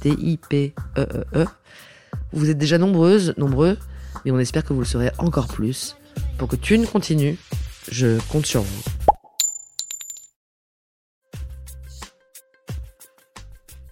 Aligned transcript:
T-I-P-E-E-E. 0.00 1.46
Vous 2.32 2.50
êtes 2.50 2.58
déjà 2.58 2.78
nombreuses, 2.78 3.34
nombreux, 3.36 3.78
mais 4.24 4.30
on 4.30 4.38
espère 4.38 4.64
que 4.64 4.72
vous 4.72 4.80
le 4.80 4.86
serez 4.86 5.10
encore 5.18 5.48
plus. 5.48 5.96
Pour 6.38 6.48
que 6.48 6.56
Thune 6.56 6.86
continue, 6.86 7.38
je 7.90 8.18
compte 8.28 8.46
sur 8.46 8.62
vous. 8.62 8.82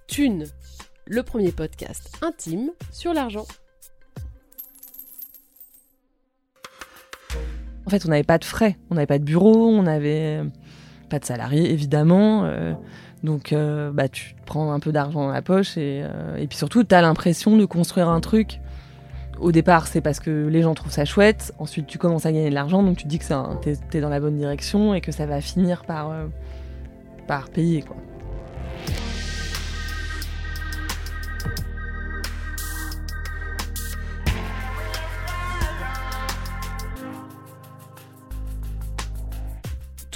Thune, 0.06 0.46
le 1.06 1.22
premier 1.22 1.52
podcast 1.52 2.10
intime 2.22 2.70
sur 2.92 3.12
l'argent. 3.12 3.46
En 7.86 7.90
fait, 7.90 8.04
on 8.04 8.08
n'avait 8.08 8.22
pas 8.22 8.38
de 8.38 8.44
frais, 8.44 8.76
on 8.90 8.96
n'avait 8.96 9.06
pas 9.06 9.18
de 9.18 9.24
bureau, 9.24 9.68
on 9.68 9.82
n'avait 9.82 10.42
pas 11.08 11.18
de 11.18 11.24
salariés, 11.24 11.72
évidemment. 11.72 12.44
euh, 12.44 12.74
donc, 13.22 13.52
euh, 13.52 13.90
bah, 13.92 14.08
tu 14.08 14.34
prends 14.46 14.72
un 14.72 14.80
peu 14.80 14.92
d'argent 14.92 15.26
dans 15.26 15.32
la 15.32 15.42
poche 15.42 15.76
et, 15.76 16.02
euh, 16.04 16.36
et 16.36 16.46
puis 16.46 16.56
surtout, 16.56 16.84
tu 16.84 16.94
as 16.94 17.02
l'impression 17.02 17.56
de 17.56 17.64
construire 17.64 18.08
un 18.08 18.20
truc. 18.20 18.60
Au 19.40 19.52
départ, 19.52 19.86
c'est 19.86 20.00
parce 20.00 20.18
que 20.20 20.48
les 20.48 20.62
gens 20.62 20.74
trouvent 20.74 20.92
ça 20.92 21.04
chouette. 21.04 21.54
Ensuite, 21.58 21.86
tu 21.86 21.98
commences 21.98 22.26
à 22.26 22.32
gagner 22.32 22.50
de 22.50 22.54
l'argent, 22.54 22.82
donc 22.82 22.96
tu 22.96 23.06
dis 23.06 23.18
que 23.18 23.24
t'es 23.62 23.98
es 23.98 24.00
dans 24.00 24.08
la 24.08 24.20
bonne 24.20 24.36
direction 24.36 24.94
et 24.94 25.00
que 25.00 25.12
ça 25.12 25.26
va 25.26 25.40
finir 25.40 25.84
par, 25.84 26.10
euh, 26.10 26.26
par 27.26 27.48
payer. 27.48 27.82
Quoi. 27.82 27.96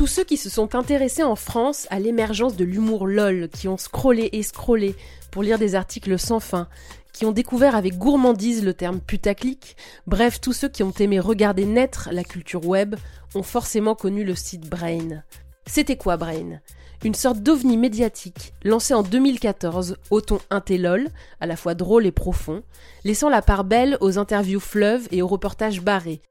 Tous 0.02 0.08
ceux 0.08 0.24
qui 0.24 0.36
se 0.36 0.50
sont 0.50 0.74
intéressés 0.74 1.22
en 1.22 1.36
France 1.36 1.86
à 1.88 2.00
l'émergence 2.00 2.56
de 2.56 2.64
l'humour 2.64 3.06
LOL, 3.06 3.48
qui 3.48 3.68
ont 3.68 3.76
scrollé 3.76 4.30
et 4.32 4.42
scrollé 4.42 4.96
pour 5.30 5.44
lire 5.44 5.60
des 5.60 5.76
articles 5.76 6.18
sans 6.18 6.40
fin, 6.40 6.66
qui 7.12 7.24
ont 7.24 7.30
découvert 7.30 7.76
avec 7.76 7.98
gourmandise 7.98 8.64
le 8.64 8.74
terme 8.74 8.98
putaclic, 8.98 9.76
bref, 10.08 10.40
tous 10.40 10.54
ceux 10.54 10.68
qui 10.68 10.82
ont 10.82 10.90
aimé 10.98 11.20
regarder 11.20 11.66
naître 11.66 12.08
la 12.10 12.24
culture 12.24 12.66
web, 12.66 12.96
ont 13.36 13.44
forcément 13.44 13.94
connu 13.94 14.24
le 14.24 14.34
site 14.34 14.68
Brain. 14.68 15.22
C'était 15.66 15.94
quoi 15.96 16.16
Brain? 16.16 16.58
Une 17.04 17.14
sorte 17.14 17.38
d'ovni 17.38 17.76
médiatique, 17.76 18.54
lancé 18.64 18.94
en 18.94 19.04
2014 19.04 19.98
au 20.10 20.20
ton 20.20 20.40
intélol, 20.50 21.10
à 21.38 21.46
la 21.46 21.54
fois 21.54 21.74
drôle 21.74 22.06
et 22.06 22.12
profond, 22.12 22.64
laissant 23.04 23.28
la 23.28 23.40
part 23.40 23.62
belle 23.62 23.98
aux 24.00 24.18
interviews 24.18 24.58
fleuves 24.58 25.06
et 25.12 25.22
aux 25.22 25.28
reportages 25.28 25.80
barrés, 25.80 26.22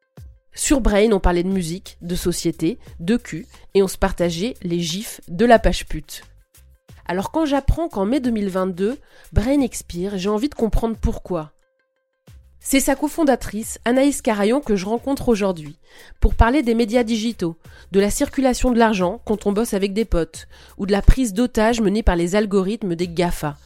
sur 0.53 0.81
Brain, 0.81 1.11
on 1.11 1.19
parlait 1.19 1.43
de 1.43 1.49
musique, 1.49 1.97
de 2.01 2.15
société, 2.15 2.77
de 2.99 3.17
cul, 3.17 3.47
et 3.73 3.81
on 3.81 3.87
se 3.87 3.97
partageait 3.97 4.55
les 4.61 4.79
gifs 4.79 5.21
de 5.27 5.45
la 5.45 5.59
page 5.59 5.85
pute. 5.85 6.23
Alors 7.05 7.31
quand 7.31 7.45
j'apprends 7.45 7.89
qu'en 7.89 8.05
mai 8.05 8.19
2022, 8.19 8.97
Brain 9.33 9.61
expire, 9.61 10.17
j'ai 10.17 10.29
envie 10.29 10.49
de 10.49 10.55
comprendre 10.55 10.97
pourquoi. 10.99 11.51
C'est 12.59 12.79
sa 12.79 12.95
cofondatrice, 12.95 13.79
Anaïs 13.85 14.21
Carayon, 14.21 14.61
que 14.61 14.75
je 14.75 14.85
rencontre 14.85 15.29
aujourd'hui, 15.29 15.79
pour 16.19 16.35
parler 16.35 16.61
des 16.61 16.75
médias 16.75 17.03
digitaux, 17.03 17.57
de 17.91 17.99
la 17.99 18.11
circulation 18.11 18.71
de 18.71 18.77
l'argent 18.77 19.19
quand 19.25 19.47
on 19.47 19.51
bosse 19.51 19.73
avec 19.73 19.93
des 19.93 20.05
potes, 20.05 20.47
ou 20.77 20.85
de 20.85 20.91
la 20.91 21.01
prise 21.01 21.33
d'otages 21.33 21.81
menée 21.81 22.03
par 22.03 22.15
les 22.15 22.35
algorithmes 22.35 22.95
des 22.95 23.07
GAFA. 23.07 23.57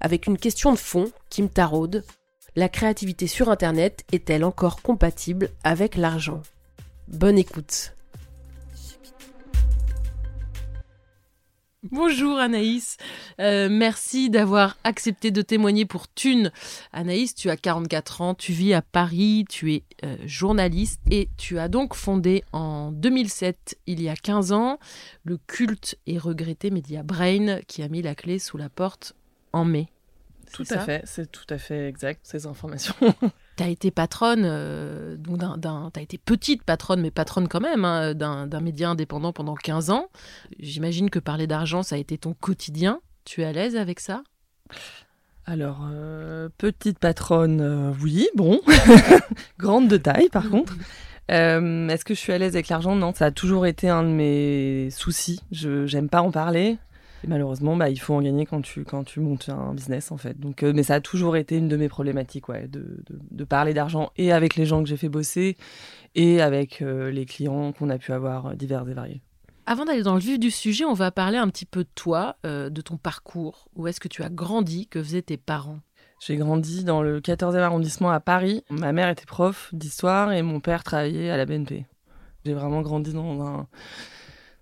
Avec 0.00 0.26
une 0.26 0.38
question 0.38 0.72
de 0.72 0.78
fond 0.78 1.10
qui 1.28 1.42
me 1.42 1.48
taraude, 1.48 2.04
la 2.56 2.68
créativité 2.68 3.26
sur 3.26 3.48
Internet 3.48 4.04
est-elle 4.12 4.44
encore 4.44 4.82
compatible 4.82 5.50
avec 5.64 5.96
l'argent? 5.96 6.42
Bonne 7.08 7.38
écoute. 7.38 7.94
Bonjour 11.90 12.38
Anaïs, 12.38 12.98
Euh, 13.40 13.70
merci 13.70 14.28
d'avoir 14.28 14.76
accepté 14.84 15.30
de 15.30 15.40
témoigner 15.40 15.86
pour 15.86 16.08
Thune. 16.08 16.52
Anaïs, 16.92 17.34
tu 17.34 17.48
as 17.48 17.56
44 17.56 18.20
ans, 18.20 18.34
tu 18.34 18.52
vis 18.52 18.74
à 18.74 18.82
Paris, 18.82 19.46
tu 19.48 19.72
es 19.72 19.82
euh, 20.04 20.18
journaliste 20.26 21.00
et 21.10 21.30
tu 21.38 21.58
as 21.58 21.68
donc 21.68 21.94
fondé 21.94 22.44
en 22.52 22.92
2007, 22.92 23.78
il 23.86 24.02
y 24.02 24.10
a 24.10 24.14
15 24.14 24.52
ans, 24.52 24.78
le 25.24 25.38
culte 25.46 25.96
et 26.06 26.18
regretté 26.18 26.70
média 26.70 27.02
Brain 27.02 27.60
qui 27.66 27.82
a 27.82 27.88
mis 27.88 28.02
la 28.02 28.14
clé 28.14 28.38
sous 28.38 28.58
la 28.58 28.68
porte 28.68 29.14
en 29.54 29.64
mai. 29.64 29.88
Tout 30.52 30.62
à 30.62 30.66
ça 30.66 30.80
fait, 30.80 31.02
c'est 31.04 31.30
tout 31.30 31.46
à 31.48 31.58
fait 31.58 31.88
exact, 31.88 32.20
ces 32.24 32.46
informations. 32.46 32.94
Tu 33.56 33.64
as 33.64 33.68
été 33.68 33.90
patronne, 33.90 34.44
euh, 34.46 35.16
d'un, 35.18 35.90
t'as 35.92 36.00
été 36.00 36.16
petite 36.16 36.62
patronne, 36.62 37.02
mais 37.02 37.10
patronne 37.10 37.46
quand 37.46 37.60
même, 37.60 37.84
hein, 37.84 38.14
d'un, 38.14 38.60
média 38.60 38.88
indépendant 38.88 39.34
pendant 39.34 39.54
15 39.54 39.90
ans. 39.90 40.06
J'imagine 40.58 41.10
que 41.10 41.18
parler 41.18 41.46
d'argent, 41.46 41.82
ça 41.82 41.96
a 41.96 41.98
été 41.98 42.16
ton 42.16 42.32
quotidien. 42.32 43.02
Tu 43.26 43.42
es 43.42 43.44
à 43.44 43.52
l'aise 43.52 43.76
avec 43.76 44.00
ça? 44.00 44.22
Alors, 45.44 45.86
euh, 45.92 46.48
petite 46.56 46.98
patronne, 46.98 47.60
euh, 47.60 47.92
oui, 48.00 48.28
bon. 48.34 48.60
Grande 49.58 49.88
de 49.88 49.98
taille, 49.98 50.30
par 50.30 50.48
contre. 50.48 50.74
Euh, 51.30 51.88
Est-ce 51.88 52.04
que 52.04 52.14
je 52.14 52.20
suis 52.20 52.32
à 52.32 52.38
l'aise 52.38 52.54
avec 52.54 52.68
l'argent? 52.68 52.94
Non, 52.94 53.12
ça 53.14 53.26
a 53.26 53.30
toujours 53.30 53.66
été 53.66 53.88
un 53.88 54.02
de 54.02 54.08
mes 54.08 54.90
soucis. 54.90 55.42
Je 55.52 55.86
j'aime 55.86 56.08
pas 56.08 56.22
en 56.22 56.30
parler. 56.30 56.78
Et 57.22 57.26
malheureusement, 57.26 57.76
bah, 57.76 57.90
il 57.90 58.00
faut 58.00 58.14
en 58.14 58.22
gagner 58.22 58.46
quand 58.46 58.62
tu, 58.62 58.84
quand 58.84 59.04
tu 59.04 59.20
montes 59.20 59.48
un 59.50 59.74
business, 59.74 60.10
en 60.10 60.16
fait. 60.16 60.38
Donc, 60.40 60.62
euh, 60.62 60.72
mais 60.74 60.82
ça 60.82 60.94
a 60.94 61.00
toujours 61.00 61.36
été 61.36 61.56
une 61.56 61.68
de 61.68 61.76
mes 61.76 61.88
problématiques, 61.88 62.48
ouais, 62.48 62.66
de, 62.66 63.02
de, 63.06 63.18
de 63.30 63.44
parler 63.44 63.74
d'argent 63.74 64.10
et 64.16 64.32
avec 64.32 64.56
les 64.56 64.66
gens 64.66 64.82
que 64.82 64.88
j'ai 64.88 64.96
fait 64.96 65.08
bosser 65.08 65.56
et 66.14 66.40
avec 66.40 66.82
euh, 66.82 67.10
les 67.10 67.26
clients 67.26 67.72
qu'on 67.72 67.90
a 67.90 67.98
pu 67.98 68.12
avoir 68.12 68.46
euh, 68.46 68.54
divers 68.54 68.88
et 68.88 68.94
variés. 68.94 69.22
Avant 69.66 69.84
d'aller 69.84 70.02
dans 70.02 70.14
le 70.14 70.20
vif 70.20 70.38
du 70.38 70.50
sujet, 70.50 70.84
on 70.84 70.94
va 70.94 71.10
parler 71.10 71.38
un 71.38 71.48
petit 71.48 71.66
peu 71.66 71.84
de 71.84 71.90
toi, 71.94 72.36
euh, 72.44 72.70
de 72.70 72.80
ton 72.80 72.96
parcours. 72.96 73.68
Où 73.76 73.86
est-ce 73.86 74.00
que 74.00 74.08
tu 74.08 74.22
as 74.22 74.30
grandi? 74.30 74.88
Que 74.88 75.02
faisaient 75.02 75.22
tes 75.22 75.36
parents? 75.36 75.80
J'ai 76.20 76.36
grandi 76.36 76.84
dans 76.84 77.02
le 77.02 77.20
14e 77.20 77.58
arrondissement 77.58 78.10
à 78.10 78.20
Paris. 78.20 78.64
Ma 78.68 78.92
mère 78.92 79.08
était 79.08 79.26
prof 79.26 79.70
d'histoire 79.72 80.32
et 80.32 80.42
mon 80.42 80.60
père 80.60 80.82
travaillait 80.82 81.30
à 81.30 81.36
la 81.36 81.46
BNP. 81.46 81.86
J'ai 82.44 82.52
vraiment 82.52 82.82
grandi 82.82 83.12
dans 83.12 83.46
un, 83.46 83.68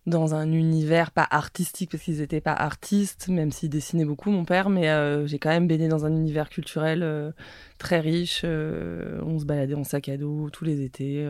dans 0.08 0.34
un 0.34 0.52
univers 0.52 1.10
pas 1.10 1.26
artistique 1.30 1.90
parce 1.90 2.02
qu'ils 2.02 2.18
n'étaient 2.18 2.40
pas 2.40 2.52
artistes, 2.52 3.28
même 3.28 3.52
s'ils 3.52 3.70
dessinaient 3.70 4.04
beaucoup, 4.04 4.30
mon 4.30 4.44
père, 4.44 4.70
mais 4.70 4.88
euh, 4.88 5.26
j'ai 5.26 5.38
quand 5.38 5.50
même 5.50 5.66
baigné 5.66 5.88
dans 5.88 6.04
un 6.04 6.12
univers 6.12 6.48
culturel 6.48 7.02
euh, 7.02 7.32
très 7.78 8.00
riche. 8.00 8.42
euh, 8.44 9.20
on 9.24 9.38
se 9.38 9.44
baladait 9.44 9.74
en 9.74 9.84
sac 9.84 10.08
à 10.08 10.16
dos 10.16 10.50
tous 10.50 10.64
les 10.64 10.82
étés. 10.82 11.26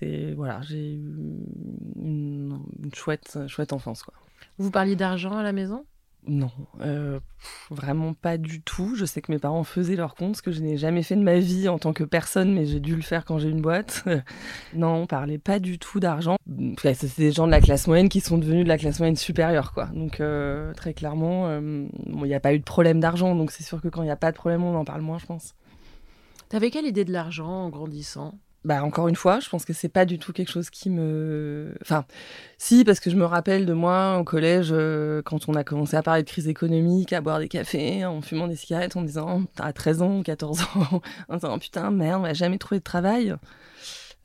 et 0.00 0.34
voilà, 0.34 0.60
j'ai 0.62 0.94
eu 0.94 1.44
une, 1.96 2.58
une 2.82 2.94
chouette, 2.94 3.38
chouette 3.48 3.72
enfance, 3.72 4.02
quoi. 4.02 4.14
Vous 4.58 4.70
parliez 4.70 4.96
d'argent 4.96 5.36
à 5.36 5.42
la 5.42 5.52
maison? 5.52 5.84
Non, 6.26 6.50
euh, 6.80 7.18
vraiment 7.70 8.12
pas 8.12 8.36
du 8.36 8.60
tout. 8.60 8.94
Je 8.94 9.06
sais 9.06 9.22
que 9.22 9.32
mes 9.32 9.38
parents 9.38 9.64
faisaient 9.64 9.96
leur 9.96 10.14
compte, 10.14 10.36
ce 10.36 10.42
que 10.42 10.52
je 10.52 10.60
n'ai 10.60 10.76
jamais 10.76 11.02
fait 11.02 11.16
de 11.16 11.22
ma 11.22 11.38
vie 11.38 11.68
en 11.68 11.78
tant 11.78 11.94
que 11.94 12.04
personne, 12.04 12.52
mais 12.52 12.66
j'ai 12.66 12.78
dû 12.78 12.94
le 12.94 13.02
faire 13.02 13.24
quand 13.24 13.38
j'ai 13.38 13.48
une 13.48 13.62
boîte. 13.62 14.04
non, 14.74 15.02
on 15.02 15.06
parlait 15.06 15.38
pas 15.38 15.58
du 15.58 15.78
tout 15.78 15.98
d'argent. 15.98 16.36
Enfin, 16.72 16.92
c'est 16.94 17.16
des 17.16 17.32
gens 17.32 17.46
de 17.46 17.50
la 17.50 17.60
classe 17.60 17.86
moyenne 17.86 18.10
qui 18.10 18.20
sont 18.20 18.36
devenus 18.36 18.64
de 18.64 18.68
la 18.68 18.76
classe 18.76 18.98
moyenne 18.98 19.16
supérieure, 19.16 19.72
quoi. 19.72 19.86
Donc 19.86 20.20
euh, 20.20 20.74
très 20.74 20.92
clairement, 20.92 21.48
euh, 21.48 21.86
il 22.06 22.22
n'y 22.22 22.34
a 22.34 22.40
pas 22.40 22.52
eu 22.52 22.58
de 22.58 22.64
problème 22.64 23.00
d'argent, 23.00 23.34
donc 23.34 23.50
c'est 23.50 23.64
sûr 23.64 23.80
que 23.80 23.88
quand 23.88 24.02
il 24.02 24.06
n'y 24.06 24.10
a 24.10 24.16
pas 24.16 24.30
de 24.30 24.36
problème, 24.36 24.62
on 24.62 24.76
en 24.76 24.84
parle 24.84 25.00
moins, 25.00 25.18
je 25.18 25.26
pense. 25.26 25.54
T'avais 26.50 26.70
quelle 26.70 26.86
idée 26.86 27.04
de 27.04 27.12
l'argent 27.12 27.48
en 27.48 27.70
grandissant? 27.70 28.34
Bah 28.64 28.84
encore 28.84 29.08
une 29.08 29.16
fois, 29.16 29.40
je 29.40 29.48
pense 29.48 29.64
que 29.64 29.72
c'est 29.72 29.88
pas 29.88 30.04
du 30.04 30.18
tout 30.18 30.34
quelque 30.34 30.50
chose 30.50 30.68
qui 30.68 30.90
me. 30.90 31.74
Enfin, 31.80 32.04
si, 32.58 32.84
parce 32.84 33.00
que 33.00 33.08
je 33.08 33.16
me 33.16 33.24
rappelle 33.24 33.64
de 33.64 33.72
moi 33.72 34.18
au 34.18 34.24
collège, 34.24 34.68
euh, 34.70 35.22
quand 35.22 35.48
on 35.48 35.54
a 35.54 35.64
commencé 35.64 35.96
à 35.96 36.02
parler 36.02 36.22
de 36.22 36.28
crise 36.28 36.46
économique, 36.46 37.14
à 37.14 37.22
boire 37.22 37.38
des 37.38 37.48
cafés, 37.48 38.04
en 38.04 38.20
fumant 38.20 38.48
des 38.48 38.56
cigarettes, 38.56 38.96
en 38.96 39.02
disant 39.02 39.44
T'as 39.54 39.72
13 39.72 40.02
ans, 40.02 40.22
14 40.22 40.62
ans, 40.62 41.02
en 41.28 41.36
disant 41.36 41.58
Putain, 41.58 41.90
merde, 41.90 42.20
on 42.20 42.24
va 42.24 42.34
jamais 42.34 42.58
trouvé 42.58 42.80
de 42.80 42.84
travail. 42.84 43.34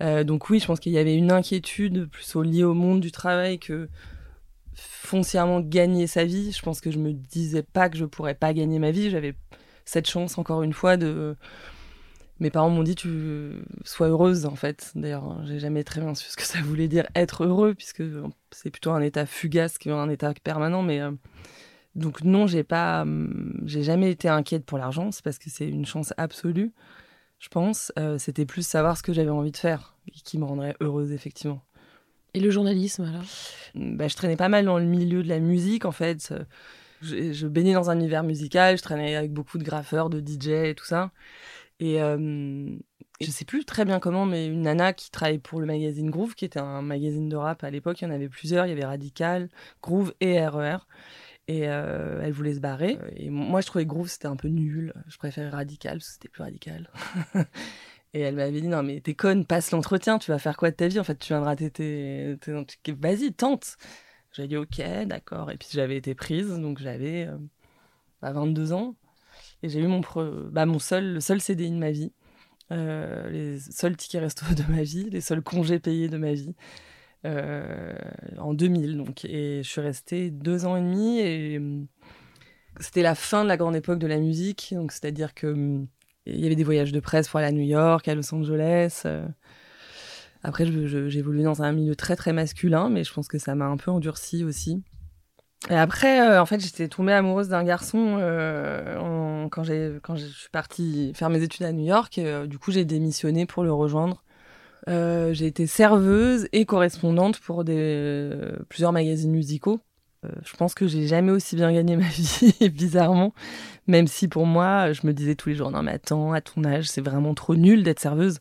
Euh, 0.04 0.26
donc, 0.26 0.50
oui, 0.50 0.60
je 0.60 0.66
pense 0.66 0.82
qu'il 0.82 0.92
y 0.92 0.98
avait 0.98 1.16
une 1.16 1.32
inquiétude 1.32 2.10
plus 2.10 2.36
liée 2.44 2.66
au 2.66 2.74
monde 2.74 3.00
du 3.00 3.12
travail 3.12 3.58
que 3.58 3.88
foncièrement 4.74 5.62
gagner 5.62 6.08
sa 6.08 6.26
vie. 6.26 6.52
Je 6.52 6.62
pense 6.62 6.82
que 6.82 6.92
je 6.92 7.00
me 7.00 7.14
disais 7.14 7.64
pas 7.64 7.90
que 7.90 7.98
je 7.98 8.04
pourrais 8.04 8.36
pas 8.36 8.54
gagner 8.54 8.80
ma 8.80 8.92
vie. 8.92 9.10
J'avais 9.10 9.36
cette 9.86 10.10
chance, 10.10 10.38
encore 10.38 10.64
une 10.64 10.74
fois, 10.74 10.98
de 10.98 11.38
mes 12.40 12.50
parents 12.50 12.70
m'ont 12.70 12.84
dit 12.84 12.96
tu 12.96 13.54
sois 13.86 14.08
heureuse 14.08 14.46
en 14.46 14.56
fait. 14.56 14.92
D'ailleurs, 14.96 15.46
j'ai 15.46 15.60
jamais 15.60 15.84
très 15.84 16.02
bien 16.02 16.14
su 16.16 16.30
ce 16.30 16.36
que 16.36 16.44
ça 16.44 16.60
voulait 16.62 16.88
dire 16.88 17.08
être 17.16 17.46
heureux 17.46 17.74
puisque 17.74 18.04
c'est 18.52 18.70
plutôt 18.70 18.92
un 18.92 19.02
état 19.02 19.26
fugace 19.26 19.78
qu'un 19.78 20.10
état 20.10 20.34
permanent. 20.44 20.82
Mais 20.82 21.00
euh, 21.00 21.12
donc 21.96 22.24
non, 22.24 22.46
j'ai 22.46 22.64
pas, 22.64 23.04
hum, 23.04 23.62
j'ai 23.66 23.84
jamais 23.84 24.12
été 24.12 24.28
inquiète 24.28 24.66
pour 24.66 24.78
l'argent. 24.78 25.12
C'est 25.12 25.24
parce 25.24 25.40
que 25.40 25.50
c'est 25.50 25.68
une 25.68 25.86
chance 25.86 26.14
absolue, 26.18 26.74
je 27.40 27.48
pense. 27.48 27.94
Euh, 27.98 28.18
c'était 28.18 28.46
plus 28.46 28.68
savoir 28.68 28.98
ce 28.98 29.04
que 29.04 29.14
j'avais 29.14 29.30
envie 29.30 29.52
de 29.52 29.58
faire 29.58 29.96
qui 30.24 30.38
me 30.38 30.46
rendrait 30.46 30.76
heureuse 30.82 31.14
effectivement. 31.14 31.62
Et 32.34 32.42
le 32.42 32.50
journalisme 32.52 33.04
alors? 33.04 33.24
Bah, 33.76 34.10
je 34.10 34.16
traînais 34.16 34.36
pas 34.36 34.50
mal 34.50 34.66
dans 34.66 34.78
le 34.78 34.84
milieu 34.84 35.24
de 35.24 35.30
la 35.30 35.40
musique 35.40 35.86
en 35.86 35.94
fait. 35.94 36.34
Je, 37.02 37.32
je 37.32 37.48
baignais 37.48 37.74
dans 37.74 37.90
un 37.90 37.96
univers 37.96 38.24
musical. 38.24 38.78
Je 38.78 38.84
traînais 38.84 39.16
avec 39.16 39.32
beaucoup 39.32 39.58
de 39.58 39.64
graffeurs, 39.64 40.10
de 40.10 40.20
DJ 40.20 40.50
et 40.50 40.76
tout 40.76 40.84
ça. 40.84 41.12
Et 41.80 42.02
euh, 42.02 42.78
je 43.22 43.32
sais 43.32 43.46
plus 43.46 43.66
très 43.66 43.86
bien 43.86 44.00
comment, 44.00 44.26
mais 44.26 44.48
une 44.48 44.62
nana 44.62 44.94
qui 44.94 45.12
travaille 45.12 45.40
pour 45.40 45.60
le 45.60 45.66
magazine 45.66 46.10
Groove, 46.10 46.36
qui 46.36 46.46
était 46.46 46.60
un 46.60 46.82
magazine 46.82 47.30
de 47.30 47.36
rap 47.36 47.64
à 47.64 47.70
l'époque, 47.70 48.02
il 48.02 48.06
y 48.06 48.08
en 48.08 48.12
avait 48.12 48.30
plusieurs, 48.30 48.66
il 48.66 48.70
y 48.70 48.72
avait 48.72 48.86
Radical, 48.86 49.50
Groove 49.82 50.14
et 50.20 50.46
RER. 50.46 50.78
Et 51.48 51.70
euh, 51.70 52.22
elle 52.24 52.34
voulait 52.34 52.56
se 52.56 52.60
barrer. 52.60 52.98
Et 53.16 53.30
moi, 53.30 53.62
je 53.62 53.68
trouvais 53.68 53.86
Groove, 53.86 54.08
c'était 54.08 54.28
un 54.28 54.36
peu 54.36 54.48
nul. 54.48 54.94
Je 55.08 55.18
préférais 55.18 55.50
Radical, 55.50 55.98
parce 55.98 56.08
que 56.08 56.14
c'était 56.14 56.30
plus 56.30 56.42
radical. 56.42 56.90
et 58.14 58.22
elle 58.22 58.36
m'avait 58.36 58.62
dit, 58.62 58.68
non, 58.68 58.82
mais 58.82 59.00
t'es 59.00 59.14
conne, 59.14 59.46
passe 59.46 59.72
l'entretien, 59.72 60.18
tu 60.18 60.32
vas 60.32 60.40
faire 60.40 60.58
quoi 60.58 60.72
de 60.72 60.76
ta 60.76 60.88
vie? 60.88 61.00
En 61.00 61.04
fait, 61.04 61.18
tu 61.20 61.28
viendras 61.28 61.56
tes... 61.56 62.38
Vas-y, 63.00 63.34
tente 63.34 63.78
J'ai 64.32 64.48
dit, 64.48 64.58
ok, 64.58 64.82
d'accord. 65.06 65.52
Et 65.52 65.58
puis 65.58 65.70
j'avais 65.72 65.98
été 65.98 66.16
prise, 66.16 66.50
donc 66.50 66.80
j'avais 66.80 67.30
22 68.24 68.72
euh, 68.72 68.76
ans. 68.76 68.96
Et 69.66 69.70
j'ai 69.70 69.80
eu 69.80 69.88
mon, 69.88 70.02
bah, 70.52 70.66
seul, 70.78 71.14
le 71.14 71.20
seul 71.20 71.42
CDI 71.42 71.72
de 71.72 71.78
ma 71.78 71.90
vie, 71.90 72.12
euh, 72.72 73.28
les 73.32 73.60
seuls 73.60 73.98
tickets 73.98 74.22
resto 74.22 74.46
de 74.54 74.72
ma 74.72 74.84
vie, 74.84 75.10
les 75.10 75.22
seuls 75.22 75.42
congés 75.42 75.80
payés 75.80 76.08
de 76.08 76.18
ma 76.18 76.34
vie. 76.34 76.54
Euh, 77.26 77.96
en 78.38 78.54
2000 78.54 78.98
donc 78.98 79.26
et 79.26 79.64
je 79.64 79.68
suis 79.68 79.82
restée 79.82 80.30
deux 80.30 80.66
ans 80.66 80.78
et 80.78 80.82
demi 80.82 81.20
et 81.20 81.58
hum, 81.58 81.88
c'était 82.80 83.02
la 83.02 83.16
fin 83.16 83.44
de 83.44 83.48
la 83.48 83.58
grande 83.58 83.76
époque 83.76 83.98
de 83.98 84.06
la 84.06 84.20
musique 84.20 84.76
donc 84.76 84.92
c'est 84.92 85.06
à 85.06 85.12
dire 85.12 85.34
que 85.34 85.48
hum, 85.48 85.88
il 86.28 86.40
y 86.40 86.46
avait 86.46 86.56
des 86.56 86.64
voyages 86.64 86.92
de 86.92 87.00
presse 87.00 87.28
pour 87.28 87.40
aller 87.40 87.48
à 87.48 87.52
New 87.52 87.64
York 87.64 88.08
à 88.08 88.14
Los 88.14 88.32
Angeles 88.32 89.04
euh. 89.06 89.26
après 90.44 90.66
évolué 90.68 91.42
dans 91.42 91.64
un 91.64 91.72
milieu 91.72 91.96
très 91.96 92.16
très 92.16 92.32
masculin 92.32 92.90
mais 92.90 93.04
je 93.04 93.12
pense 93.12 93.28
que 93.28 93.40
ça 93.40 93.56
m'a 93.56 93.66
un 93.66 93.78
peu 93.78 93.90
endurci 93.90 94.44
aussi 94.44 94.84
et 95.70 95.76
après, 95.76 96.22
euh, 96.22 96.42
en 96.42 96.46
fait, 96.46 96.60
j'étais 96.60 96.88
tombée 96.88 97.14
amoureuse 97.14 97.50
d'un 97.50 97.64
garçon 97.64 98.18
euh, 98.20 99.48
quand, 99.50 99.64
quand 100.04 100.16
je 100.16 100.26
suis 100.26 100.50
partie 100.52 101.12
faire 101.16 101.30
mes 101.30 101.42
études 101.42 101.64
à 101.64 101.72
New 101.72 101.86
York. 101.86 102.18
Euh, 102.20 102.46
du 102.46 102.60
coup, 102.60 102.72
j'ai 102.72 102.86
démissionné 102.86 103.46
pour 103.46 103.64
le 103.64 103.74
rejoindre. 103.74 104.24
j'ai 104.88 105.48
été 105.48 105.66
serveuse 105.66 106.48
et 106.54 106.66
correspondante 106.66 107.40
pour 107.40 107.64
plusieurs 108.70 108.92
magazines 108.92 109.32
musicaux. 109.32 109.80
je 110.24 110.56
pense 110.56 110.76
que 110.76 110.88
j'ai 110.88 111.08
jamais 111.08 111.32
aussi 111.32 111.56
bien 111.56 111.72
gagné 111.74 111.98
ma 111.98 112.08
vie, 112.10 112.70
bizarrement. 112.70 113.34
Même 113.88 114.08
si 114.08 114.28
pour 114.28 114.46
moi, 114.46 114.94
je 114.94 115.08
me 115.08 115.14
disais 115.14 115.36
tous 115.36 115.50
les 115.50 115.56
jours, 115.56 115.72
non 115.72 115.82
mais 115.84 115.94
attends, 115.94 116.34
à 116.34 116.42
ton 116.42 116.64
âge, 116.64 116.88
c'est 116.88 117.02
vraiment 117.02 117.34
trop 117.34 117.56
nul 117.56 117.84
d'être 117.84 118.00
serveuse. 118.00 118.40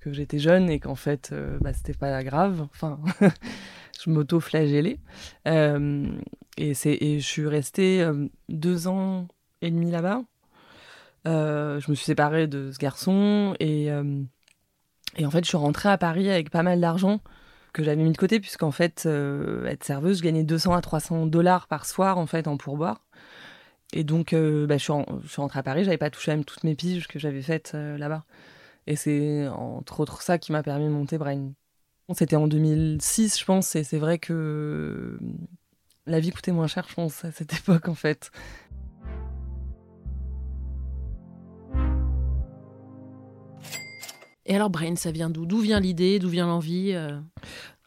Que 0.00 0.12
j'étais 0.12 0.38
jeune 0.38 0.70
et 0.70 0.80
qu'en 0.80 0.94
fait, 0.94 1.32
bah, 1.60 1.72
c'était 1.72 1.94
pas 1.94 2.24
grave. 2.24 2.66
Enfin... 2.72 2.98
je 4.04 4.10
m'auto-flagellais. 4.10 4.98
Et, 6.56 6.72
et 6.84 7.20
je 7.20 7.26
suis 7.26 7.46
restée 7.46 8.02
euh, 8.02 8.28
deux 8.48 8.88
ans 8.88 9.28
et 9.62 9.70
demi 9.70 9.90
là-bas. 9.90 10.22
Euh, 11.26 11.80
je 11.80 11.90
me 11.90 11.94
suis 11.94 12.06
séparée 12.06 12.46
de 12.46 12.70
ce 12.72 12.78
garçon 12.78 13.54
et, 13.60 13.88
et 15.16 15.26
en 15.26 15.30
fait, 15.30 15.44
je 15.44 15.48
suis 15.48 15.56
rentrée 15.56 15.90
à 15.90 15.98
Paris 15.98 16.30
avec 16.30 16.50
pas 16.50 16.62
mal 16.62 16.80
d'argent 16.80 17.20
que 17.72 17.84
j'avais 17.84 18.02
mis 18.02 18.12
de 18.12 18.16
côté, 18.16 18.40
puisqu'en 18.40 18.70
fait, 18.72 19.06
être 19.06 19.84
serveuse, 19.84 20.18
je 20.18 20.22
gagnais 20.22 20.44
200 20.44 20.72
à 20.74 20.80
300 20.80 21.26
dollars 21.26 21.66
par 21.68 21.84
soir 21.86 22.18
en 22.18 22.26
fait 22.26 22.48
en 22.48 22.56
pourboire. 22.56 23.04
Et 23.92 24.02
donc, 24.02 24.32
bah, 24.32 24.78
je, 24.78 24.82
suis 24.82 24.92
je, 25.22 25.28
suis 25.28 25.42
rentrée 25.42 25.58
à 25.58 25.62
Paris, 25.62 25.84
j'avais 25.84 25.98
pas 25.98 26.10
touché 26.10 26.30
même 26.30 26.44
toutes 26.44 26.64
mes 26.64 26.74
piges 26.74 27.06
que 27.06 27.18
j'avais 27.18 27.42
faites 27.42 27.74
là-bas. 27.74 28.24
Et 28.86 28.96
c'est 28.96 29.46
entre 29.48 30.00
autres 30.00 30.22
ça 30.22 30.38
qui 30.38 30.52
m'a 30.52 30.62
permis 30.62 30.86
de 30.86 30.90
monter 30.90 31.18
Brain. 31.18 31.52
C'était 32.14 32.36
en 32.36 32.48
2006, 32.48 33.38
je 33.38 33.44
pense, 33.44 33.76
et 33.76 33.84
c'est 33.84 33.98
vrai 33.98 34.18
que 34.18 35.18
la 36.06 36.20
vie 36.20 36.30
coûtait 36.30 36.52
moins 36.52 36.66
cher, 36.66 36.86
je 36.88 36.94
pense, 36.94 37.24
à 37.24 37.32
cette 37.32 37.52
époque, 37.52 37.88
en 37.88 37.94
fait. 37.94 38.30
Et 44.46 44.56
alors, 44.56 44.70
Brain, 44.70 44.96
ça 44.96 45.12
vient 45.12 45.30
d'où? 45.30 45.46
D'où 45.46 45.60
vient 45.60 45.78
l'idée? 45.78 46.18
D'où 46.18 46.28
vient 46.28 46.46
l'envie 46.46 46.92
euh? 46.94 47.20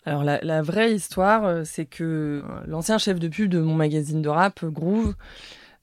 Alors, 0.05 0.23
la, 0.23 0.61
vraie 0.61 0.93
histoire, 0.93 1.45
euh, 1.45 1.63
c'est 1.65 1.85
que 1.85 2.43
l'ancien 2.65 2.97
chef 2.97 3.19
de 3.19 3.27
pub 3.27 3.49
de 3.49 3.59
mon 3.59 3.73
magazine 3.73 4.21
de 4.21 4.29
rap, 4.29 4.63
Groove, 4.65 5.15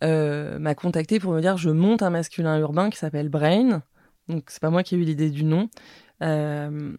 euh, 0.04 0.58
m'a 0.58 0.74
contacté 0.74 1.18
pour 1.20 1.32
me 1.32 1.40
dire 1.40 1.56
je 1.56 1.70
monte 1.70 2.02
un 2.02 2.10
masculin 2.10 2.58
urbain 2.58 2.90
qui 2.90 2.98
s'appelle 2.98 3.28
Brain. 3.28 3.82
Donc, 4.28 4.44
c'est 4.48 4.60
pas 4.60 4.70
moi 4.70 4.82
qui 4.82 4.94
ai 4.94 4.98
eu 4.98 5.02
l'idée 5.02 5.30
du 5.30 5.44
nom. 5.44 5.68
Euh, 6.22 6.92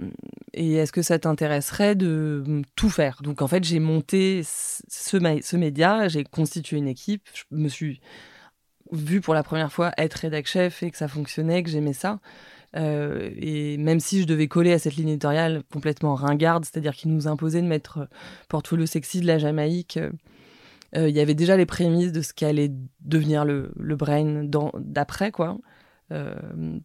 et 0.54 0.74
est-ce 0.74 0.92
que 0.92 1.02
ça 1.02 1.20
t'intéresserait 1.20 1.96
de 1.96 2.64
tout 2.76 2.90
faire? 2.90 3.22
Donc 3.22 3.42
en 3.42 3.48
fait, 3.48 3.64
j'ai 3.64 3.80
monté 3.80 4.42
ce, 4.44 5.56
média, 5.56 6.08
j'ai 6.08 6.24
constitué 6.24 6.78
une 6.78 6.88
équipe, 6.88 7.28
je 7.34 7.44
me 7.52 7.68
suis 7.70 8.02
vu 8.92 9.22
pour 9.22 9.34
la 9.34 9.44
première 9.44 9.72
fois 9.72 9.92
être 9.98 10.16
rédac 10.16 10.48
chef 10.48 10.84
et 10.84 10.92
que 10.92 10.98
ça 10.98 11.08
fonctionnait, 11.08 11.64
que 11.64 11.70
j'aimais 11.70 11.94
ça. 11.94 12.20
Euh, 12.76 13.30
et 13.38 13.78
même 13.78 14.00
si 14.00 14.22
je 14.22 14.28
devais 14.28 14.48
coller 14.48 14.74
à 14.74 14.80
cette 14.80 14.96
ligne 14.96 15.10
éditoriale 15.10 15.64
complètement 15.72 16.16
ringarde, 16.16 16.66
c'est-à-dire 16.66 16.96
qu'il 16.96 17.14
nous 17.14 17.28
imposait 17.28 17.62
de 17.62 17.68
mettre 17.68 18.08
portfolio 18.48 18.86
sexy 18.86 19.20
de 19.22 19.28
la 19.28 19.38
Jamaïque, 19.38 20.00
euh, 20.96 21.10
il 21.10 21.16
y 21.16 21.20
avait 21.20 21.36
déjà 21.36 21.56
les 21.58 21.66
prémices 21.66 22.12
de 22.12 22.22
ce 22.22 22.34
qu'allait 22.34 22.72
devenir 23.02 23.46
le, 23.46 23.72
le 23.78 23.96
brain 23.96 24.44
d'après, 24.78 25.32
quoi. 25.32 25.58
Euh, 26.12 26.36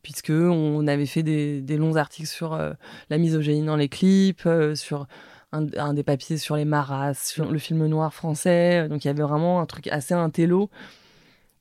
puisque 0.02 0.30
on 0.30 0.86
avait 0.86 1.06
fait 1.06 1.22
des, 1.24 1.76
longs 1.76 1.96
articles 1.96 2.28
sur 2.28 2.54
euh, 2.54 2.74
la 3.10 3.18
misogynie 3.18 3.64
dans 3.64 3.76
les 3.76 3.88
clips, 3.88 4.46
euh, 4.46 4.76
sur 4.76 5.06
un, 5.52 5.94
des 5.94 6.02
papiers 6.04 6.38
sur 6.38 6.56
les 6.56 6.64
maras, 6.64 7.14
sur 7.14 7.50
le 7.50 7.58
film 7.58 7.86
noir 7.86 8.14
français. 8.14 8.88
Donc 8.88 9.04
il 9.04 9.08
y 9.08 9.10
avait 9.10 9.22
vraiment 9.22 9.60
un 9.60 9.66
truc 9.66 9.88
assez 9.88 10.14
intello 10.14 10.70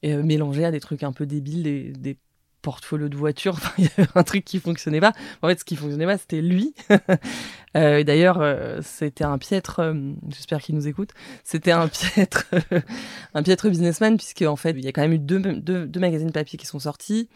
et 0.03 0.15
mélangé 0.17 0.65
à 0.65 0.71
des 0.71 0.79
trucs 0.79 1.01
un 1.03 1.13
peu 1.13 1.25
débiles, 1.25 1.93
des 1.99 2.17
portfolios 2.65 3.07
de 3.07 3.15
voitures. 3.15 3.57
il 3.77 3.85
y 3.85 3.89
avait 3.97 4.09
un 4.15 4.23
truc 4.23 4.43
qui 4.43 4.59
fonctionnait 4.59 4.99
pas. 4.99 5.13
En 5.41 5.47
fait, 5.47 5.59
ce 5.59 5.65
qui 5.65 5.77
fonctionnait 5.77 6.05
pas, 6.05 6.17
c'était 6.17 6.41
lui. 6.41 6.73
D'ailleurs, 7.73 8.41
c'était 8.81 9.23
un 9.23 9.37
piètre. 9.37 9.81
J'espère 10.29 10.61
qu'il 10.61 10.75
nous 10.75 10.87
écoute. 10.87 11.11
C'était 11.43 11.71
un 11.71 11.87
piètre, 11.89 12.45
un 13.33 13.43
piètre 13.43 13.69
businessman 13.69 14.17
puisque 14.17 14.43
en 14.43 14.55
fait, 14.55 14.71
il 14.71 14.83
y 14.83 14.87
a 14.87 14.91
quand 14.91 15.01
même 15.01 15.13
eu 15.13 15.19
deux, 15.19 15.39
deux, 15.39 15.85
deux 15.85 15.99
magazines 15.99 16.31
papier 16.31 16.57
qui 16.57 16.65
sont 16.65 16.79
sortis 16.79 17.29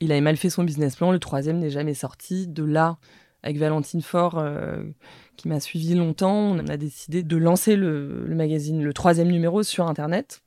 il 0.00 0.12
avait 0.12 0.20
mal 0.20 0.36
fait 0.36 0.50
son 0.50 0.64
business 0.64 0.96
plan. 0.96 1.12
Le 1.12 1.18
troisième 1.18 1.58
n'est 1.58 1.70
jamais 1.70 1.94
sorti. 1.94 2.46
De 2.46 2.64
là, 2.64 2.98
avec 3.42 3.58
Valentine 3.58 4.02
Faure, 4.02 4.38
euh, 4.38 4.82
qui 5.36 5.48
m'a 5.48 5.60
suivi 5.60 5.94
longtemps, 5.94 6.34
on 6.34 6.66
a 6.66 6.76
décidé 6.76 7.22
de 7.22 7.36
lancer 7.36 7.76
le, 7.76 8.26
magazine, 8.28 8.82
le 8.82 8.92
troisième 8.92 9.28
numéro 9.28 9.62
sur 9.62 9.86
Internet. 9.86 10.42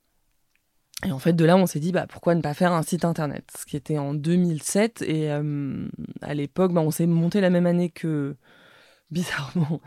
Et 1.05 1.11
en 1.11 1.19
fait, 1.19 1.33
de 1.33 1.45
là, 1.45 1.57
on 1.57 1.67
s'est 1.67 1.79
dit, 1.79 1.91
bah, 1.91 2.07
pourquoi 2.07 2.33
ne 2.33 2.41
pas 2.41 2.55
faire 2.55 2.73
un 2.73 2.81
site 2.81 3.05
Internet 3.05 3.45
Ce 3.57 3.65
qui 3.65 3.75
était 3.77 3.99
en 3.99 4.13
2007. 4.13 5.03
Et 5.03 5.31
euh, 5.31 5.87
à 6.21 6.33
l'époque, 6.33 6.73
bah, 6.73 6.81
on 6.81 6.91
s'est 6.91 7.05
monté 7.05 7.39
la 7.39 7.49
même 7.49 7.67
année 7.67 7.89
que, 7.89 8.35
bizarrement, 9.11 9.79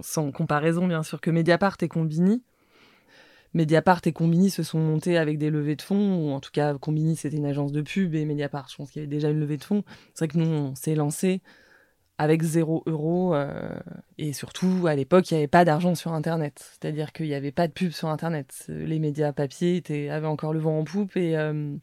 sans 0.00 0.30
comparaison 0.30 0.86
bien 0.86 1.02
sûr, 1.02 1.20
que 1.20 1.30
Mediapart 1.30 1.76
et 1.80 1.88
Combini. 1.88 2.42
Mediapart 3.54 4.00
et 4.04 4.12
Combini 4.12 4.50
se 4.50 4.62
sont 4.62 4.78
montés 4.78 5.16
avec 5.16 5.38
des 5.38 5.50
levées 5.50 5.74
de 5.74 5.82
fonds, 5.82 6.16
ou 6.16 6.30
en 6.32 6.40
tout 6.40 6.50
cas 6.52 6.74
Combini 6.74 7.16
c'était 7.16 7.38
une 7.38 7.46
agence 7.46 7.72
de 7.72 7.80
pub 7.80 8.14
et 8.14 8.26
Mediapart 8.26 8.68
je 8.68 8.76
pense 8.76 8.90
qu'il 8.90 9.00
y 9.00 9.02
avait 9.02 9.10
déjà 9.12 9.30
une 9.30 9.40
levée 9.40 9.56
de 9.56 9.64
fonds. 9.64 9.84
C'est 10.14 10.26
vrai 10.26 10.28
que 10.28 10.38
nous 10.38 10.46
on 10.46 10.74
s'est 10.74 10.94
lancé 10.94 11.40
avec 12.18 12.42
zéro 12.42 12.82
euro 12.86 13.34
euh, 13.34 13.70
et 14.18 14.32
surtout 14.32 14.86
à 14.86 14.94
l'époque 14.94 15.30
il 15.30 15.34
n'y 15.34 15.38
avait 15.38 15.48
pas 15.48 15.64
d'argent 15.64 15.94
sur 15.94 16.12
internet, 16.12 16.72
c'est-à-dire 16.80 17.12
qu'il 17.12 17.26
n'y 17.26 17.34
avait 17.34 17.52
pas 17.52 17.68
de 17.68 17.72
pub 17.72 17.92
sur 17.92 18.08
internet. 18.08 18.64
Les 18.68 18.98
médias 18.98 19.32
papier 19.32 19.82
avaient 20.10 20.26
encore 20.26 20.52
le 20.52 20.58
vent 20.58 20.78
en 20.78 20.84
poupe 20.84 21.16
et 21.16 21.36
euh, 21.36 21.74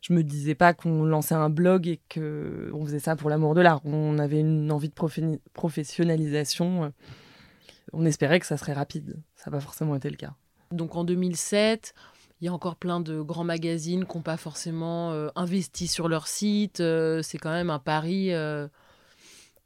je 0.00 0.12
me 0.12 0.22
disais 0.22 0.54
pas 0.54 0.74
qu'on 0.74 1.04
lançait 1.04 1.34
un 1.34 1.50
blog 1.50 1.86
et 1.86 2.00
que 2.08 2.70
on 2.74 2.84
faisait 2.84 2.98
ça 2.98 3.16
pour 3.16 3.30
l'amour 3.30 3.54
de 3.54 3.60
l'art. 3.60 3.80
On 3.84 4.18
avait 4.18 4.40
une 4.40 4.70
envie 4.72 4.88
de 4.88 5.38
professionnalisation. 5.54 6.92
On 7.92 8.04
espérait 8.04 8.40
que 8.40 8.46
ça 8.46 8.56
serait 8.56 8.72
rapide. 8.72 9.22
Ça 9.36 9.50
n'a 9.50 9.58
pas 9.58 9.60
forcément 9.60 9.94
été 9.94 10.10
le 10.10 10.16
cas. 10.16 10.34
Donc 10.72 10.96
en 10.96 11.04
2007, 11.04 11.94
il 12.42 12.46
y 12.46 12.48
a 12.48 12.52
encore 12.52 12.74
plein 12.74 12.98
de 12.98 13.20
grands 13.20 13.44
magazines 13.44 14.04
qui 14.04 14.16
n'ont 14.16 14.22
pas 14.22 14.36
forcément 14.36 15.12
euh, 15.12 15.28
investi 15.36 15.86
sur 15.86 16.08
leur 16.08 16.26
site. 16.26 16.80
Euh, 16.80 17.22
c'est 17.22 17.38
quand 17.38 17.52
même 17.52 17.70
un 17.70 17.78
pari 17.78 18.32
euh, 18.32 18.66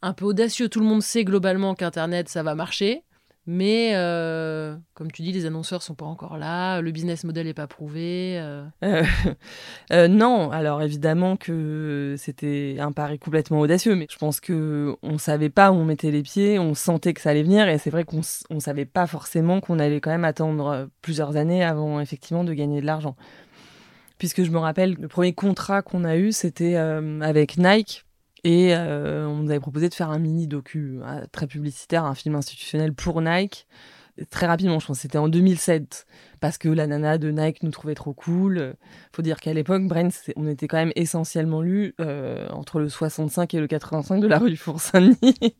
un 0.03 0.13
peu 0.13 0.25
audacieux. 0.25 0.69
Tout 0.69 0.81
le 0.81 0.87
monde 0.87 1.03
sait 1.03 1.25
globalement 1.25 1.75
qu'Internet, 1.75 2.29
ça 2.29 2.43
va 2.43 2.55
marcher. 2.55 3.05
Mais 3.49 3.93
euh, 3.95 4.77
comme 4.95 5.13
tu 5.13 5.23
dis, 5.23 5.31
les 5.31 5.47
annonceurs 5.47 5.81
sont 5.81 5.95
pas 5.95 6.05
encore 6.05 6.37
là, 6.37 6.81
le 6.81 6.91
business 6.91 7.23
model 7.23 7.47
n'est 7.47 7.55
pas 7.55 7.69
prouvé. 7.69 8.39
Euh. 8.41 8.65
Euh, 9.93 10.09
non, 10.09 10.51
alors 10.51 10.83
évidemment 10.83 11.37
que 11.37 12.17
c'était 12.19 12.77
un 12.81 12.91
pari 12.91 13.21
complètement 13.21 13.61
audacieux, 13.61 13.95
mais 13.95 14.09
je 14.11 14.19
pense 14.19 14.41
que 14.41 14.97
on 15.03 15.17
savait 15.17 15.49
pas 15.49 15.71
où 15.71 15.77
on 15.77 15.85
mettait 15.85 16.11
les 16.11 16.23
pieds, 16.23 16.59
on 16.59 16.75
sentait 16.75 17.15
que 17.15 17.21
ça 17.21 17.31
allait 17.31 17.45
venir, 17.45 17.69
et 17.69 17.79
c'est 17.79 17.91
vrai 17.91 18.03
qu'on 18.03 18.21
ne 18.51 18.61
savait 18.61 18.85
pas 18.85 19.07
forcément 19.07 19.61
qu'on 19.61 19.79
allait 19.79 20.01
quand 20.01 20.11
même 20.11 20.25
attendre 20.25 20.89
plusieurs 21.03 21.37
années 21.37 21.63
avant 21.63 22.01
effectivement 22.01 22.43
de 22.43 22.53
gagner 22.53 22.81
de 22.81 22.87
l'argent. 22.87 23.15
Puisque 24.19 24.43
je 24.43 24.51
me 24.51 24.59
rappelle, 24.59 24.97
le 24.99 25.09
premier 25.09 25.35
contrat 25.35 25.83
qu'on 25.83 26.03
a 26.05 26.17
eu, 26.17 26.33
c'était 26.33 26.75
avec 26.75 27.59
Nike 27.59 28.06
et 28.47 28.77
euh, 28.77 29.27
on 29.27 29.39
nous 29.39 29.51
avait 29.51 29.59
proposé 29.59 29.89
de 29.89 29.95
faire 29.95 30.09
un 30.09 30.21
mini 30.21 30.47
docu 30.47 31.01
euh, 31.03 31.27
très 31.33 31.49
publicitaire, 31.49 32.05
un 32.05 32.15
film 32.15 32.37
institutionnel 32.37 32.95
pour 32.95 33.21
Nike. 33.21 33.67
Très 34.31 34.47
rapidement, 34.47 34.79
je 34.79 34.87
pense 34.87 35.01
c'était 35.01 35.19
en 35.19 35.29
2007, 35.29 36.07
parce 36.39 36.57
que 36.57 36.69
la 36.69 36.87
nana 36.87 37.19
de 37.19 37.33
Nike 37.33 37.65
nous 37.65 37.73
trouvait 37.73 37.97
trop 37.97 38.15
cool. 38.15 38.77
Faut 39.13 39.23
dire 39.23 39.41
qu'à 39.41 39.53
l'époque, 39.53 39.83
Brains, 39.89 40.11
on 40.37 40.47
était 40.47 40.69
quand 40.69 40.77
même 40.77 40.93
essentiellement 40.95 41.61
lu 41.61 41.95
euh, 42.01 42.49
entre 42.51 42.79
le 42.79 42.89
65 42.89 43.53
et 43.53 43.59
le 43.59 43.67
85 43.67 44.21
de 44.21 44.29
la 44.29 44.39
rue 44.39 44.55
Four-Saint-Denis. 44.57 45.57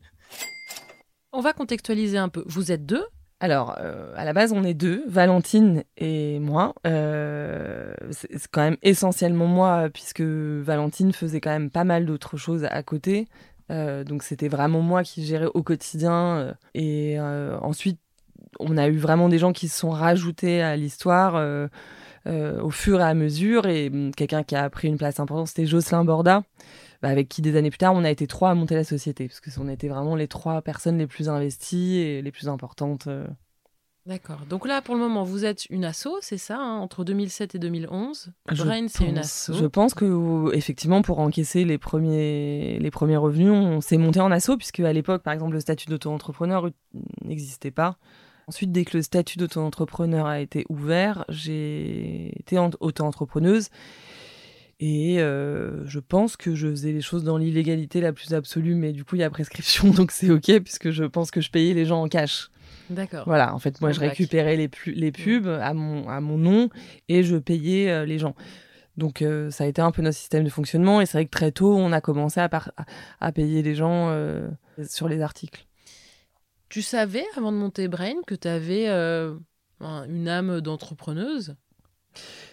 On 1.33 1.41
va 1.41 1.51
contextualiser 1.51 2.17
un 2.17 2.29
peu. 2.29 2.45
Vous 2.47 2.71
êtes 2.71 2.85
deux 2.85 3.05
alors, 3.39 3.75
euh, 3.79 4.11
à 4.15 4.25
la 4.25 4.33
base, 4.33 4.51
on 4.51 4.63
est 4.63 4.73
deux, 4.73 5.03
Valentine 5.07 5.83
et 5.97 6.39
moi. 6.39 6.73
Euh, 6.87 7.93
c'est 8.09 8.47
quand 8.47 8.61
même 8.61 8.77
essentiellement 8.81 9.45
moi, 9.45 9.89
puisque 9.93 10.21
Valentine 10.21 11.13
faisait 11.13 11.39
quand 11.39 11.51
même 11.51 11.69
pas 11.69 11.83
mal 11.83 12.07
d'autres 12.07 12.37
choses 12.37 12.65
à 12.65 12.81
côté. 12.81 13.27
Euh, 13.69 14.03
donc, 14.03 14.23
c'était 14.23 14.47
vraiment 14.47 14.81
moi 14.81 15.03
qui 15.03 15.23
gérais 15.23 15.49
au 15.53 15.61
quotidien. 15.61 16.55
et 16.73 17.19
ensuite, 17.19 17.99
on 18.59 18.75
a 18.75 18.87
eu 18.87 18.97
vraiment 18.97 19.29
des 19.29 19.37
gens 19.37 19.53
qui 19.53 19.67
se 19.67 19.77
sont 19.77 19.91
rajoutés 19.91 20.63
à 20.63 20.75
l'histoire 20.75 21.35
au 22.25 22.69
fur 22.71 22.99
et 23.01 23.03
à 23.03 23.13
mesure. 23.13 23.67
Et 23.67 23.89
hum, 23.89 24.15
quelqu'un 24.15 24.41
qui 24.43 24.55
a 24.55 24.67
pris 24.71 24.87
une 24.87 24.97
place 24.97 25.19
importante, 25.19 25.49
c'était 25.49 25.67
Jocelyn 25.67 26.05
Borda. 26.05 26.41
Bah, 27.01 27.09
avec 27.09 27.29
qui 27.29 27.41
des 27.41 27.55
années 27.55 27.69
plus 27.69 27.77
tard, 27.77 27.93
on 27.93 28.03
a 28.03 28.09
été 28.09 28.27
trois 28.27 28.51
à 28.51 28.55
monter 28.55 28.75
la 28.75 28.83
société, 28.83 29.27
parce 29.27 29.39
que 29.39 29.49
on 29.59 29.69
était 29.69 29.87
vraiment 29.87 30.15
les 30.15 30.27
trois 30.27 30.61
personnes 30.61 30.97
les 30.97 31.07
plus 31.07 31.29
investies 31.29 31.97
et 31.97 32.21
les 32.21 32.31
plus 32.31 32.47
importantes. 32.49 33.07
Euh. 33.07 33.27
D'accord. 34.07 34.39
Donc 34.49 34.65
là, 34.65 34.81
pour 34.81 34.95
le 34.95 35.01
moment, 35.01 35.23
vous 35.23 35.43
êtes 35.43 35.65
une 35.69 35.83
asso, 35.83 36.07
c'est 36.21 36.37
ça, 36.37 36.57
hein, 36.57 36.77
entre 36.77 37.03
2007 37.03 37.55
et 37.55 37.59
2011. 37.59 38.31
Brain, 38.55 38.87
c'est 38.87 39.05
une 39.05 39.17
asso. 39.17 39.51
Je 39.51 39.65
pense 39.65 39.93
que 39.93 40.55
effectivement, 40.55 41.01
pour 41.01 41.19
encaisser 41.19 41.65
les 41.65 41.77
premiers 41.77 42.79
les 42.79 42.91
premiers 42.91 43.17
revenus, 43.17 43.51
on 43.51 43.81
s'est 43.81 43.97
monté 43.97 44.21
en 44.21 44.31
asso, 44.31 44.51
puisque 44.57 44.79
à 44.79 44.93
l'époque, 44.93 45.23
par 45.23 45.33
exemple, 45.33 45.53
le 45.53 45.59
statut 45.59 45.87
d'auto-entrepreneur 45.87 46.69
n'existait 47.25 47.71
pas. 47.71 47.97
Ensuite, 48.47 48.71
dès 48.71 48.85
que 48.85 48.95
le 48.95 49.03
statut 49.03 49.37
d'auto-entrepreneur 49.39 50.25
a 50.25 50.39
été 50.39 50.65
ouvert, 50.69 51.25
j'ai 51.27 52.31
été 52.39 52.57
auto-entrepreneuse 52.57 53.67
et 54.79 55.19
euh, 55.19 55.85
je 55.87 55.99
pense 55.99 56.37
que 56.37 56.53
je 56.53 56.67
faisais 56.67 56.91
les 56.91 57.01
choses 57.01 57.23
dans 57.23 57.37
l'illégalité 57.37 57.99
la 57.99 58.13
plus 58.13 58.33
absolue, 58.33 58.75
mais 58.75 58.93
du 58.93 59.03
coup, 59.03 59.15
il 59.15 59.19
y 59.19 59.23
a 59.23 59.29
prescription, 59.29 59.89
donc 59.91 60.11
c'est 60.11 60.29
OK, 60.29 60.59
puisque 60.59 60.91
je 60.91 61.03
pense 61.03 61.31
que 61.31 61.41
je 61.41 61.49
payais 61.49 61.73
les 61.73 61.85
gens 61.85 62.01
en 62.01 62.07
cash. 62.07 62.51
D'accord. 62.89 63.23
Voilà, 63.25 63.53
en 63.53 63.59
fait, 63.59 63.81
moi, 63.81 63.91
je 63.91 63.99
récupérais 63.99 64.55
les, 64.55 64.69
les 64.85 65.11
pubs 65.11 65.47
à 65.47 65.73
mon, 65.73 66.07
à 66.07 66.21
mon 66.21 66.37
nom 66.37 66.69
et 67.09 67.23
je 67.23 67.35
payais 67.35 67.89
euh, 67.89 68.05
les 68.05 68.19
gens. 68.19 68.35
Donc, 68.97 69.21
euh, 69.21 69.51
ça 69.51 69.63
a 69.63 69.67
été 69.67 69.81
un 69.81 69.91
peu 69.91 70.01
notre 70.01 70.17
système 70.17 70.43
de 70.43 70.49
fonctionnement. 70.49 71.01
Et 71.01 71.05
c'est 71.05 71.17
vrai 71.17 71.25
que 71.25 71.31
très 71.31 71.51
tôt, 71.51 71.75
on 71.75 71.91
a 71.91 71.99
commencé 71.99 72.39
à, 72.39 72.49
à 73.19 73.31
payer 73.31 73.61
les 73.61 73.75
gens 73.75 74.15
sur 74.87 75.07
les 75.07 75.21
articles. 75.21 75.65
Tu 76.69 76.81
savais, 76.81 77.25
avant 77.35 77.51
de 77.51 77.57
monter 77.57 77.87
Brain, 77.87 78.15
que 78.25 78.35
tu 78.35 78.47
avais 78.47 78.87
une 78.87 80.27
âme 80.27 80.61
d'entrepreneuse? 80.61 81.55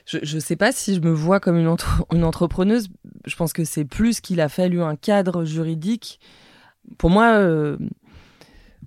Je 0.07 0.35
ne 0.35 0.41
sais 0.41 0.57
pas 0.57 0.73
si 0.73 0.95
je 0.95 1.01
me 1.01 1.11
vois 1.11 1.41
comme 1.41 1.59
une, 2.13 2.25
entrepreneuse. 2.25 2.89
Je 3.27 3.37
pense 3.37 3.53
que 3.53 3.65
c'est 3.65 3.85
plus 3.85 4.21
qu'il 4.21 4.41
a 4.41 4.49
fallu 4.49 4.83
un 4.83 4.97
cadre 4.97 5.45
juridique. 5.45 6.21
Pour 6.99 7.11
moi, 7.11 7.37
euh, 7.39 7.79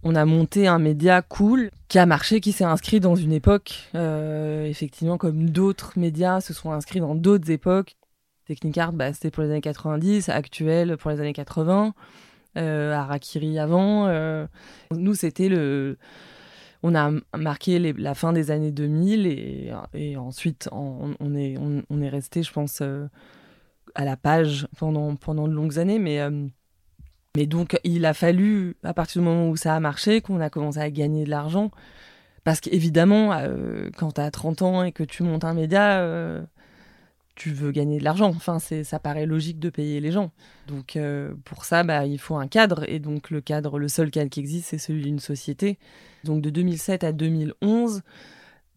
on 0.04 0.16
a 0.16 0.26
monté 0.26 0.68
un 0.68 0.80
média 0.80 1.22
cool 1.22 1.72
qui 1.88 1.98
a 1.98 2.06
marché, 2.06 2.40
qui 2.40 2.52
s'est 2.52 2.64
inscrit 2.64 3.00
dans 3.00 3.16
une 3.16 3.34
époque, 3.34 3.90
euh, 3.96 4.66
effectivement, 4.66 5.18
comme 5.18 5.50
d'autres 5.50 5.94
médias 5.98 6.42
se 6.42 6.54
sont 6.54 6.72
inscrits 6.72 7.00
dans 7.00 7.16
d'autres 7.16 7.50
époques. 7.50 7.96
Technicart, 8.46 8.94
bah, 8.94 9.12
c'était 9.12 9.32
pour 9.32 9.44
les 9.44 9.50
années 9.50 9.62
90, 9.62 10.30
Actuel 10.30 10.96
pour 10.98 11.12
les 11.12 11.20
années 11.20 11.34
80, 11.34 11.94
euh, 12.58 12.94
Arakiri 12.94 13.60
avant. 13.60 14.08
nous, 14.92 15.16
c'était 15.16 15.50
le 15.50 15.98
on 16.84 16.96
a 16.96 17.12
marqué 17.36 17.80
la 17.94 18.14
fin 18.14 18.34
des 18.34 18.52
années 18.52 18.72
2000 18.72 19.28
et, 19.94 20.18
ensuite 20.18 20.70
on, 20.72 21.16
est, 21.36 22.10
resté, 22.10 22.44
je 22.44 22.52
pense, 22.52 22.80
euh, 22.82 23.08
à 23.96 24.06
la 24.06 24.18
page 24.18 24.68
pendant, 24.78 25.14
de 25.14 25.52
longues 25.54 25.80
années. 25.80 26.00
Mais, 26.00 26.20
euh, 26.20 26.48
mais 27.36 27.46
donc, 27.46 27.80
il 27.84 28.06
a 28.06 28.14
fallu, 28.14 28.76
à 28.84 28.94
partir 28.94 29.22
du 29.22 29.28
moment 29.28 29.50
où 29.50 29.56
ça 29.56 29.76
a 29.76 29.80
marché, 29.80 30.22
qu'on 30.22 30.40
a 30.40 30.50
commencé 30.50 30.80
à 30.80 30.90
gagner 30.92 31.26
de 31.26 31.30
l'argent. 31.30 31.72
Parce 32.44 32.62
qu'évidemment, 32.62 33.34
euh, 33.34 33.90
quand 33.98 34.14
tu 34.14 34.22
as 34.22 34.32
30 34.32 34.62
ans 34.62 34.84
et 34.84 34.92
que 34.92 35.04
tu 35.04 35.24
montes 35.24 35.44
un 35.44 35.54
média, 35.54 36.02
tu 37.36 37.52
veux 37.52 37.72
gagner 37.72 38.00
de 38.00 38.04
l'argent. 38.04 38.30
Enfin, 38.30 38.60
ça 38.60 39.00
paraît 39.00 39.26
logique 39.26 39.60
de 39.60 39.70
payer 39.70 40.00
les 40.00 40.12
gens. 40.12 40.32
Donc, 40.68 40.98
pour 41.44 41.66
ça, 41.66 41.84
bah, 41.84 42.06
il 42.06 42.20
faut 42.20 42.36
un 42.36 42.48
cadre. 42.48 42.88
Et 42.88 43.00
donc, 43.00 43.32
le 43.32 43.42
cadre, 43.42 43.80
le 43.80 43.88
seul 43.88 44.12
cadre 44.12 44.30
qui 44.30 44.40
existe, 44.40 44.70
c'est 44.70 44.78
celui 44.78 45.04
d'une 45.04 45.20
société. 45.20 45.78
Donc, 46.24 46.42
de 46.42 46.50
2007 46.50 47.04
à 47.04 47.12
2011, 47.12 48.02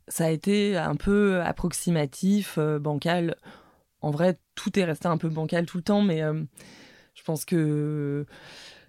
ça 0.09 0.27
a 0.27 0.31
été 0.31 0.77
un 0.77 0.97
peu 0.97 1.41
approximatif, 1.43 2.57
euh, 2.59 2.79
bancal. 2.79 3.37
En 4.01 4.11
vrai, 4.11 4.39
tout 4.55 4.79
est 4.79 4.85
resté 4.85 5.09
un 5.09 5.19
peu 5.19 5.29
bancal 5.29 5.67
tout 5.67 5.77
le 5.77 5.83
temps, 5.83 6.03
mais 6.03 6.23
euh, 6.23 6.43
je 7.15 7.23
pense 7.23 7.45
que 7.45 8.27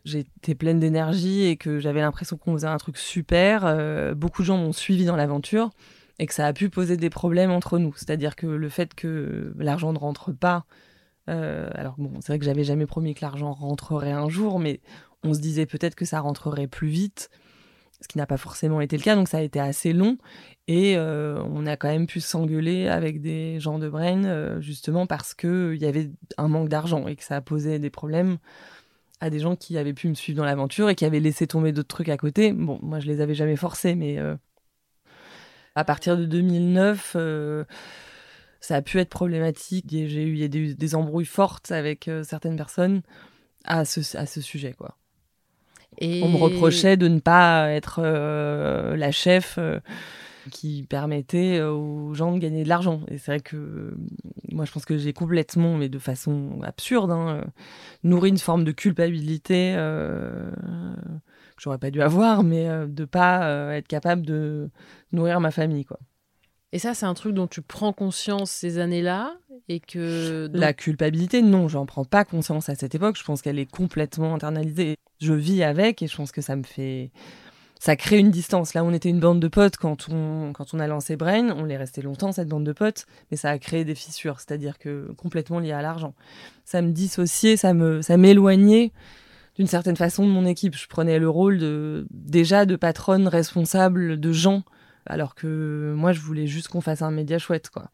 j'étais 0.05 0.55
pleine 0.55 0.79
d'énergie 0.79 1.43
et 1.43 1.58
que 1.58 1.79
j'avais 1.79 2.01
l'impression 2.01 2.38
qu'on 2.38 2.53
faisait 2.53 2.67
un 2.67 2.77
truc 2.77 2.98
super. 2.98 4.15
beaucoup 4.15 4.41
de 4.41 4.48
gens 4.48 4.58
m'ont 4.58 4.72
suivi 4.72 5.05
dans 5.05 5.15
l'aventure 5.15 5.70
et 6.17 6.25
que 6.25 6.34
ça 6.34 6.48
a 6.48 6.53
pu 6.53 6.70
poser 6.70 6.98
des 6.98 7.10
problèmes 7.10 7.51
entre 7.51 7.77
nous. 7.77 7.93
C'est-à-dire 7.96 8.36
que 8.36 8.48
le 8.48 8.70
fait 8.70 8.93
que 8.93 9.53
l'argent 9.58 9.93
ne 9.93 9.98
rentre 10.00 10.31
pas, 10.31 10.65
euh, 11.29 11.70
alors 11.74 11.96
bon, 11.98 12.13
c'est 12.22 12.27
vrai 12.27 12.39
que 12.39 12.46
j'avais 12.46 12.63
jamais 12.63 12.86
promis 12.86 13.13
que 13.13 13.22
l'argent 13.22 13.53
rentrerait 13.53 14.12
un 14.12 14.29
jour, 14.29 14.60
mais 14.60 14.81
on 15.24 15.34
se 15.34 15.39
disait 15.39 15.65
peut-être 15.65 15.96
que 15.96 16.05
ça 16.05 16.20
rentrerait 16.20 16.67
plus 16.67 16.89
vite, 16.89 17.29
ce 18.01 18.08
qui 18.08 18.17
n'a 18.17 18.25
pas 18.25 18.38
forcément 18.38 18.81
été 18.81 18.98
le 18.98 19.03
cas, 19.03 19.15
donc 19.15 19.27
ça 19.27 19.38
a 19.38 19.41
été 19.41 19.60
assez 19.60 19.93
long, 19.93 20.17
et 20.67 20.98
euh, 20.98 21.41
on 21.51 21.65
a 21.65 21.77
quand 21.77 21.88
même 21.88 22.08
pu 22.08 22.20
s'engueuler 22.20 22.88
avec 22.88 23.22
des 23.22 23.60
gens 23.60 23.79
de 23.79 23.88
Brain, 23.89 24.25
euh, 24.25 24.60
justement 24.60 25.08
parce 25.08 25.34
qu'il 25.34 25.77
y 25.77 25.86
avait 25.86 26.12
un 26.38 26.48
manque 26.48 26.70
d'argent 26.70 27.08
et 27.08 27.15
que 27.15 27.24
ça 27.24 27.41
posé 27.41 27.79
des 27.79 27.89
problèmes 27.89 28.38
à 29.20 29.29
des 29.29 29.39
gens 29.39 29.55
qui 29.55 29.77
avaient 29.77 29.93
pu 29.93 30.08
me 30.08 30.15
suivre 30.15 30.38
dans 30.38 30.46
l'aventure 30.46 30.89
et 30.89 30.96
qui 30.96 31.05
avaient 31.05 31.20
laissé 31.20 31.46
tomber 31.46 31.72
d'autres 31.72 31.88
trucs 31.88 32.10
à 32.10 32.17
côté. 32.17 32.53
Bon, 32.53 32.79
moi 32.81 33.00
je 33.00 33.08
les 33.08 33.22
avais 33.22 33.36
jamais 33.36 33.55
forcés, 33.55 33.93
mais 33.93 34.17
à 35.75 35.84
partir 35.84 36.17
de 36.17 36.25
2009, 36.25 37.13
euh, 37.15 37.63
ça 38.60 38.75
a 38.75 38.81
pu 38.81 39.00
être 39.00 39.10
problématique. 39.10 39.86
J'ai 39.89 40.24
eu, 40.24 40.50
des, 40.50 40.96
embrouilles 40.96 41.25
fortes 41.25 41.72
avec 41.72 42.08
euh, 42.08 42.24
certaines 42.24 42.58
personnes 42.58 43.01
à 43.63 43.86
ce 43.86 44.41
sujet, 44.41 44.74
quoi. 44.74 44.98
On 46.01 46.29
me 46.29 46.38
reprochait 46.38 46.98
de 46.98 47.07
ne 47.07 47.19
pas 47.19 47.69
être 47.69 48.00
euh, 48.03 48.95
la 48.95 49.12
chef 49.12 49.60
qui 50.50 50.86
permettait 50.89 51.62
aux 51.62 52.13
gens 52.13 52.33
de 52.33 52.39
gagner 52.39 52.63
de 52.63 52.69
l'argent. 52.69 53.01
Et 53.10 53.17
c'est 53.17 53.31
vrai 53.31 53.39
que 53.39 53.93
moi, 54.51 54.65
je 54.65 54.71
pense 54.71 54.86
que 54.86 54.98
j'ai 54.98 55.13
complètement, 55.13 55.77
mais 55.77 55.89
de 55.89 56.00
façon 56.00 56.60
absurde, 56.63 57.12
hein, 57.12 57.43
nourri 58.03 58.29
une 58.29 58.38
forme 58.38 58.63
de 58.63 58.71
culpabilité 58.71 59.75
j'aurais 61.62 61.77
pas 61.77 61.91
dû 61.91 62.01
avoir, 62.01 62.43
mais 62.43 62.67
euh, 62.67 62.88
de 62.88 63.05
pas 63.05 63.45
euh, 63.45 63.71
être 63.71 63.88
capable 63.88 64.25
de 64.25 64.69
nourrir 65.12 65.39
ma 65.39 65.51
famille, 65.51 65.86
quoi. 65.86 66.00
Et 66.73 66.79
ça, 66.79 66.93
c'est 66.93 67.05
un 67.05 67.13
truc 67.13 67.33
dont 67.33 67.47
tu 67.47 67.61
prends 67.61 67.91
conscience 67.91 68.49
ces 68.49 68.77
années-là 68.77 69.35
et 69.67 69.79
que 69.79 70.49
la 70.53 70.73
culpabilité, 70.73 71.41
non, 71.41 71.67
j'en 71.67 71.85
prends 71.85 72.05
pas 72.05 72.23
conscience 72.23 72.69
à 72.69 72.75
cette 72.75 72.95
époque. 72.95 73.17
Je 73.17 73.23
pense 73.23 73.41
qu'elle 73.41 73.59
est 73.59 73.69
complètement 73.69 74.33
internalisée. 74.33 74.95
Je 75.19 75.33
vis 75.33 75.63
avec 75.63 76.01
et 76.01 76.07
je 76.07 76.15
pense 76.15 76.31
que 76.31 76.41
ça 76.41 76.55
me 76.55 76.63
fait 76.63 77.11
ça 77.81 77.95
crée 77.95 78.19
une 78.19 78.29
distance. 78.29 78.75
Là, 78.75 78.83
on 78.83 78.93
était 78.93 79.09
une 79.09 79.19
bande 79.19 79.39
de 79.39 79.47
potes 79.47 79.75
quand 79.75 80.07
on, 80.11 80.53
quand 80.53 80.75
on 80.75 80.79
a 80.79 80.85
lancé 80.85 81.15
Brain. 81.15 81.49
On 81.49 81.65
l'est 81.65 81.77
resté 81.77 82.03
longtemps, 82.03 82.31
cette 82.31 82.47
bande 82.47 82.63
de 82.63 82.73
potes, 82.73 83.07
mais 83.31 83.37
ça 83.37 83.49
a 83.49 83.57
créé 83.57 83.85
des 83.85 83.95
fissures, 83.95 84.39
c'est-à-dire 84.39 84.77
que 84.77 85.11
complètement 85.17 85.57
lié 85.57 85.71
à 85.71 85.81
l'argent. 85.81 86.13
Ça 86.63 86.83
me 86.83 86.91
dissociait, 86.91 87.57
ça 87.57 87.73
me, 87.73 88.03
ça 88.03 88.17
m'éloignait 88.17 88.91
d'une 89.55 89.65
certaine 89.65 89.95
façon 89.95 90.27
de 90.27 90.31
mon 90.31 90.45
équipe. 90.45 90.75
Je 90.77 90.87
prenais 90.87 91.17
le 91.17 91.27
rôle 91.27 91.57
de, 91.57 92.05
déjà 92.11 92.67
de 92.67 92.75
patronne 92.75 93.27
responsable 93.27 94.19
de 94.19 94.31
gens, 94.31 94.61
alors 95.05 95.36
que 95.36 95.93
moi, 95.96 96.12
je 96.12 96.20
voulais 96.20 96.48
juste 96.48 96.67
qu'on 96.67 96.81
fasse 96.81 97.01
un 97.01 97.12
média 97.12 97.39
chouette, 97.39 97.70
quoi. 97.70 97.89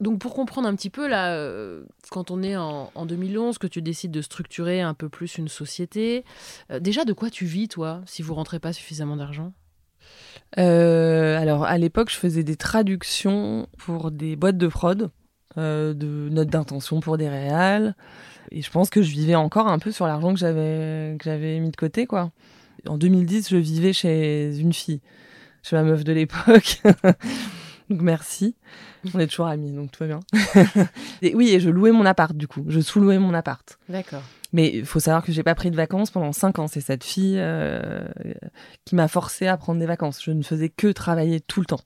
Donc 0.00 0.20
pour 0.20 0.34
comprendre 0.34 0.68
un 0.68 0.76
petit 0.76 0.90
peu, 0.90 1.08
là, 1.08 1.34
euh, 1.34 1.84
quand 2.10 2.30
on 2.30 2.42
est 2.42 2.56
en, 2.56 3.06
2011, 3.06 3.58
que 3.58 3.66
tu 3.66 3.82
décides 3.82 4.12
de 4.12 4.22
structurer 4.22 4.80
un 4.80 4.94
peu 4.94 5.08
plus 5.08 5.38
une 5.38 5.48
société, 5.48 6.24
euh, 6.70 6.78
déjà 6.78 7.04
de 7.04 7.12
quoi 7.12 7.30
tu 7.30 7.46
vis, 7.46 7.68
toi, 7.68 8.02
si 8.06 8.22
vous 8.22 8.34
rentrez 8.34 8.60
pas 8.60 8.72
suffisamment 8.72 9.16
d'argent? 9.16 9.52
Euh, 10.58 11.38
Alors 11.38 11.64
à 11.64 11.76
l'époque, 11.78 12.10
je 12.10 12.16
faisais 12.16 12.44
des 12.44 12.56
traductions 12.56 13.68
pour 13.76 14.10
des 14.10 14.36
boîtes 14.36 14.56
de 14.58 14.68
prod, 15.58 15.98
de 15.98 16.28
notes 16.30 16.48
d'intention 16.48 17.00
pour 17.00 17.18
des 17.18 17.28
réals. 17.28 17.94
Et 18.50 18.62
je 18.62 18.70
pense 18.70 18.90
que 18.90 19.02
je 19.02 19.10
vivais 19.10 19.34
encore 19.34 19.68
un 19.68 19.78
peu 19.78 19.92
sur 19.92 20.06
l'argent 20.06 20.32
que 20.32 20.38
j'avais, 20.38 21.16
que 21.18 21.24
j'avais 21.24 21.58
mis 21.60 21.70
de 21.70 21.76
côté, 21.76 22.06
quoi. 22.06 22.30
En 22.86 22.96
2010, 22.96 23.48
je 23.50 23.56
vivais 23.56 23.92
chez 23.92 24.58
une 24.58 24.72
fille, 24.72 25.00
chez 25.62 25.76
ma 25.76 25.82
meuf 25.82 26.04
de 26.04 26.12
l'époque. 26.12 26.80
Donc 27.90 28.02
merci. 28.02 28.54
On 29.14 29.18
est 29.18 29.26
toujours 29.26 29.46
amis, 29.46 29.72
donc 29.72 29.90
tout 29.90 30.04
va 30.04 30.08
bien. 30.08 30.20
et 31.22 31.34
oui, 31.34 31.50
et 31.50 31.60
je 31.60 31.70
louais 31.70 31.90
mon 31.90 32.04
appart 32.04 32.36
du 32.36 32.46
coup. 32.46 32.62
Je 32.68 32.80
sous-louais 32.80 33.18
mon 33.18 33.32
appart. 33.32 33.78
D'accord. 33.88 34.22
Mais 34.52 34.70
il 34.74 34.84
faut 34.84 35.00
savoir 35.00 35.24
que 35.24 35.32
j'ai 35.32 35.42
pas 35.42 35.54
pris 35.54 35.70
de 35.70 35.76
vacances 35.76 36.10
pendant 36.10 36.32
cinq 36.32 36.58
ans. 36.58 36.66
C'est 36.66 36.82
cette 36.82 37.02
fille 37.02 37.36
euh, 37.38 38.06
qui 38.84 38.94
m'a 38.94 39.08
forcé 39.08 39.46
à 39.46 39.56
prendre 39.56 39.80
des 39.80 39.86
vacances. 39.86 40.22
Je 40.22 40.32
ne 40.32 40.42
faisais 40.42 40.68
que 40.68 40.88
travailler 40.88 41.40
tout 41.40 41.60
le 41.60 41.66
temps. 41.66 41.80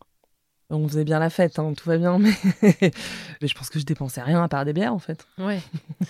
On 0.73 0.88
faisait 0.88 1.05
bien 1.05 1.19
la 1.19 1.29
fête, 1.29 1.59
hein, 1.59 1.75
tout 1.76 1.88
va 1.88 1.99
bien, 1.99 2.19
mais... 2.19 2.33
mais 2.62 3.49
je 3.49 3.55
pense 3.55 3.69
que 3.69 3.79
je 3.79 3.85
dépensais 3.85 4.23
rien 4.23 4.43
à 4.43 4.49
part 4.49 4.64
des 4.64 4.73
bières 4.73 4.95
en 4.95 4.99
fait. 4.99 5.26
Ouais. 5.38 5.61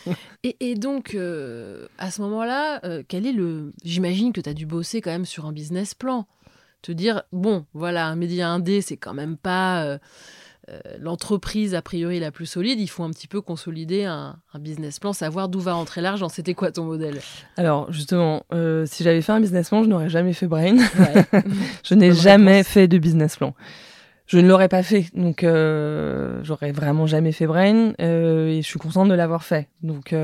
et, 0.44 0.74
donc, 0.76 1.14
euh, 1.14 1.88
à 1.98 2.10
ce 2.10 2.22
moment-là, 2.22 2.80
euh, 2.84 3.02
quel 3.06 3.26
est 3.26 3.32
le. 3.32 3.72
J'imagine 3.84 4.32
que 4.32 4.40
tu 4.40 4.48
as 4.48 4.54
dû 4.54 4.66
bosser 4.66 5.00
quand 5.00 5.10
même 5.10 5.26
sur 5.26 5.46
un 5.46 5.52
business 5.52 5.94
plan. 5.94 6.26
Te 6.80 6.92
dire, 6.92 7.22
bon, 7.32 7.66
voilà, 7.74 8.06
un 8.06 8.16
média 8.16 8.48
indé, 8.48 8.80
c'est 8.82 8.96
quand 8.96 9.14
même 9.14 9.36
pas 9.36 9.84
euh, 9.84 9.98
l'entreprise 10.98 11.74
a 11.74 11.82
priori 11.82 12.18
la 12.18 12.32
plus 12.32 12.46
solide, 12.46 12.80
il 12.80 12.88
faut 12.88 13.04
un 13.04 13.10
petit 13.10 13.28
peu 13.28 13.40
consolider 13.40 14.04
un, 14.04 14.36
business 14.58 14.98
plan, 14.98 15.12
savoir 15.12 15.48
d'où 15.48 15.60
va 15.60 15.74
rentrer 15.74 16.00
l'argent. 16.00 16.28
C'était 16.28 16.54
quoi 16.54 16.72
ton 16.72 16.84
modèle? 16.84 17.20
Alors 17.56 17.92
justement, 17.92 18.44
si 18.86 19.04
j'avais 19.04 19.22
fait 19.22 19.32
un 19.32 19.40
business 19.40 19.68
plan, 19.68 19.84
je 19.84 19.88
n'aurais 19.88 20.08
jamais 20.08 20.32
fait 20.32 20.48
Brain. 20.48 20.76
je 21.84 21.94
n'ai 21.94 22.12
jamais 22.12 22.64
fait 22.64 22.88
de 22.88 22.98
business 22.98 23.36
plan. 23.36 23.54
Je 24.32 24.38
ne 24.38 24.48
l'aurais 24.48 24.68
pas 24.70 24.82
fait, 24.82 25.14
donc 25.14 25.44
euh, 25.44 26.40
j'aurais 26.42 26.72
vraiment 26.72 27.06
jamais 27.06 27.32
fait 27.32 27.46
Brain 27.46 27.92
et 27.98 28.60
je 28.62 28.66
suis 28.66 28.78
contente 28.78 29.10
de 29.10 29.14
l'avoir 29.14 29.44
fait. 29.44 29.68
Donc, 29.82 30.14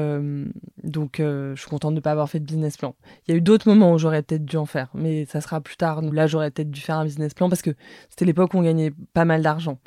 donc 0.82 1.16
je 1.18 1.54
suis 1.54 1.68
contente 1.68 1.92
de 1.92 1.96
ne 1.96 2.00
pas 2.00 2.12
avoir 2.12 2.30
fait 2.30 2.40
de 2.40 2.46
business 2.46 2.78
plan. 2.78 2.94
Il 3.26 3.32
y 3.32 3.34
a 3.34 3.36
eu 3.36 3.42
d'autres 3.42 3.68
moments 3.68 3.92
où 3.92 3.98
j'aurais 3.98 4.22
peut-être 4.22 4.46
dû 4.46 4.56
en 4.56 4.64
faire, 4.64 4.88
mais 4.94 5.26
ça 5.26 5.42
sera 5.42 5.60
plus 5.60 5.76
tard. 5.76 6.00
là, 6.00 6.26
j'aurais 6.26 6.50
peut-être 6.50 6.70
dû 6.70 6.80
faire 6.80 6.96
un 6.96 7.04
business 7.04 7.34
plan 7.34 7.50
parce 7.50 7.60
que 7.60 7.72
c'était 8.08 8.24
l'époque 8.24 8.54
où 8.54 8.56
on 8.56 8.62
gagnait 8.62 8.94
pas 9.12 9.26
mal 9.26 9.42
d'argent 9.42 9.78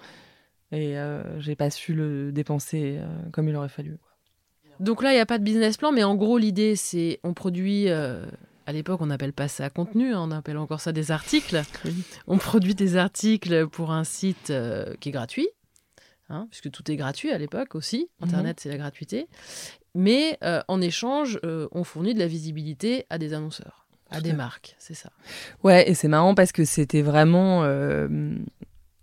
et 0.71 0.97
euh, 0.99 1.39
j'ai 1.39 1.55
pas 1.55 1.71
su 1.71 1.93
le 1.93 2.31
dépenser 2.31 2.99
euh, 2.99 3.07
comme 3.31 3.49
il 3.49 3.55
aurait 3.55 3.69
fallu. 3.69 3.97
Donc 4.79 5.03
là, 5.03 5.11
il 5.11 5.15
n'y 5.15 5.21
a 5.21 5.25
pas 5.25 5.39
de 5.39 5.43
business 5.43 5.77
plan, 5.77 5.91
mais 5.91 6.03
en 6.03 6.15
gros, 6.15 6.37
l'idée, 6.37 6.75
c'est 6.75 7.19
on 7.23 7.33
produit. 7.33 7.87
Euh, 8.67 8.69
à 8.69 8.73
l'époque, 8.73 9.01
on 9.01 9.07
n'appelle 9.07 9.33
pas 9.33 9.47
ça 9.47 9.69
contenu, 9.69 10.13
hein, 10.13 10.21
on 10.21 10.31
appelle 10.31 10.57
encore 10.57 10.81
ça 10.81 10.91
des 10.91 11.11
articles. 11.11 11.61
On 12.27 12.37
produit 12.37 12.75
des 12.75 12.95
articles 12.97 13.67
pour 13.67 13.91
un 13.91 14.03
site 14.03 14.53
qui 14.99 15.09
est 15.09 15.11
gratuit, 15.11 15.49
hein, 16.29 16.47
puisque 16.49 16.71
tout 16.71 16.89
est 16.91 16.95
gratuit 16.95 17.31
à 17.31 17.37
l'époque 17.37 17.75
aussi. 17.75 18.09
Mhm. 18.19 18.27
Internet, 18.27 18.59
c'est 18.59 18.69
la 18.69 18.77
gratuité. 18.77 19.27
Mais 19.93 20.39
en 20.67 20.81
échange, 20.81 21.39
on 21.43 21.83
fournit 21.83 22.13
de 22.13 22.19
la 22.19 22.27
visibilité 22.27 23.05
à 23.09 23.17
des 23.17 23.33
annonceurs, 23.33 23.87
à 24.09 24.21
des 24.21 24.33
marques, 24.33 24.75
c'est 24.77 24.93
ça. 24.93 25.09
Ouais, 25.63 25.89
et 25.89 25.93
c'est 25.93 26.07
marrant 26.07 26.35
parce 26.35 26.51
que 26.51 26.63
c'était 26.63 27.01
vraiment 27.01 27.65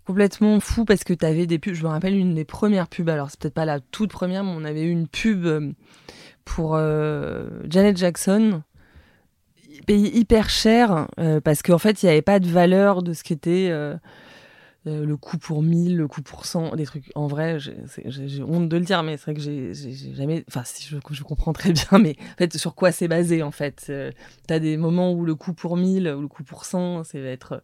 complètement 0.09 0.59
fou 0.59 0.87
parce 0.87 1.04
que 1.04 1.12
tu 1.12 1.26
avais 1.26 1.46
des 1.46 1.59
pubs. 1.59 1.74
Je 1.74 1.82
me 1.82 1.88
rappelle 1.88 2.16
une 2.16 2.35
des 2.35 2.46
premières 2.46 2.88
pubs, 2.88 3.11
alors 3.11 3.30
c'est 3.30 3.38
peut-être 3.38 3.52
pas 3.52 3.66
la 3.66 3.78
toute 3.78 4.11
première, 4.11 4.42
mais 4.42 4.52
on 4.54 4.64
avait 4.64 4.85
eu 4.85 4.90
une 4.90 5.06
pub 5.06 5.44
euh, 5.44 5.70
pour 6.46 6.76
euh, 6.76 7.50
Janet 7.68 7.94
Jackson, 7.98 8.62
payé 9.86 10.16
hyper 10.16 10.50
cher 10.50 11.08
euh, 11.18 11.40
parce 11.40 11.62
qu'en 11.62 11.78
fait 11.78 12.02
il 12.02 12.06
n'y 12.06 12.12
avait 12.12 12.22
pas 12.22 12.40
de 12.40 12.46
valeur 12.46 13.02
de 13.02 13.12
ce 13.12 13.22
qu'était 13.22 13.70
le 14.84 15.16
coût 15.18 15.36
pour 15.36 15.62
1000, 15.62 15.98
le 15.98 16.08
coût 16.08 16.22
pour 16.22 16.46
100, 16.46 16.74
des 16.76 16.86
trucs. 16.86 17.12
En 17.14 17.26
vrai, 17.26 17.58
j'ai 17.58 18.42
honte 18.42 18.70
de 18.70 18.76
le 18.78 18.84
dire, 18.84 19.02
mais 19.02 19.18
c'est 19.18 19.24
vrai 19.24 19.34
que 19.34 19.40
j'ai 19.40 19.74
jamais. 20.14 20.44
Enfin, 20.48 20.62
si 20.64 20.88
je, 20.88 20.96
je, 21.10 21.22
comprends 21.24 21.52
très 21.52 21.72
bien, 21.72 21.98
mais 21.98 22.16
en 22.18 22.36
fait, 22.38 22.56
sur 22.56 22.74
quoi 22.74 22.90
c'est 22.90 23.06
basé 23.06 23.42
en 23.42 23.50
fait 23.50 23.92
Tu 24.46 24.54
as 24.54 24.58
des 24.58 24.78
moments 24.78 25.12
où 25.12 25.26
le 25.26 25.34
coût 25.34 25.52
pour 25.52 25.76
1000 25.76 26.08
ou 26.08 26.22
le 26.22 26.28
coût 26.28 26.42
pour 26.42 26.64
100, 26.64 27.04
ça 27.04 27.20
va 27.20 27.28
être 27.28 27.62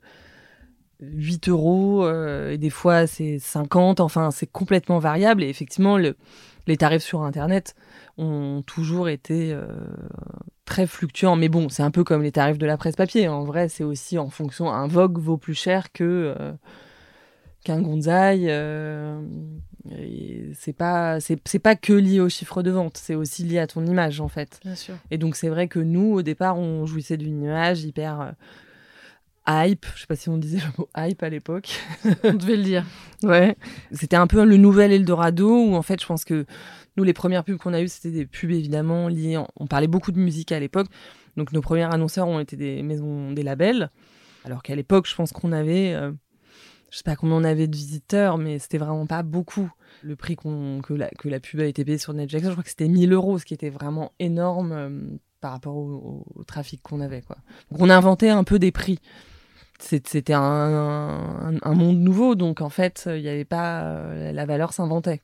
8 1.00 1.48
euros, 1.48 2.04
euh, 2.04 2.52
et 2.52 2.58
des 2.58 2.70
fois 2.70 3.06
c'est 3.06 3.38
50, 3.38 4.00
enfin 4.00 4.30
c'est 4.30 4.46
complètement 4.46 4.98
variable. 4.98 5.42
Et 5.42 5.48
effectivement, 5.48 5.98
le, 5.98 6.16
les 6.66 6.76
tarifs 6.76 7.02
sur 7.02 7.22
Internet 7.22 7.74
ont 8.16 8.62
toujours 8.62 9.08
été 9.08 9.52
euh, 9.52 9.66
très 10.64 10.86
fluctuants. 10.86 11.36
Mais 11.36 11.48
bon, 11.48 11.68
c'est 11.68 11.82
un 11.82 11.90
peu 11.90 12.04
comme 12.04 12.22
les 12.22 12.32
tarifs 12.32 12.58
de 12.58 12.66
la 12.66 12.76
presse 12.76 12.96
papier. 12.96 13.28
En 13.28 13.44
vrai, 13.44 13.68
c'est 13.68 13.84
aussi 13.84 14.18
en 14.18 14.30
fonction. 14.30 14.70
Un 14.70 14.86
Vogue 14.86 15.18
vaut 15.18 15.36
plus 15.36 15.54
cher 15.54 15.92
que 15.92 16.34
euh, 16.38 16.52
qu'un 17.64 17.80
Gonzaï. 17.80 18.46
c'est 20.54 20.72
pas 20.72 21.18
c'est 21.20 21.58
pas 21.58 21.76
que 21.76 21.92
lié 21.92 22.20
au 22.20 22.28
chiffre 22.28 22.62
de 22.62 22.70
vente, 22.70 22.96
c'est 22.96 23.14
aussi 23.14 23.44
lié 23.44 23.58
à 23.58 23.66
ton 23.66 23.84
image 23.86 24.20
en 24.20 24.28
fait. 24.28 24.60
Bien 24.64 24.74
sûr. 24.74 24.94
Et 25.10 25.18
donc 25.18 25.36
c'est 25.36 25.48
vrai 25.48 25.68
que 25.68 25.78
nous 25.78 26.12
au 26.12 26.22
départ 26.22 26.58
on 26.58 26.86
jouissait 26.86 27.16
d'une 27.16 27.42
image 27.42 27.84
hyper 27.84 28.34
hype, 29.46 29.86
je 29.94 30.00
sais 30.00 30.06
pas 30.06 30.16
si 30.16 30.28
on 30.28 30.38
disait 30.38 30.58
le 30.58 30.72
mot 30.78 30.88
hype 30.96 31.22
à 31.22 31.28
l'époque. 31.28 31.80
on 32.24 32.34
devait 32.34 32.56
le 32.56 32.62
dire. 32.62 32.84
Ouais. 33.22 33.56
C'était 33.90 34.16
un 34.16 34.26
peu 34.26 34.44
le 34.44 34.58
nouvel 34.58 34.92
Eldorado 34.92 35.48
où 35.48 35.76
en 35.76 35.80
fait 35.80 35.98
je 35.98 36.04
pense 36.04 36.26
que 36.26 36.44
nous 36.96 37.04
les 37.04 37.12
premières 37.12 37.44
pubs 37.44 37.58
qu'on 37.58 37.74
a 37.74 37.80
eues 37.80 37.88
c'était 37.88 38.10
des 38.10 38.26
pubs 38.26 38.50
évidemment 38.50 39.08
liées, 39.08 39.40
on 39.56 39.66
parlait 39.66 39.86
beaucoup 39.86 40.12
de 40.12 40.18
musique 40.18 40.52
à 40.52 40.60
l'époque. 40.60 40.86
Donc 41.36 41.52
nos 41.52 41.60
premiers 41.60 41.82
annonceurs 41.82 42.28
ont 42.28 42.40
été 42.40 42.56
des 42.56 42.82
maisons, 42.82 43.32
des 43.32 43.42
labels. 43.42 43.90
Alors 44.44 44.62
qu'à 44.62 44.74
l'époque 44.74 45.06
je 45.08 45.14
pense 45.14 45.32
qu'on 45.32 45.52
avait, 45.52 45.94
euh, 45.94 46.12
je 46.90 46.98
sais 46.98 47.02
pas 47.02 47.16
combien 47.16 47.36
on 47.36 47.44
avait 47.44 47.66
de 47.66 47.76
visiteurs, 47.76 48.38
mais 48.38 48.58
c'était 48.58 48.78
vraiment 48.78 49.06
pas 49.06 49.22
beaucoup. 49.22 49.70
Le 50.02 50.16
prix 50.16 50.36
que, 50.36 50.94
la, 50.94 51.40
pub 51.40 51.60
a 51.60 51.66
été 51.66 51.84
payée 51.84 51.98
sur 51.98 52.12
Netflix, 52.12 52.46
je 52.46 52.50
crois 52.52 52.62
que 52.62 52.68
c'était 52.68 52.88
1000 52.88 53.12
euros, 53.12 53.38
ce 53.38 53.44
qui 53.44 53.54
était 53.54 53.70
vraiment 53.70 54.12
énorme 54.18 54.72
euh, 54.72 55.00
par 55.40 55.52
rapport 55.52 55.76
au, 55.76 56.24
trafic 56.46 56.82
qu'on 56.82 57.00
avait. 57.00 57.22
Quoi. 57.22 57.36
Donc 57.70 57.80
on 57.80 57.90
a 57.90 57.96
inventé 57.96 58.30
un 58.30 58.44
peu 58.44 58.58
des 58.58 58.72
prix 58.72 59.00
c'était 59.80 60.34
un, 60.34 61.52
monde 61.64 61.98
nouveau, 61.98 62.34
donc 62.34 62.60
en 62.60 62.68
fait, 62.68 63.04
il 63.06 63.22
n'y 63.22 63.28
avait 63.28 63.44
pas. 63.44 63.82
Euh, 63.82 64.32
la 64.32 64.46
valeur 64.46 64.72
s'inventait. 64.72 65.22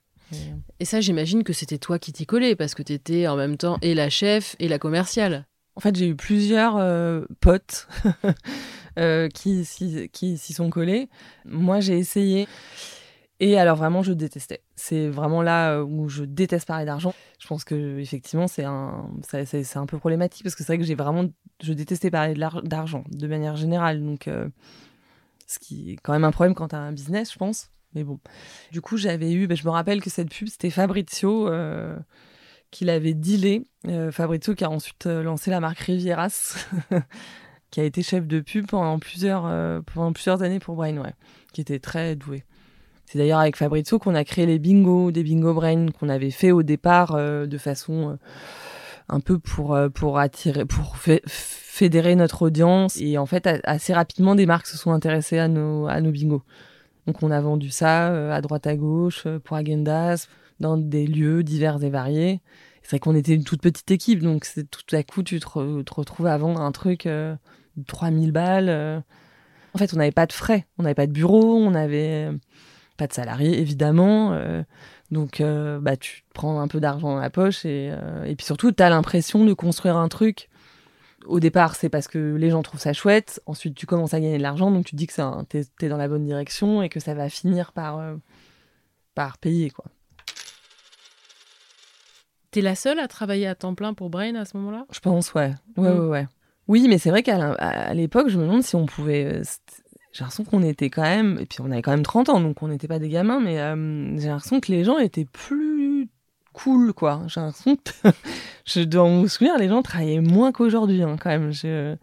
Et 0.78 0.84
ça, 0.84 1.00
j'imagine 1.00 1.44
que 1.44 1.52
c'était 1.52 1.78
toi 1.78 1.98
qui 1.98 2.12
t'y 2.12 2.26
collais, 2.26 2.56
parce 2.56 2.74
que 2.74 2.82
tu 2.82 2.92
étais 2.92 3.26
en 3.26 3.36
même 3.36 3.56
temps 3.56 3.78
et 3.82 3.94
la 3.94 4.10
chef 4.10 4.56
et 4.58 4.68
la 4.68 4.78
commerciale. 4.78 5.46
En 5.76 5.80
fait, 5.80 5.96
j'ai 5.96 6.08
eu 6.08 6.16
plusieurs 6.16 6.76
euh, 6.76 7.24
potes 7.40 7.88
euh, 8.98 9.28
qui, 9.28 9.64
s'y 9.64 10.52
sont 10.52 10.70
collés. 10.70 11.08
Moi, 11.44 11.80
j'ai 11.80 11.98
essayé. 11.98 12.48
Et 13.42 13.58
alors 13.58 13.76
vraiment, 13.76 14.02
je 14.02 14.12
détestais. 14.12 14.60
C'est 14.76 15.08
vraiment 15.08 15.40
là 15.40 15.76
euh, 15.76 15.82
où 15.82 16.08
je 16.08 16.24
déteste 16.24 16.66
parler 16.66 16.84
d'argent. 16.84 17.14
Je 17.38 17.46
pense 17.46 17.64
que 17.64 17.98
effectivement, 17.98 18.46
c'est 18.48 18.64
un, 18.64 19.10
un 19.74 19.86
peu 19.86 19.98
problématique 19.98 20.42
parce 20.42 20.54
que 20.54 20.62
c'est 20.62 20.74
vrai 20.74 20.78
que 20.78 20.84
j'ai 20.84 20.94
vraiment, 20.94 21.24
je 21.62 21.72
détestais 21.72 22.10
parler 22.10 22.34
d'argent 22.64 23.04
de 23.10 23.26
manière 23.26 23.56
générale. 23.56 24.04
Donc, 24.04 24.28
ce 25.46 25.58
qui 25.58 25.92
est 25.92 25.96
quand 25.96 26.12
même 26.12 26.24
un 26.24 26.32
problème 26.32 26.54
quand 26.54 26.74
as 26.74 26.78
un 26.78 26.92
business, 26.92 27.32
je 27.32 27.38
pense. 27.38 27.70
Mais 27.94 28.04
bon, 28.04 28.20
du 28.70 28.80
coup, 28.80 28.96
j'avais 28.96 29.32
eu, 29.32 29.46
ben, 29.46 29.56
je 29.56 29.64
me 29.64 29.70
rappelle 29.70 30.00
que 30.00 30.10
cette 30.10 30.30
pub, 30.30 30.48
c'était 30.48 30.70
Fabrizio 30.70 31.48
euh, 31.48 31.96
qui 32.70 32.84
l'avait 32.84 33.14
dealé. 33.14 33.66
Fabrizio 34.12 34.54
qui 34.54 34.64
a 34.64 34.70
ensuite 34.70 35.06
lancé 35.06 35.50
la 35.50 35.60
marque 35.60 35.78
Rivieras, 35.78 36.56
qui 37.70 37.80
a 37.80 37.84
été 37.84 38.02
chef 38.02 38.26
de 38.26 38.40
pub 38.40 38.66
pendant 38.66 38.98
plusieurs, 38.98 39.42
pendant 39.84 40.12
plusieurs 40.12 40.42
années 40.42 40.60
pour 40.60 40.76
Brain, 40.76 40.98
ouais, 40.98 41.14
qui 41.52 41.60
était 41.60 41.78
très 41.78 42.14
doué. 42.14 42.44
C'est 43.10 43.18
d'ailleurs 43.18 43.40
avec 43.40 43.56
Fabrizio 43.56 43.98
qu'on 43.98 44.14
a 44.14 44.22
créé 44.22 44.46
les 44.46 44.60
bingos, 44.60 45.10
des 45.10 45.24
bingo 45.24 45.52
brain 45.52 45.88
qu'on 45.88 46.08
avait 46.08 46.30
fait 46.30 46.52
au 46.52 46.62
départ 46.62 47.16
euh, 47.16 47.44
de 47.46 47.58
façon 47.58 48.10
euh, 48.10 48.16
un 49.08 49.18
peu 49.18 49.40
pour 49.40 49.74
euh, 49.74 49.88
pour 49.88 50.20
attirer, 50.20 50.64
pour 50.64 50.96
fédérer 51.26 52.14
notre 52.14 52.42
audience. 52.42 52.96
Et 53.00 53.18
en 53.18 53.26
fait, 53.26 53.48
assez 53.64 53.92
rapidement, 53.92 54.36
des 54.36 54.46
marques 54.46 54.68
se 54.68 54.78
sont 54.78 54.92
intéressées 54.92 55.40
à 55.40 55.48
nos 55.48 55.88
à 55.88 56.00
nos 56.00 56.12
bingos. 56.12 56.44
Donc 57.06 57.22
on 57.22 57.30
a 57.30 57.40
vendu 57.40 57.70
ça 57.70 58.34
à 58.34 58.40
droite 58.40 58.66
à 58.66 58.76
gauche 58.76 59.26
pour 59.44 59.56
Agendas 59.56 60.26
dans 60.60 60.76
des 60.76 61.06
lieux 61.06 61.42
divers 61.42 61.82
et 61.82 61.90
variés. 61.90 62.40
c'est 62.82 62.90
vrai 62.90 62.98
qu'on 62.98 63.14
était 63.14 63.34
une 63.34 63.44
toute 63.44 63.62
petite 63.62 63.90
équipe, 63.90 64.20
donc 64.20 64.44
c'est 64.44 64.70
tout 64.70 64.94
à 64.94 65.02
coup, 65.02 65.22
tu 65.22 65.40
te, 65.40 65.48
retrouves 65.48 66.26
à 66.26 66.36
vendre 66.36 66.60
un 66.60 66.72
truc 66.72 67.06
de 67.06 67.36
3000 67.86 68.32
balles. 68.32 69.02
En 69.74 69.78
fait, 69.78 69.94
on 69.94 69.96
n'avait 69.96 70.10
pas 70.10 70.26
de 70.26 70.34
frais, 70.34 70.66
on 70.78 70.82
n'avait 70.82 70.94
pas 70.94 71.06
de 71.06 71.12
bureau, 71.12 71.56
on 71.56 71.70
n'avait 71.70 72.28
pas 72.98 73.06
de 73.06 73.12
salariés, 73.14 73.58
évidemment. 73.58 74.38
donc, 75.10 75.42
bah, 75.80 75.96
tu 75.96 76.24
prends 76.34 76.60
un 76.60 76.68
peu 76.68 76.78
d'argent 76.78 77.14
dans 77.14 77.20
la 77.20 77.30
poche 77.30 77.64
et, 77.64 77.90
et 78.26 78.36
puis 78.36 78.44
surtout, 78.44 78.70
tu 78.70 78.82
as 78.82 78.90
l'impression 78.90 79.46
de 79.46 79.54
construire 79.54 79.96
un 79.96 80.08
truc 80.08 80.49
au 81.26 81.40
départ, 81.40 81.76
c'est 81.76 81.88
parce 81.88 82.08
que 82.08 82.34
les 82.36 82.50
gens 82.50 82.62
trouvent 82.62 82.80
ça 82.80 82.92
chouette. 82.92 83.42
Ensuite, 83.46 83.74
tu 83.74 83.86
commences 83.86 84.14
à 84.14 84.20
gagner 84.20 84.38
de 84.38 84.42
l'argent, 84.42 84.70
donc 84.70 84.86
tu 84.86 84.92
te 84.92 84.96
dis 84.96 85.06
que 85.06 85.12
tu 85.44 85.58
es, 85.58 85.88
dans 85.88 85.96
la 85.96 86.08
bonne 86.08 86.24
direction 86.24 86.82
et 86.82 86.88
que 86.88 87.00
ça 87.00 87.14
va 87.14 87.28
finir 87.28 87.72
par, 87.72 87.98
euh, 87.98 88.16
par 89.14 89.38
payer. 89.38 89.70
quoi. 89.70 89.84
T'es 92.50 92.62
la 92.62 92.74
seule 92.74 92.98
à 92.98 93.06
travailler 93.06 93.46
à 93.46 93.54
temps 93.54 93.74
plein 93.74 93.94
pour 93.94 94.10
Brain 94.10 94.34
à 94.34 94.44
ce 94.44 94.56
moment-là? 94.56 94.86
Je 94.90 95.00
pense, 95.00 95.34
ouais. 95.34 95.54
Ouais, 95.76 95.92
mm. 95.92 95.98
ouais, 95.98 96.08
ouais. 96.08 96.26
Oui, 96.68 96.86
mais 96.88 96.98
c'est 96.98 97.10
vrai 97.10 97.22
qu'à 97.22 97.94
l'époque, 97.94 98.28
je 98.28 98.38
me 98.38 98.44
demande 98.44 98.62
si 98.62 98.76
on 98.76 98.86
pouvait. 98.86 99.40
Euh, 99.40 99.42
j'ai 100.12 100.20
l'impression 100.20 100.44
qu'on 100.44 100.62
était 100.62 100.90
quand 100.90 101.02
même. 101.02 101.38
Et 101.40 101.46
puis 101.46 101.60
on 101.60 101.70
avait 101.70 101.82
quand 101.82 101.90
même 101.90 102.02
30 102.02 102.28
ans, 102.28 102.40
donc 102.40 102.62
on 102.62 102.68
n'était 102.68 102.88
pas 102.88 102.98
des 102.98 103.08
gamins, 103.08 103.40
mais 103.40 103.60
euh, 103.60 104.18
j'ai 104.18 104.28
l'impression 104.28 104.60
que 104.60 104.72
les 104.72 104.84
gens 104.84 104.98
étaient 104.98 105.24
plus 105.24 105.69
cool, 106.52 106.92
quoi. 106.92 107.22
J'ai 107.26 107.40
l'impression 107.40 107.76
que, 107.76 108.10
je 108.64 108.80
dois 108.80 109.08
me 109.08 109.26
souvenir, 109.26 109.56
les 109.58 109.68
gens 109.68 109.82
travaillaient 109.82 110.20
moins 110.20 110.52
qu'aujourd'hui, 110.52 111.02
hein, 111.02 111.16
quand 111.20 111.30
même. 111.30 111.52
Je, 111.52 111.96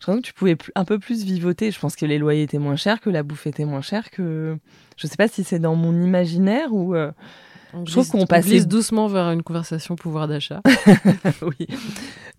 je 0.00 0.06
que 0.06 0.20
tu 0.20 0.32
pouvais 0.32 0.56
un 0.74 0.84
peu 0.84 0.98
plus 0.98 1.24
vivoter. 1.24 1.70
Je 1.70 1.78
pense 1.78 1.96
que 1.96 2.06
les 2.06 2.18
loyers 2.18 2.42
étaient 2.42 2.58
moins 2.58 2.76
chers, 2.76 3.00
que 3.00 3.10
la 3.10 3.22
bouffe 3.22 3.46
était 3.46 3.64
moins 3.64 3.82
chère, 3.82 4.10
que. 4.10 4.56
Je 4.96 5.06
sais 5.06 5.16
pas 5.16 5.28
si 5.28 5.44
c'est 5.44 5.58
dans 5.58 5.76
mon 5.76 5.92
imaginaire 5.92 6.72
ou. 6.72 6.94
Euh, 6.94 7.12
je 7.86 7.92
trouve 7.92 8.08
qu'on 8.08 8.26
passe 8.26 8.48
doucement 8.66 9.06
vers 9.06 9.30
une 9.30 9.42
conversation 9.42 9.96
pouvoir 9.96 10.28
d'achat. 10.28 10.60
oui. 11.42 11.66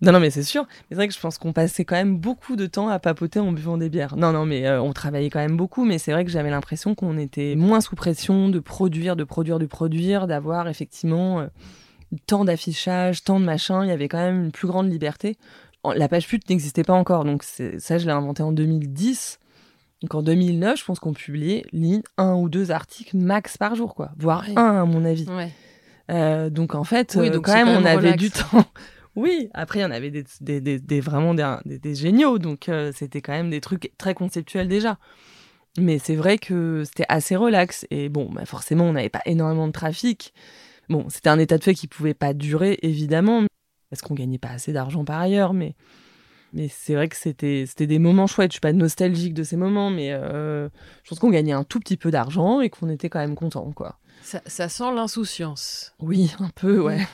Non, 0.00 0.12
non, 0.12 0.20
mais 0.20 0.30
c'est 0.30 0.42
sûr. 0.42 0.66
C'est 0.88 0.94
vrai 0.94 1.08
que 1.08 1.14
je 1.14 1.20
pense 1.20 1.38
qu'on 1.38 1.52
passait 1.52 1.84
quand 1.84 1.96
même 1.96 2.16
beaucoup 2.16 2.56
de 2.56 2.66
temps 2.66 2.88
à 2.88 2.98
papoter 2.98 3.40
en 3.40 3.52
buvant 3.52 3.76
des 3.76 3.88
bières. 3.88 4.16
Non, 4.16 4.32
non, 4.32 4.46
mais 4.46 4.66
euh, 4.66 4.80
on 4.80 4.92
travaillait 4.92 5.30
quand 5.30 5.40
même 5.40 5.56
beaucoup, 5.56 5.84
mais 5.84 5.98
c'est 5.98 6.12
vrai 6.12 6.24
que 6.24 6.30
j'avais 6.30 6.50
l'impression 6.50 6.94
qu'on 6.94 7.18
était 7.18 7.54
moins 7.56 7.80
sous 7.80 7.96
pression 7.96 8.48
de 8.48 8.58
produire, 8.58 9.16
de 9.16 9.24
produire, 9.24 9.58
de 9.58 9.66
produire, 9.66 10.26
d'avoir 10.26 10.68
effectivement 10.68 11.40
euh, 11.40 11.46
tant 12.26 12.44
d'affichage, 12.44 13.24
tant 13.24 13.40
de 13.40 13.44
machin. 13.44 13.84
Il 13.84 13.88
y 13.88 13.92
avait 13.92 14.08
quand 14.08 14.18
même 14.18 14.44
une 14.44 14.52
plus 14.52 14.68
grande 14.68 14.90
liberté. 14.90 15.36
La 15.96 16.08
page 16.08 16.26
pute 16.26 16.48
n'existait 16.48 16.84
pas 16.84 16.94
encore, 16.94 17.24
donc 17.24 17.42
ça, 17.42 17.98
je 17.98 18.06
l'ai 18.06 18.12
inventé 18.12 18.42
en 18.42 18.52
2010. 18.52 19.38
Donc 20.04 20.14
en 20.16 20.22
2009, 20.22 20.78
je 20.78 20.84
pense 20.84 21.00
qu'on 21.00 21.14
publiait 21.14 21.64
un 22.18 22.34
ou 22.34 22.50
deux 22.50 22.70
articles 22.70 23.16
max 23.16 23.56
par 23.56 23.74
jour, 23.74 23.94
quoi, 23.94 24.10
voire 24.18 24.44
un 24.54 24.82
à 24.82 24.84
mon 24.84 25.02
avis. 25.02 25.26
Euh, 26.10 26.50
donc 26.50 26.74
en 26.74 26.84
fait, 26.84 27.16
euh, 27.16 27.30
donc 27.30 27.46
quand, 27.46 27.54
même, 27.54 27.68
on 27.68 27.86
avait 27.86 28.12
du 28.12 28.30
temps. 28.30 28.66
oui, 29.16 29.48
après 29.54 29.78
il 29.78 29.82
y 29.82 29.84
en 29.86 29.90
avait 29.90 30.10
des, 30.10 30.26
des, 30.42 30.78
des, 30.78 31.00
vraiment 31.00 31.32
des, 31.32 31.94
géniaux, 31.94 32.38
donc 32.38 32.68
euh, 32.68 32.92
c'était 32.94 33.22
quand 33.22 33.32
même 33.32 33.48
des 33.48 33.62
trucs 33.62 33.92
très 33.96 34.12
conceptuels 34.12 34.68
déjà. 34.68 34.98
Mais 35.78 35.98
c'est 35.98 36.16
vrai 36.16 36.36
que 36.36 36.82
c'était 36.84 37.06
assez 37.08 37.34
relax 37.34 37.86
et 37.90 38.10
bon, 38.10 38.30
bah 38.30 38.44
forcément 38.44 38.84
on 38.84 38.92
n'avait 38.92 39.08
pas 39.08 39.22
énormément 39.24 39.68
de 39.68 39.72
trafic. 39.72 40.34
Bon, 40.90 41.06
c'était 41.08 41.30
un 41.30 41.38
état 41.38 41.56
de 41.56 41.64
fait 41.64 41.72
qui 41.72 41.86
pouvait 41.86 42.12
pas 42.12 42.34
durer 42.34 42.78
évidemment 42.82 43.44
parce 43.88 44.02
qu'on 44.02 44.12
gagnait 44.12 44.36
pas 44.36 44.50
assez 44.50 44.74
d'argent 44.74 45.06
par 45.06 45.18
ailleurs, 45.18 45.54
mais 45.54 45.74
mais 46.54 46.68
c'est 46.68 46.94
vrai 46.94 47.08
que 47.08 47.16
c'était 47.16 47.64
c'était 47.66 47.88
des 47.88 47.98
moments 47.98 48.26
chouettes. 48.26 48.52
Je 48.52 48.54
suis 48.54 48.60
pas 48.60 48.72
nostalgique 48.72 49.34
de 49.34 49.42
ces 49.42 49.56
moments, 49.56 49.90
mais 49.90 50.12
euh, 50.12 50.68
je 51.02 51.10
pense 51.10 51.18
qu'on 51.18 51.30
gagnait 51.30 51.52
un 51.52 51.64
tout 51.64 51.80
petit 51.80 51.96
peu 51.96 52.10
d'argent 52.10 52.60
et 52.60 52.70
qu'on 52.70 52.88
était 52.88 53.10
quand 53.10 53.18
même 53.18 53.34
content, 53.34 53.72
quoi. 53.72 53.98
Ça, 54.22 54.40
ça 54.46 54.68
sent 54.68 54.94
l'insouciance. 54.94 55.94
Oui, 55.98 56.32
un 56.38 56.50
peu, 56.54 56.80
ouais. 56.80 57.06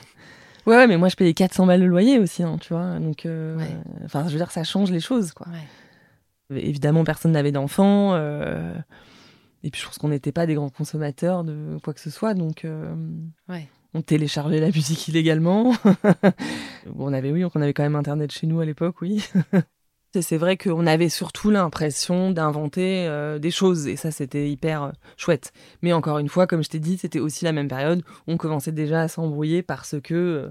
ouais. 0.67 0.77
ouais, 0.77 0.87
mais 0.87 0.97
moi 0.97 1.09
je 1.09 1.15
payais 1.15 1.33
400 1.33 1.65
balles 1.65 1.81
de 1.81 1.85
loyer 1.85 2.19
aussi, 2.19 2.43
hein, 2.43 2.57
tu 2.61 2.73
vois. 2.73 2.99
Donc, 2.99 3.25
euh, 3.25 3.57
enfin, 4.05 4.27
je 4.27 4.31
veux 4.31 4.37
dire, 4.37 4.51
ça 4.51 4.63
change 4.63 4.91
les 4.91 5.01
choses, 5.01 5.31
quoi. 5.33 5.47
Évidemment, 6.51 7.03
personne 7.03 7.31
n'avait 7.31 7.51
d'enfants. 7.51 8.13
Euh, 8.13 8.73
et 9.63 9.71
puis 9.71 9.81
je 9.81 9.87
pense 9.87 9.97
qu'on 9.97 10.09
n'était 10.09 10.31
pas 10.31 10.45
des 10.45 10.53
grands 10.53 10.69
consommateurs 10.69 11.43
de 11.43 11.79
quoi 11.83 11.93
que 11.93 11.99
ce 11.99 12.11
soit, 12.11 12.35
donc. 12.35 12.65
ouais 13.49 13.67
on 13.93 14.01
téléchargeait 14.01 14.59
la 14.59 14.67
musique 14.67 15.07
illégalement. 15.07 15.73
on 16.97 17.13
avait, 17.13 17.31
oui, 17.31 17.43
on 17.43 17.61
avait 17.61 17.73
quand 17.73 17.83
même 17.83 17.95
Internet 17.95 18.31
chez 18.31 18.47
nous 18.47 18.59
à 18.59 18.65
l'époque, 18.65 19.01
oui. 19.01 19.23
c'est 20.19 20.37
vrai 20.37 20.57
qu'on 20.57 20.85
avait 20.87 21.09
surtout 21.09 21.49
l'impression 21.51 22.31
d'inventer 22.31 23.07
euh, 23.07 23.39
des 23.39 23.51
choses, 23.51 23.87
et 23.87 23.95
ça, 23.95 24.11
c'était 24.11 24.49
hyper 24.49 24.83
euh, 24.83 24.91
chouette. 25.15 25.53
Mais 25.81 25.93
encore 25.93 26.19
une 26.19 26.27
fois, 26.27 26.47
comme 26.47 26.63
je 26.63 26.69
t'ai 26.69 26.79
dit, 26.79 26.97
c'était 26.97 27.19
aussi 27.19 27.45
la 27.45 27.53
même 27.53 27.69
période 27.69 28.03
où 28.27 28.33
on 28.33 28.37
commençait 28.37 28.73
déjà 28.73 29.01
à 29.01 29.07
s'embrouiller 29.07 29.63
parce 29.63 29.95
que 30.01 30.13
euh, 30.13 30.49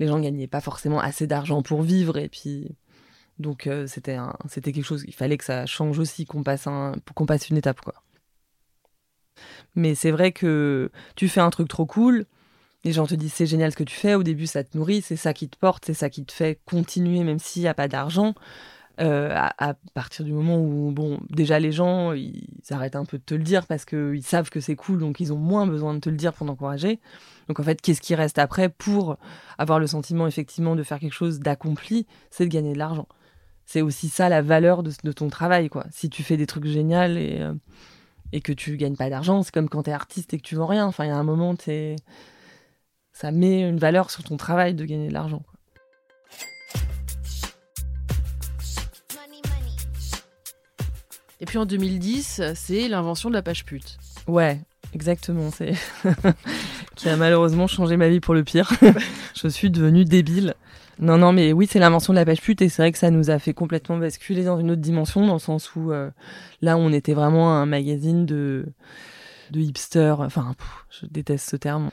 les 0.00 0.08
gens 0.08 0.18
gagnaient 0.18 0.48
pas 0.48 0.60
forcément 0.60 1.00
assez 1.00 1.26
d'argent 1.26 1.62
pour 1.62 1.82
vivre, 1.82 2.18
et 2.18 2.28
puis. 2.28 2.68
Donc 3.38 3.70
c'était 3.86 4.18
c'était 4.50 4.70
quelque 4.70 4.84
chose, 4.84 5.02
il 5.08 5.14
fallait 5.14 5.38
que 5.38 5.46
ça 5.46 5.64
change 5.64 5.98
aussi, 5.98 6.26
qu'on 6.26 6.42
passe, 6.42 6.66
un, 6.66 6.92
qu'on 7.14 7.24
passe 7.24 7.48
une 7.48 7.56
étape, 7.56 7.80
quoi. 7.80 7.94
Mais 9.74 9.94
c'est 9.94 10.10
vrai 10.10 10.32
que 10.32 10.90
tu 11.16 11.26
fais 11.26 11.40
un 11.40 11.48
truc 11.48 11.66
trop 11.66 11.86
cool, 11.86 12.26
les 12.84 12.92
gens 12.92 13.06
te 13.06 13.14
disent 13.14 13.32
c'est 13.32 13.46
génial 13.46 13.72
ce 13.72 13.76
que 13.76 13.84
tu 13.84 13.94
fais, 13.94 14.14
au 14.14 14.22
début 14.22 14.46
ça 14.46 14.64
te 14.64 14.76
nourrit, 14.76 15.02
c'est 15.02 15.16
ça 15.16 15.32
qui 15.32 15.48
te 15.48 15.56
porte, 15.56 15.84
c'est 15.86 15.94
ça 15.94 16.10
qui 16.10 16.24
te 16.24 16.32
fait 16.32 16.60
continuer 16.64 17.24
même 17.24 17.38
s'il 17.38 17.62
n'y 17.62 17.68
a 17.68 17.74
pas 17.74 17.88
d'argent. 17.88 18.34
Euh, 19.00 19.34
à, 19.34 19.74
partir 19.94 20.26
du 20.26 20.32
moment 20.32 20.58
où, 20.58 20.90
bon, 20.92 21.20
déjà 21.30 21.58
les 21.58 21.72
gens, 21.72 22.12
ils 22.12 22.44
arrêtent 22.68 22.96
un 22.96 23.06
peu 23.06 23.16
de 23.16 23.22
te 23.22 23.34
le 23.34 23.42
dire 23.42 23.66
parce 23.66 23.86
qu'ils 23.86 24.22
savent 24.22 24.50
que 24.50 24.60
c'est 24.60 24.76
cool, 24.76 24.98
donc 24.98 25.20
ils 25.20 25.32
ont 25.32 25.38
moins 25.38 25.66
besoin 25.66 25.94
de 25.94 26.00
te 26.00 26.10
le 26.10 26.16
dire 26.16 26.34
pour 26.34 26.46
t'encourager. 26.46 27.00
Donc 27.48 27.60
en 27.60 27.62
fait, 27.62 27.80
qu'est-ce 27.80 28.02
qui 28.02 28.14
reste 28.14 28.38
après 28.38 28.68
pour 28.68 29.16
avoir 29.56 29.78
le 29.78 29.86
sentiment 29.86 30.26
effectivement 30.26 30.76
de 30.76 30.82
faire 30.82 30.98
quelque 30.98 31.14
chose 31.14 31.40
d'accompli 31.40 32.06
C'est 32.30 32.44
de 32.44 32.50
gagner 32.50 32.74
de 32.74 32.78
l'argent. 32.78 33.08
C'est 33.64 33.80
aussi 33.80 34.10
ça 34.10 34.28
la 34.28 34.42
valeur 34.42 34.82
de, 34.82 35.12
ton 35.12 35.28
travail, 35.30 35.70
quoi. 35.70 35.86
Si 35.90 36.10
tu 36.10 36.22
fais 36.22 36.36
des 36.36 36.46
trucs 36.46 36.66
géniaux 36.66 37.16
et, 37.16 37.40
euh, 37.40 37.54
et 38.32 38.42
que 38.42 38.52
tu 38.52 38.76
gagnes 38.76 38.96
pas 38.96 39.08
d'argent, 39.08 39.42
c'est 39.42 39.54
comme 39.54 39.70
quand 39.70 39.84
tu 39.84 39.90
es 39.90 39.94
artiste 39.94 40.34
et 40.34 40.36
que 40.36 40.42
tu 40.42 40.56
vends 40.56 40.66
rien. 40.66 40.86
Enfin, 40.86 41.04
il 41.04 41.08
y 41.08 41.12
a 41.12 41.16
un 41.16 41.22
moment, 41.22 41.54
tu 41.56 41.96
ça 43.20 43.32
met 43.32 43.60
une 43.60 43.76
valeur 43.76 44.10
sur 44.10 44.24
ton 44.24 44.38
travail 44.38 44.72
de 44.72 44.82
gagner 44.86 45.08
de 45.08 45.12
l'argent. 45.12 45.42
Et 51.38 51.44
puis 51.44 51.58
en 51.58 51.66
2010, 51.66 52.40
c'est 52.54 52.88
l'invention 52.88 53.28
de 53.28 53.34
la 53.34 53.42
page 53.42 53.66
pute. 53.66 53.98
Ouais, 54.26 54.60
exactement. 54.94 55.50
C'est 55.50 55.74
qui 56.96 57.10
a 57.10 57.16
malheureusement 57.16 57.66
changé 57.66 57.98
ma 57.98 58.08
vie 58.08 58.20
pour 58.20 58.32
le 58.32 58.42
pire. 58.42 58.72
Je 59.34 59.48
suis 59.48 59.70
devenue 59.70 60.06
débile. 60.06 60.54
Non, 60.98 61.18
non, 61.18 61.34
mais 61.34 61.52
oui, 61.52 61.66
c'est 61.70 61.78
l'invention 61.78 62.14
de 62.14 62.18
la 62.18 62.24
page 62.24 62.40
pute 62.40 62.62
et 62.62 62.70
c'est 62.70 62.80
vrai 62.80 62.92
que 62.92 62.98
ça 62.98 63.10
nous 63.10 63.28
a 63.28 63.38
fait 63.38 63.52
complètement 63.52 63.98
basculer 63.98 64.44
dans 64.44 64.58
une 64.58 64.70
autre 64.70 64.80
dimension, 64.80 65.26
dans 65.26 65.34
le 65.34 65.40
sens 65.40 65.74
où 65.76 65.92
euh, 65.92 66.10
là, 66.62 66.78
on 66.78 66.90
était 66.90 67.14
vraiment 67.14 67.52
un 67.52 67.66
magazine 67.66 68.24
de 68.24 68.64
de 69.50 69.60
hipster. 69.60 70.14
Enfin, 70.18 70.54
je 70.88 71.04
déteste 71.04 71.50
ce 71.50 71.56
terme. 71.56 71.90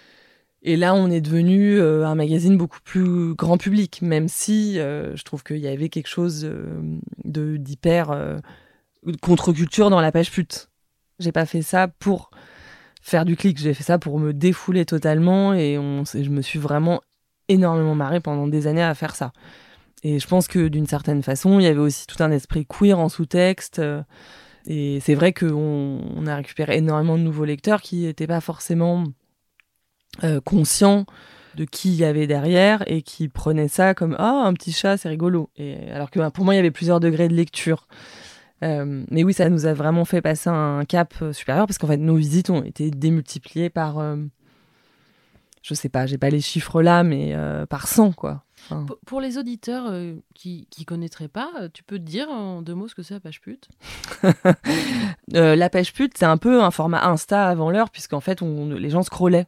Et 0.63 0.75
là, 0.75 0.95
on 0.95 1.09
est 1.09 1.21
devenu 1.21 1.79
euh, 1.79 2.05
un 2.05 2.15
magazine 2.15 2.57
beaucoup 2.57 2.79
plus 2.83 3.35
grand 3.35 3.57
public, 3.57 4.01
même 4.01 4.27
si 4.27 4.79
euh, 4.79 5.15
je 5.15 5.23
trouve 5.23 5.43
qu'il 5.43 5.57
y 5.57 5.67
avait 5.67 5.89
quelque 5.89 6.07
chose 6.07 6.45
euh, 6.45 6.99
d'hyper 7.23 8.41
contre-culture 9.21 9.89
dans 9.89 10.01
la 10.01 10.11
page 10.11 10.31
pute. 10.31 10.69
J'ai 11.19 11.31
pas 11.31 11.45
fait 11.45 11.61
ça 11.61 11.87
pour 11.87 12.31
faire 13.01 13.23
du 13.23 13.35
clic, 13.35 13.57
j'ai 13.57 13.73
fait 13.73 13.83
ça 13.83 13.99
pour 13.99 14.19
me 14.19 14.33
défouler 14.33 14.85
totalement 14.85 15.53
et 15.53 15.77
on, 15.77 16.03
je 16.05 16.29
me 16.29 16.41
suis 16.41 16.59
vraiment 16.59 17.01
énormément 17.47 17.95
marré 17.95 18.19
pendant 18.19 18.47
des 18.47 18.67
années 18.67 18.83
à 18.83 18.93
faire 18.95 19.15
ça. 19.15 19.31
Et 20.03 20.19
je 20.19 20.27
pense 20.27 20.47
que 20.47 20.67
d'une 20.67 20.85
certaine 20.85 21.23
façon, 21.23 21.59
il 21.59 21.63
y 21.63 21.67
avait 21.67 21.79
aussi 21.79 22.05
tout 22.07 22.21
un 22.21 22.31
esprit 22.31 22.65
queer 22.65 22.99
en 22.99 23.09
sous-texte. 23.09 23.81
et 24.65 24.99
c'est 24.99 25.15
vrai 25.15 25.33
qu'on 25.33 26.01
on 26.15 26.27
a 26.27 26.35
récupéré 26.35 26.77
énormément 26.77 27.17
de 27.17 27.23
nouveaux 27.23 27.45
lecteurs 27.45 27.81
qui 27.81 28.03
n'étaient 28.03 28.27
pas 28.27 28.41
forcément 28.41 29.05
euh, 30.23 30.41
conscient 30.41 31.05
de 31.55 31.65
qui 31.65 31.89
il 31.89 31.95
y 31.95 32.05
avait 32.05 32.27
derrière 32.27 32.83
et 32.87 33.01
qui 33.01 33.27
prenait 33.27 33.67
ça 33.67 33.93
comme 33.93 34.15
ah 34.19 34.43
un 34.45 34.53
petit 34.53 34.71
chat 34.71 34.97
c'est 34.97 35.09
rigolo 35.09 35.49
et 35.57 35.91
alors 35.91 36.11
que 36.11 36.19
bah, 36.19 36.31
pour 36.31 36.45
moi 36.45 36.53
il 36.53 36.57
y 36.57 36.59
avait 36.59 36.71
plusieurs 36.71 36.99
degrés 36.99 37.27
de 37.27 37.33
lecture. 37.33 37.87
Euh, 38.63 39.03
mais 39.11 39.23
oui 39.23 39.33
ça 39.33 39.49
nous 39.49 39.65
a 39.67 39.73
vraiment 39.73 40.05
fait 40.05 40.21
passer 40.21 40.49
un 40.49 40.83
cap 40.85 41.13
euh, 41.21 41.33
supérieur 41.33 41.67
parce 41.67 41.77
qu'en 41.77 41.87
fait 41.87 41.97
nos 41.97 42.15
visites 42.15 42.49
ont 42.49 42.63
été 42.63 42.89
démultipliées 42.89 43.69
par 43.69 43.97
je 45.61 45.73
sais 45.73 45.89
pas 45.89 46.05
j'ai 46.05 46.17
pas 46.17 46.29
les 46.29 46.41
chiffres 46.41 46.81
là 46.81 47.03
mais 47.03 47.35
par 47.69 47.87
100 47.87 48.13
quoi. 48.13 48.43
Pour 49.05 49.21
les 49.21 49.37
auditeurs 49.37 49.93
qui 50.33 50.67
qui 50.69 50.83
connaîtraient 50.83 51.27
pas, 51.27 51.51
tu 51.73 51.83
peux 51.83 51.99
te 51.99 52.03
dire 52.03 52.29
en 52.29 52.61
deux 52.61 52.73
mots 52.73 52.87
ce 52.87 52.95
que 52.95 53.03
c'est 53.03 53.13
la 53.13 53.19
page 53.19 53.39
pute? 53.41 53.69
La 55.31 55.69
page 55.69 55.93
pute, 55.93 56.17
c'est 56.17 56.25
un 56.25 56.37
peu 56.37 56.63
un 56.63 56.71
format 56.71 57.05
Insta 57.05 57.47
avant 57.47 57.69
l'heure, 57.69 57.89
puisqu'en 57.89 58.19
fait, 58.19 58.41
on, 58.41 58.69
les 58.69 58.89
gens 58.89 59.03
scrollaient. 59.03 59.47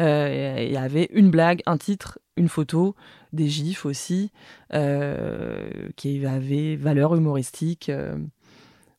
Euh, 0.00 0.56
il 0.66 0.72
y 0.72 0.76
avait 0.76 1.08
une 1.12 1.30
blague, 1.30 1.62
un 1.66 1.76
titre, 1.76 2.18
une 2.36 2.48
photo, 2.48 2.94
des 3.32 3.48
gifs 3.48 3.84
aussi, 3.84 4.30
euh, 4.72 5.68
qui 5.96 6.24
avaient 6.24 6.76
valeur 6.76 7.14
humoristique 7.14 7.90
euh, 7.90 8.16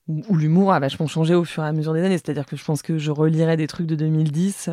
où, 0.08 0.36
l'humour 0.36 0.74
a 0.74 0.80
vachement 0.80 1.08
changé 1.08 1.34
au 1.34 1.44
fur 1.44 1.64
et 1.64 1.68
à 1.68 1.74
mesure 1.74 1.94
des 1.94 2.04
années. 2.04 2.18
C'est-à-dire 2.18 2.46
que 2.46 2.56
je 2.56 2.64
pense 2.64 2.82
que 2.82 2.98
je 2.98 3.12
relirais 3.12 3.58
des 3.58 3.68
trucs 3.68 3.88
de 3.88 3.96
2010. 3.96 4.70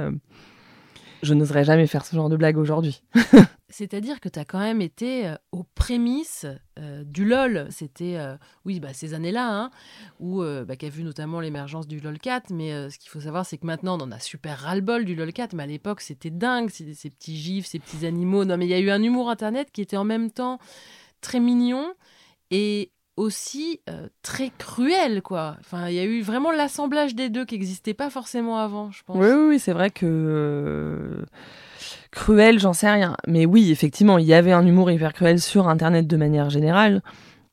Je 1.23 1.35
n'oserais 1.35 1.65
jamais 1.65 1.87
faire 1.87 2.05
ce 2.05 2.15
genre 2.15 2.29
de 2.29 2.37
blague 2.37 2.59
aujourd'hui. 2.59 3.03
C'est-à-dire 3.71 4.21
que 4.21 4.31
tu 4.31 4.39
as 4.39 4.47
quand 4.47 4.61
même 4.61 4.81
été 4.81 5.27
euh, 5.27 5.35
aux 5.53 5.63
prémices 5.63 6.47
euh, 6.79 7.05
du 7.05 7.27
LOL. 7.27 7.67
C'était, 7.71 8.17
euh, 8.17 8.37
oui, 8.65 8.81
bah, 8.81 8.95
ces 8.95 9.13
années-là, 9.13 9.47
hein, 9.47 9.71
où, 10.21 10.43
bah, 10.43 10.77
qui 10.77 10.87
a 10.87 10.89
vu 10.89 11.03
notamment 11.03 11.41
l'émergence 11.41 11.87
du 11.87 12.01
LOL 12.01 12.19
4. 12.19 12.51
Mais 12.51 12.91
ce 12.91 12.99
qu'il 12.99 13.11
faut 13.11 13.21
savoir, 13.21 13.45
c'est 13.45 13.59
que 13.59 13.67
maintenant, 13.67 13.99
on 13.99 14.05
en 14.05 14.13
a 14.13 14.21
super 14.21 14.59
ras-le-bol 14.59 15.05
du 15.05 15.15
LOL 15.15 15.33
4. 15.33 15.53
Mais 15.53 15.65
à 15.65 15.67
l'époque, 15.67 16.01
c'était 16.01 16.31
dingue, 16.31 16.71
ces, 16.71 16.95
ces 16.95 17.11
petits 17.11 17.37
gifs, 17.37 17.67
ces 17.67 17.79
petits 17.79 18.07
animaux. 18.07 18.45
Non, 18.45 18.57
mais 18.57 18.67
il 18.67 18.71
y 18.71 18.75
a 18.75 18.81
eu 18.81 18.91
un 18.91 19.03
humour 19.03 19.29
Internet 19.29 19.71
qui 19.71 19.83
était 19.83 19.99
en 19.99 20.05
même 20.05 20.31
temps 20.31 20.59
très 21.21 21.41
mignon 21.41 21.93
et 22.51 22.93
aussi 23.19 23.81
très 24.23 24.51
cruel, 24.57 25.23
quoi. 25.23 25.57
Enfin, 25.61 25.89
il 25.89 25.95
y 25.95 25.99
a 25.99 26.05
eu 26.05 26.23
vraiment 26.23 26.51
l'assemblage 26.51 27.15
des 27.15 27.29
deux 27.29 27.45
qui 27.45 27.57
n'existait 27.57 27.95
pas 27.95 28.11
forcément 28.11 28.59
avant, 28.59 28.91
je 28.91 29.03
pense. 29.05 29.17
Oui, 29.17 29.29
oui, 29.29 29.49
oui 29.49 29.59
c'est 29.59 29.73
vrai 29.73 29.91
que 29.91 31.25
cruel, 32.11 32.59
j'en 32.59 32.73
sais 32.73 32.91
rien. 32.91 33.17
Mais 33.27 33.47
oui, 33.47 33.71
effectivement, 33.71 34.19
il 34.19 34.27
y 34.27 34.35
avait 34.35 34.53
un 34.53 34.67
humour 34.67 34.91
hyper 34.91 35.13
cruel 35.13 35.41
sur 35.41 35.69
Internet 35.69 36.07
de 36.07 36.17
manière 36.17 36.51
générale. 36.51 37.03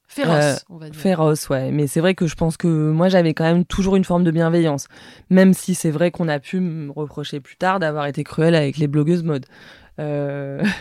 Féroce, 0.08 0.44
euh, 0.44 0.56
on 0.70 0.78
va 0.78 0.90
dire. 0.90 1.00
Féroce, 1.00 1.50
ouais. 1.50 1.72
Mais 1.72 1.88
c'est 1.88 2.00
vrai 2.00 2.16
que 2.16 2.28
je 2.28 2.36
pense 2.36 2.58
que 2.58 2.68
moi, 2.68 3.10
j'avais 3.10 3.34
quand 3.34 3.44
même 3.44 3.66
toujours 3.66 3.96
une 3.96 4.06
forme 4.06 4.24
de 4.24 4.32
bienveillance. 4.32 4.88
Même 5.30 5.54
si 5.54 5.76
c'est 5.76 5.92
vrai 5.92 6.12
qu'on 6.12 6.28
a 6.28 6.40
pu 6.40 6.60
me 6.60 6.92
reprocher 6.92 7.40
plus 7.40 7.58
tard 7.58 7.80
d'avoir 7.80 8.06
été 8.06 8.24
cruel 8.24 8.56
avec 8.56 8.78
les 8.78 8.88
blogueuses 8.88 9.24
mode. 9.24 9.46
Euh... 10.00 10.64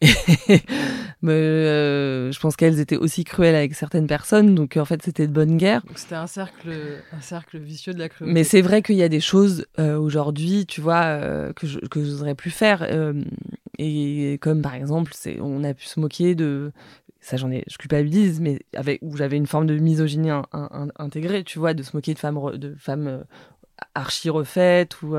mais 1.22 1.32
euh, 1.32 2.32
je 2.32 2.40
pense 2.40 2.56
qu'elles 2.56 2.80
étaient 2.80 2.96
aussi 2.96 3.24
cruelles 3.24 3.54
avec 3.54 3.74
certaines 3.74 4.06
personnes, 4.06 4.54
donc 4.54 4.76
en 4.76 4.84
fait 4.84 5.02
c'était 5.02 5.26
de 5.26 5.32
bonne 5.32 5.56
guerre. 5.56 5.82
C'était 5.94 6.14
un 6.14 6.26
cercle, 6.26 6.70
un 7.12 7.20
cercle 7.20 7.58
vicieux 7.58 7.94
de 7.94 7.98
la 7.98 8.08
cruauté. 8.08 8.32
Mais 8.32 8.44
c'est 8.44 8.62
vrai 8.62 8.82
qu'il 8.82 8.96
y 8.96 9.02
a 9.02 9.08
des 9.08 9.20
choses 9.20 9.66
euh, 9.78 9.96
aujourd'hui, 9.96 10.66
tu 10.66 10.80
vois, 10.80 11.04
euh, 11.04 11.52
que 11.52 11.66
je 11.66 11.78
que 11.80 12.02
j'oserais 12.02 12.34
plus 12.34 12.50
faire, 12.50 12.86
et 13.78 14.38
comme 14.40 14.62
par 14.62 14.74
exemple, 14.74 15.12
c'est 15.14 15.38
on 15.40 15.64
a 15.64 15.74
pu 15.74 15.86
se 15.86 15.98
moquer 16.00 16.34
de 16.34 16.72
ça 17.20 17.38
j'en 17.38 17.50
ai 17.50 17.64
je 17.68 17.78
culpabilise 17.78 18.38
mais 18.38 18.60
avec 18.74 18.98
où 19.00 19.16
j'avais 19.16 19.38
une 19.38 19.46
forme 19.46 19.66
de 19.66 19.78
misogynie 19.78 20.28
intégrée 20.96 21.42
tu 21.42 21.58
vois 21.58 21.72
de 21.72 21.82
se 21.82 21.96
moquer 21.96 22.12
de 22.12 22.18
femmes 22.18 22.58
de 22.58 22.74
femmes 22.78 23.24
archi 23.94 24.28
refaites 24.28 25.00
ou 25.00 25.16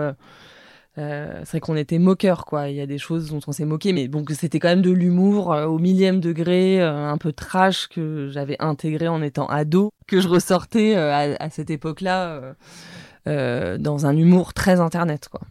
euh, 0.97 1.41
c'est 1.43 1.51
vrai 1.51 1.59
qu'on 1.59 1.75
était 1.75 1.99
moqueur, 1.99 2.45
quoi. 2.45 2.69
Il 2.69 2.75
y 2.75 2.81
a 2.81 2.85
des 2.85 2.97
choses 2.97 3.29
dont 3.29 3.41
on 3.47 3.51
s'est 3.51 3.65
moqué, 3.65 3.91
mais 3.91 4.07
bon, 4.07 4.23
c'était 4.29 4.59
quand 4.59 4.69
même 4.69 4.81
de 4.81 4.91
l'humour 4.91 5.51
euh, 5.51 5.65
au 5.65 5.77
millième 5.77 6.21
degré, 6.21 6.81
euh, 6.81 7.09
un 7.09 7.17
peu 7.17 7.33
trash 7.33 7.87
que 7.87 8.29
j'avais 8.31 8.55
intégré 8.59 9.07
en 9.07 9.21
étant 9.21 9.47
ado, 9.47 9.91
que 10.07 10.21
je 10.21 10.27
ressortais 10.27 10.95
à, 10.95 11.49
cette 11.49 11.69
époque-là 11.69 12.55
dans 13.25 14.05
un 14.05 14.15
humour 14.15 14.53
très 14.53 14.79
internet, 14.79 15.29
quoi. 15.29 15.41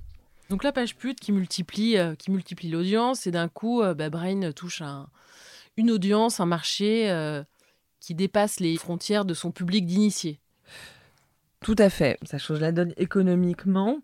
Donc 0.50 0.62
la 0.62 0.72
page 0.72 0.96
pute 0.96 1.18
qui 1.20 1.33
multiplie, 1.33 1.96
qui 2.18 2.30
multiplie 2.30 2.70
l'audience, 2.70 3.26
et 3.26 3.30
d'un 3.30 3.48
coup, 3.48 3.83
bah, 3.83 4.11
Brain 4.11 4.52
touche 4.52 4.83
un, 4.83 5.09
une 5.76 5.90
audience, 5.90 6.40
un 6.40 6.46
marché 6.46 7.12
qui 8.00 8.14
dépasse 8.14 8.61
les 8.61 8.76
frontières 8.76 9.24
de 9.24 9.35
son 9.35 9.50
public 9.50 9.87
d'initiés. 9.87 10.38
Tout 11.61 11.76
à 11.78 11.88
fait. 11.88 12.18
Ça 12.24 12.38
change 12.38 12.61
la 12.61 12.72
donne 12.72 12.92
économiquement 12.96 13.98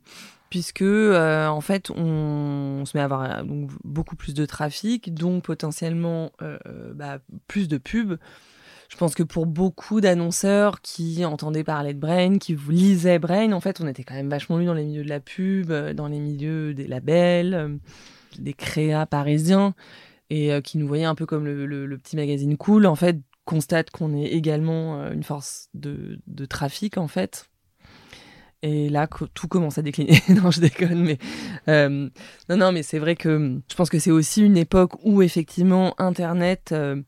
puisque 0.51 0.83
euh, 0.83 1.47
en 1.47 1.61
fait 1.61 1.91
on, 1.91 2.85
se 2.85 2.97
met 2.97 3.01
à 3.01 3.05
avoir 3.05 3.23
euh, 3.23 3.43
donc, 3.43 3.71
beaucoup 3.85 4.17
plus 4.17 4.35
de 4.35 4.45
trafic, 4.45 5.15
donc 5.15 5.45
potentiellement 5.45 6.33
euh, 6.43 6.59
bah, 6.95 7.21
plus 7.47 7.69
de 7.69 7.79
pubs. 7.79 8.19
Je 8.89 8.97
pense 8.97 9.15
que 9.15 9.23
pour 9.23 9.47
beaucoup 9.47 10.01
d'annonceurs 10.01 10.81
qui 10.81 11.25
entendaient 11.25 11.63
parler 11.63 11.95
de 11.95 12.01
Brain, 12.01 12.39
qui 12.39 12.55
vous 12.55 12.73
lisaient 12.73 13.21
Brain, 13.21 13.53
en 13.53 13.61
fait 13.61 13.81
on 13.81 13.87
était 13.87 14.03
quand 14.03 14.15
même 14.15 14.29
vachement 14.29 14.59
lu 14.59 14.65
dans 14.65 14.75
les 14.75 14.85
milieux 14.85 15.05
de 15.05 15.09
la 15.09 15.21
pub, 15.21 15.73
dans 15.73 16.09
les 16.09 16.19
milieux 16.19 16.75
des 16.75 16.89
labels, 16.89 17.79
des 18.41 18.53
créas 18.53 19.07
parisiens, 19.07 19.75
et 20.29 20.61
qui 20.63 20.77
nous 20.79 20.89
voyaient 20.89 21.05
un 21.05 21.15
peu 21.15 21.25
comme 21.25 21.45
le, 21.45 21.99
petit 21.99 22.17
magazine 22.17 22.57
cool, 22.57 22.85
en 22.87 22.97
fait 22.97 23.21
constate 23.45 23.91
qu'on 23.91 24.13
est 24.13 24.27
également 24.27 25.09
une 25.13 25.23
force 25.23 25.69
de, 25.73 26.19
de 26.27 26.45
trafic 26.45 26.99
en 26.99 27.09
fait 27.09 27.50
et 28.63 28.91
là, 28.91 29.09
tout 29.35 29.49
commence 29.49 29.79
à 29.79 29.83
décliner. 29.83 30.21
non, 30.29 30.51
je 30.51 30.61
déconne, 30.61 31.03
mais 31.03 31.19
euh, 31.69 32.11
non, 32.49 32.57
non, 32.57 32.73
mais 32.73 32.83
c'est 32.83 32.99
vrai 32.99 33.17
que 33.17 33.59
je 33.69 33.75
pense 33.75 33.89
que 33.89 33.99
c'est 33.99 34.11
aussi 34.11 34.43
une 34.45 34.59
époque 34.59 34.93
où 35.03 35.23
effectivement 35.23 35.95
Internet 35.99 36.71
euh, 36.73 37.01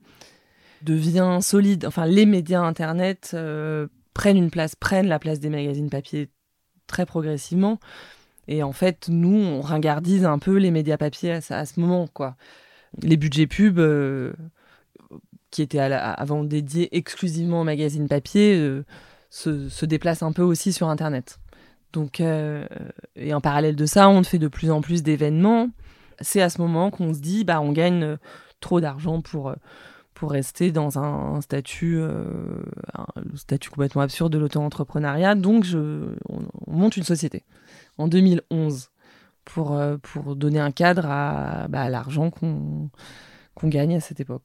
devient 0.81 1.39
solide. 1.43 1.85
Enfin, 1.85 2.07
les 2.07 2.25
médias 2.25 2.63
Internet 2.63 3.33
euh, 3.35 3.87
prennent 4.15 4.39
une 4.39 4.51
place, 4.51 4.75
prennent 4.77 5.09
la 5.09 5.19
place 5.19 5.41
des 5.41 5.51
magazines 5.51 5.91
papier 5.91 6.31
très 6.87 7.05
progressivement. 7.05 7.79
Et 8.49 8.63
en 8.63 8.73
fait, 8.73 9.09
nous, 9.09 9.37
on 9.37 9.61
ringardise 9.61 10.25
un 10.25 10.39
peu 10.39 10.57
les 10.57 10.71
médias 10.71 10.97
papier 10.97 11.33
à, 11.33 11.67
ce 11.67 11.79
moment, 11.81 12.09
quoi. 12.09 12.37
Les 13.03 13.17
budgets 13.17 13.47
pub 13.47 13.81
qui 15.51 15.63
étaient 15.63 15.79
avant 15.79 16.45
dédiés 16.45 16.95
exclusivement 16.97 17.61
aux 17.61 17.65
magazines 17.65 18.09
papier 18.09 18.83
se, 19.31 19.69
se 19.69 19.87
déplacent 19.87 20.23
un 20.23 20.33
peu 20.33 20.43
aussi 20.43 20.73
sur 20.73 20.89
Internet. 20.89 21.39
Donc, 21.93 22.21
euh, 22.21 22.67
et 23.17 23.35
en 23.35 23.41
parallèle 23.41 23.77
de 23.77 23.87
ça, 23.87 24.09
on 24.09 24.23
fait 24.23 24.39
de 24.39 24.49
plus 24.49 24.71
en 24.71 24.81
plus 24.81 25.03
d'événements. 25.03 25.71
C'est 26.21 26.43
à 26.43 26.49
ce 26.49 26.61
moment 26.61 26.91
qu'on 26.91 27.13
se 27.13 27.21
dit, 27.21 27.45
bah, 27.45 27.61
on 27.61 27.73
gagne 27.73 28.03
euh, 28.03 28.17
trop 28.61 28.81
d'argent 28.81 29.21
pour, 29.21 29.51
euh, 29.51 29.55
pour 30.15 30.31
rester 30.31 30.73
dans 30.73 30.99
un, 30.99 31.41
statut, 31.41 32.01
un 32.01 33.07
statut 33.35 33.71
complètement 33.71 34.03
absurde 34.03 34.33
de 34.33 34.39
l'auto-entrepreneuriat. 34.39 35.35
Donc, 35.35 35.65
je, 35.65 36.15
on, 36.29 36.43
monte 36.67 36.97
une 36.97 37.03
société 37.03 37.45
en 37.99 38.09
2011 38.09 38.91
pour, 39.45 39.81
pour 40.03 40.37
donner 40.37 40.61
un 40.61 40.71
cadre 40.71 41.07
à, 41.07 41.67
bah, 41.69 41.89
l'argent 41.89 42.31
qu'on 42.31 42.89
gagne 43.65 43.97
à 43.97 44.01
cette 44.01 44.21
époque. 44.21 44.45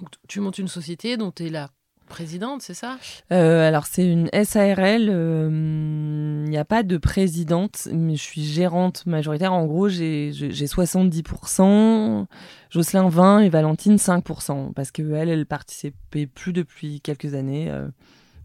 Donc, 0.00 0.08
tu 0.26 0.40
montes 0.40 0.58
une 0.58 0.68
société 0.68 1.16
dont 1.16 1.30
tu 1.30 1.46
es 1.46 1.48
là 1.48 1.70
présidente, 2.08 2.62
c'est 2.62 2.74
ça? 2.74 2.98
Euh, 3.32 3.66
Alors, 3.66 3.86
c'est 3.86 4.06
une 4.06 4.28
SARL. 4.44 5.02
Il 5.02 5.10
euh, 5.10 6.46
n'y 6.46 6.58
a 6.58 6.64
pas 6.64 6.82
de 6.82 6.96
présidente, 6.96 7.88
mais 7.92 8.16
je 8.16 8.22
suis 8.22 8.44
gérante 8.44 9.06
majoritaire. 9.06 9.52
En 9.52 9.66
gros, 9.66 9.88
j'ai 9.88 10.30
70%, 10.32 12.26
Jocelyn 12.70 13.08
20% 13.08 13.44
et 13.44 13.48
Valentine 13.48 13.96
5%. 13.96 14.72
Parce 14.72 14.90
qu'elle, 14.90 15.28
elle 15.28 15.46
participait 15.46 16.26
plus 16.26 16.52
depuis 16.52 17.00
quelques 17.00 17.34
années. 17.34 17.70
Euh, 17.70 17.88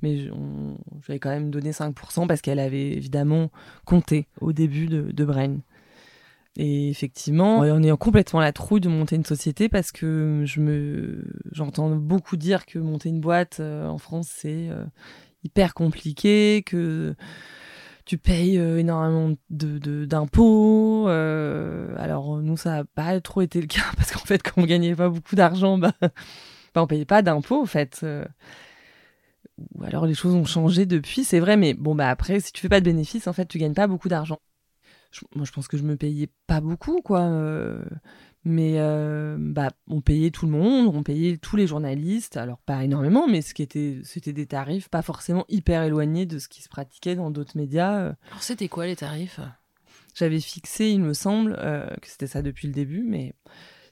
mais 0.01 0.17
je 0.17 1.17
quand 1.17 1.29
même 1.29 1.49
donné 1.49 1.71
5% 1.71 2.27
parce 2.27 2.41
qu'elle 2.41 2.59
avait 2.59 2.91
évidemment 2.91 3.49
compté 3.85 4.27
au 4.41 4.53
début 4.53 4.85
de, 4.87 5.11
de 5.11 5.25
Brain. 5.25 5.57
Et 6.59 6.89
effectivement, 6.89 7.59
on 7.59 7.83
est 7.83 7.97
complètement 7.97 8.39
la 8.39 8.51
trouille 8.51 8.81
de 8.81 8.89
monter 8.89 9.15
une 9.15 9.25
société 9.25 9.69
parce 9.69 9.91
que 9.91 10.41
je 10.43 10.59
me, 10.59 11.23
j'entends 11.51 11.91
beaucoup 11.91 12.35
dire 12.35 12.65
que 12.65 12.79
monter 12.79 13.09
une 13.09 13.21
boîte 13.21 13.59
euh, 13.59 13.85
en 13.87 13.99
France 13.99 14.27
c'est 14.31 14.67
euh, 14.71 14.83
hyper 15.43 15.75
compliqué, 15.75 16.63
que 16.65 17.13
tu 18.05 18.17
payes 18.17 18.57
euh, 18.57 18.79
énormément 18.79 19.35
de, 19.51 20.05
d'impôts. 20.05 21.07
alors 21.09 22.37
nous 22.41 22.57
ça 22.57 22.77
n'a 22.77 22.85
pas 22.85 23.21
trop 23.21 23.41
été 23.41 23.61
le 23.61 23.67
cas 23.67 23.85
parce 23.95 24.11
qu'en 24.11 24.25
fait 24.25 24.41
quand 24.41 24.59
on 24.59 24.65
gagnait 24.65 24.95
pas 24.95 25.09
beaucoup 25.09 25.35
d'argent, 25.35 25.77
bah, 25.77 25.93
bah 26.01 26.81
on 26.81 26.87
payait 26.87 27.05
pas 27.05 27.21
d'impôts 27.21 27.61
en 27.61 27.67
fait. 27.67 28.03
ou 29.75 29.83
alors 29.83 30.07
les 30.07 30.15
choses 30.15 30.33
ont 30.33 30.45
changé 30.45 30.87
depuis, 30.87 31.23
c'est 31.23 31.39
vrai, 31.39 31.55
mais 31.55 31.75
bon 31.75 31.93
bah 31.93 32.09
après 32.09 32.39
si 32.39 32.51
tu 32.51 32.61
fais 32.61 32.69
pas 32.69 32.79
de 32.79 32.85
bénéfices 32.85 33.27
en 33.27 33.33
fait 33.33 33.45
tu 33.45 33.59
gagnes 33.59 33.75
pas 33.75 33.85
beaucoup 33.85 34.09
d'argent 34.09 34.39
moi, 35.35 35.45
je 35.45 35.51
pense 35.51 35.67
que 35.67 35.77
je 35.77 35.83
me 35.83 35.95
payais 35.95 36.29
pas 36.47 36.61
beaucoup, 36.61 37.01
quoi. 37.01 37.21
Euh, 37.21 37.83
mais 38.43 38.75
euh, 38.77 39.35
bah, 39.39 39.71
on 39.87 40.01
payait 40.01 40.31
tout 40.31 40.45
le 40.45 40.51
monde, 40.51 40.93
on 40.95 41.03
payait 41.03 41.37
tous 41.37 41.55
les 41.55 41.67
journalistes, 41.67 42.37
alors 42.37 42.59
pas 42.59 42.83
énormément, 42.83 43.27
mais 43.27 43.41
ce 43.41 43.53
qui 43.53 43.61
était, 43.61 43.99
c'était 44.03 44.33
des 44.33 44.45
tarifs 44.45 44.89
pas 44.89 45.01
forcément 45.01 45.45
hyper 45.49 45.83
éloignés 45.83 46.25
de 46.25 46.39
ce 46.39 46.47
qui 46.47 46.61
se 46.61 46.69
pratiquait 46.69 47.15
dans 47.15 47.31
d'autres 47.31 47.57
médias. 47.57 47.99
Euh. 47.99 48.13
Alors 48.29 48.43
c'était 48.43 48.69
quoi 48.69 48.85
les 48.85 48.95
tarifs? 48.95 49.39
J'avais 50.15 50.39
fixé, 50.39 50.89
il 50.89 51.01
me 51.01 51.13
semble, 51.13 51.55
que 51.55 52.07
c'était 52.07 52.27
ça 52.27 52.41
depuis 52.41 52.67
le 52.67 52.73
début, 52.73 53.03
mais 53.03 53.35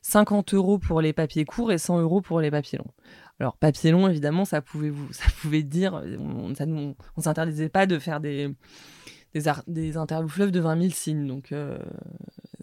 50 0.02 0.56
euros 0.56 0.80
pour 0.80 1.02
les 1.02 1.14
papiers 1.14 1.46
courts 1.46 1.72
et 1.72 1.78
100 1.78 2.00
euros 2.00 2.22
pour 2.22 2.40
les 2.40 2.50
papiers 2.50 2.80
longs. 2.80 2.94
Alors 3.40 3.58
papier 3.58 3.92
long, 3.92 4.08
évidemment, 4.08 4.46
ça 4.46 4.62
pouvait 4.62 4.90
vous, 4.90 5.08
ça 5.14 5.26
pouvait 5.42 5.64
dire, 5.64 6.02
on, 6.20 6.54
on, 6.60 6.96
on 7.18 7.22
s'interdisait 7.22 7.70
pas 7.70 7.86
de 7.86 8.00
faire 8.00 8.20
des 8.20 8.50
des, 9.36 9.52
des 9.68 9.98
interviews 9.98 10.30
fleuves 10.30 10.52
de 10.52 10.60
20 10.60 10.82
000 10.82 10.94
signes. 10.94 11.28
Donc, 11.28 11.52
euh, 11.52 11.78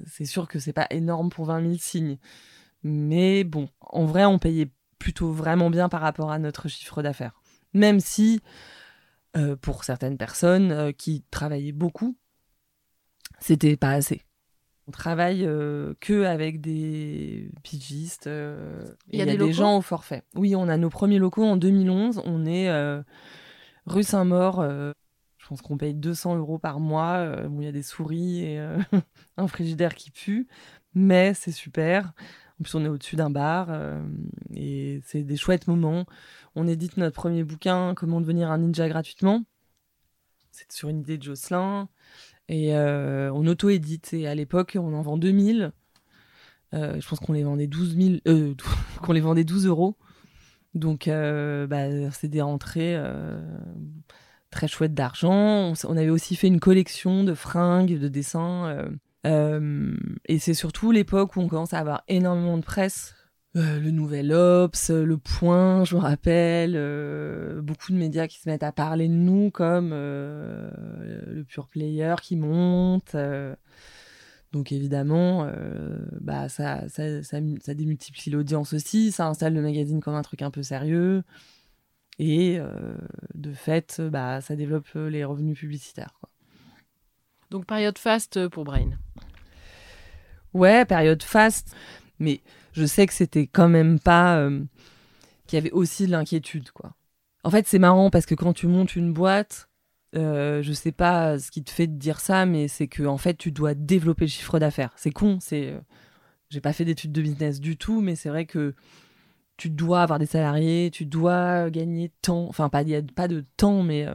c'est 0.07 0.25
sûr 0.25 0.49
que 0.49 0.59
c'est 0.59 0.73
pas 0.73 0.87
énorme 0.91 1.31
pour 1.31 1.47
20 1.47 1.63
000 1.63 1.75
signes. 1.79 2.19
Mais 2.83 3.45
bon, 3.45 3.69
en 3.81 4.05
vrai, 4.05 4.25
on 4.25 4.39
payait 4.39 4.71
plutôt 4.99 5.33
vraiment 5.33 5.71
bien 5.71 5.89
par 5.89 6.01
rapport 6.01 6.31
à 6.31 6.39
notre 6.39 6.69
chiffre 6.69 7.03
d'affaires. 7.03 7.41
Même 7.75 8.01
si, 8.01 8.41
euh, 9.37 9.57
pour 9.57 9.85
certaines 9.85 10.17
personnes 10.17 10.73
euh, 10.73 10.93
qui 10.93 11.25
travaillaient 11.31 11.73
beaucoup, 11.73 12.17
c'était 13.39 13.77
pas 13.77 13.93
assez. 13.93 14.23
On 14.89 14.91
travaille 14.91 15.49
que 16.01 16.25
avec 16.25 16.61
des 16.61 17.53
pigistes. 17.63 18.29
Il 19.09 19.19
y 19.19 19.23
a, 19.23 19.37
des, 19.37 19.53
gens 19.53 19.79
au 19.79 19.81
forfait. 19.81 20.25
Oui, 20.35 20.57
on 20.57 20.69
a 20.69 20.77
nos 20.77 20.91
premiers 20.91 21.21
locaux 21.21 21.45
en 21.45 21.57
2011. 21.57 22.21
On 22.25 22.45
est 22.45 22.69
rue 23.87 24.03
Saint-Maur, 24.03 24.65
pense 25.53 25.61
qu'on 25.61 25.77
paye 25.77 25.93
200 25.93 26.37
euros 26.37 26.59
par 26.59 26.81
mois. 26.81 27.17
Euh, 27.19 27.49
il 27.59 27.65
y 27.65 27.69
a 27.69 27.73
des 27.73 27.83
souris 27.83 28.43
et 28.43 28.59
euh, 28.59 28.79
un 29.37 29.47
frigidaire 29.47 29.95
qui 29.95 30.11
pue. 30.11 30.49
mais 30.95 31.35
c'est 31.35 31.53
super. 31.53 32.15
En 32.59 32.63
plus, 32.63 32.75
on 32.75 32.85
est 32.85 32.89
au-dessus 32.89 33.17
d'un 33.17 33.31
bar 33.31 33.69
et 34.55 35.01
c'est 35.05 35.25
des 35.25 35.37
chouettes 35.37 35.67
moments. 35.67 36.07
On 36.55 36.69
édite 36.69 36.97
notre 36.97 37.15
premier 37.15 37.45
bouquin, 37.45 37.95
Comment 37.95 38.21
devenir 38.21 38.51
un 38.51 38.59
ninja 38.59 38.89
gratuitement. 38.89 39.45
C'est 40.53 40.71
sur 40.71 40.89
une 40.89 41.01
idée 41.01 41.19
de 41.19 41.23
Jocelyn. 41.25 41.89
Et 42.49 42.77
on 42.77 43.47
auto-édite. 43.47 44.13
Et 44.13 44.29
à 44.29 44.35
l'époque, 44.37 44.79
on 44.81 44.95
en 44.95 45.03
vend 45.03 45.17
2000. 45.17 45.73
je 46.73 47.09
pense 47.09 47.19
qu'on 47.19 47.33
les 47.33 47.43
vendait 47.43 47.67
12 47.67 47.97
qu'on 49.03 49.13
les 49.13 49.21
vendait 49.21 49.45
12 49.45 49.67
euros. 49.67 49.97
Donc, 50.75 51.09
bah, 51.09 52.11
c'est 52.13 52.29
des 52.29 52.43
rentrées 52.43 52.97
très 54.53 54.69
chouettes 54.69 54.95
d'argent. 54.95 55.73
On, 55.89 55.97
avait 55.97 56.11
aussi 56.11 56.37
fait 56.37 56.47
une 56.47 56.61
collection 56.61 57.25
de 57.25 57.35
fringues, 57.35 57.99
de 57.99 58.09
dessins. 58.09 58.89
et 59.25 60.39
c'est 60.39 60.55
surtout 60.55 60.93
l'époque 60.93 61.35
où 61.37 61.41
on 61.41 61.49
commence 61.49 61.75
à 61.75 61.79
avoir 61.79 62.05
énormément 62.07 62.57
de 62.59 62.65
presse 62.65 63.15
euh, 63.55 63.79
le 63.79 63.91
Nouvel 63.91 64.33
Ops, 64.33 64.91
euh, 64.91 65.05
Le 65.05 65.19
Point, 65.19 65.85
je 65.85 65.95
me 65.95 66.01
rappelle, 66.01 66.73
euh, 66.75 67.61
beaucoup 67.61 67.93
de 67.93 67.99
médias 67.99 68.27
qui 68.27 68.41
se 68.41 68.49
mettent 68.49 68.63
à 68.63 68.73
parler 68.73 69.09
de 69.09 69.13
nous 69.13 69.51
comme 69.51 69.91
le 69.91 71.45
pure 71.47 71.69
player 71.69 72.15
qui 72.23 72.37
monte. 72.37 73.15
donc 74.53 74.73
évidemment, 74.73 75.47
bah 76.21 76.49
ça, 76.49 76.89
ça, 76.89 77.23
ça, 77.23 77.39
ça 77.61 77.75
démultiplie 77.75 78.31
l'audience 78.31 78.73
aussi, 78.73 79.13
ça 79.13 79.27
installe 79.27 79.55
le 79.55 79.63
magazine 79.63 80.01
comme 80.01 80.15
un 80.15 80.23
truc 80.23 80.43
un 80.43 80.51
peu 80.51 80.63
sérieux. 80.63 81.23
Et 82.19 82.59
de 83.35 83.53
fait, 83.53 84.01
bah, 84.01 84.41
ça 84.41 84.55
développe 84.55 84.89
les 84.95 85.25
revenus 85.25 85.59
publicitaires. 85.59 86.13
Quoi. 86.21 86.29
Donc 87.53 87.67
période 87.67 87.99
faste 87.99 88.49
pour 88.49 88.65
Brain. 88.65 88.93
Ouais, 90.55 90.87
période 90.87 91.23
faste. 91.23 91.77
Mais 92.19 92.41
je 92.73 92.87
sais 92.87 93.07
que 93.07 93.13
c'était 93.13 93.47
quand 93.47 93.69
même 93.69 93.99
pas. 94.01 94.39
Euh, 94.39 94.63
qu'il 95.47 95.59
y 95.59 95.61
avait 95.61 95.73
aussi 95.73 96.07
de 96.07 96.13
l'inquiétude, 96.13 96.71
quoi. 96.71 96.95
En 97.45 97.51
fait, 97.51 97.67
c'est 97.67 97.79
marrant 97.79 98.09
parce 98.09 98.25
que 98.25 98.35
quand 98.35 98.55
tu 98.55 98.69
montes 98.69 98.97
une 98.97 99.13
boîte, 99.13 99.69
euh, 100.17 100.63
je 100.63 100.73
sais 100.73 100.93
pas 100.93 101.39
ce 101.39 101.51
qui 101.51 101.63
te 101.63 101.71
fait 101.71 101.89
de 101.89 101.99
dire 101.99 102.21
ça, 102.21 102.47
mais 102.47 102.69
c'est 102.69 102.87
que 102.87 103.03
en 103.03 103.19
fait, 103.19 103.37
tu 103.37 103.53
dois 103.53 103.75
développer 103.75 104.25
le 104.25 104.31
chiffre 104.31 104.59
d'affaires. 104.59 104.93
C'est 104.97 105.11
con, 105.11 105.39
c'est. 105.41 105.73
Euh, 105.73 105.81
j'ai 106.49 106.61
pas 106.61 106.73
fait 106.73 106.85
d'études 106.85 107.13
de 107.13 107.23
business 107.23 107.61
du 107.61 107.77
tout, 107.77 108.01
mais 108.01 108.15
c'est 108.15 108.29
vrai 108.31 108.47
que 108.47 108.75
tu 109.63 109.71
dois 109.71 110.03
avoir 110.03 110.19
des 110.19 110.27
salariés, 110.27 110.91
tu 110.93 111.07
dois 111.07 111.71
gagner 111.71 112.11
temps. 112.23 112.47
Enfin, 112.49 112.69
pas, 112.69 112.83
y 112.83 112.95
a 112.95 113.03
pas 113.03 113.29
de 113.29 113.45
temps, 113.57 113.83
mais. 113.83 114.07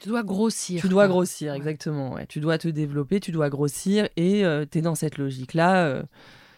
tu 0.00 0.08
dois 0.08 0.22
grossir. 0.22 0.80
Tu 0.80 0.88
dois 0.88 1.08
grossir, 1.08 1.54
exactement. 1.54 2.12
Ouais. 2.12 2.26
Tu 2.26 2.40
dois 2.40 2.58
te 2.58 2.68
développer, 2.68 3.20
tu 3.20 3.32
dois 3.32 3.50
grossir, 3.50 4.08
et 4.16 4.44
tu 4.70 4.78
es 4.78 4.82
dans 4.82 4.94
cette 4.94 5.18
logique-là 5.18 6.04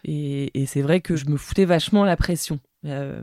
et, 0.04 0.66
c'est 0.66 0.82
vrai 0.82 1.00
que 1.00 1.16
je 1.16 1.26
me 1.26 1.36
foutais 1.36 1.64
vachement 1.64 2.04
la 2.04 2.16
pression 2.16 2.60
euh, 2.84 3.22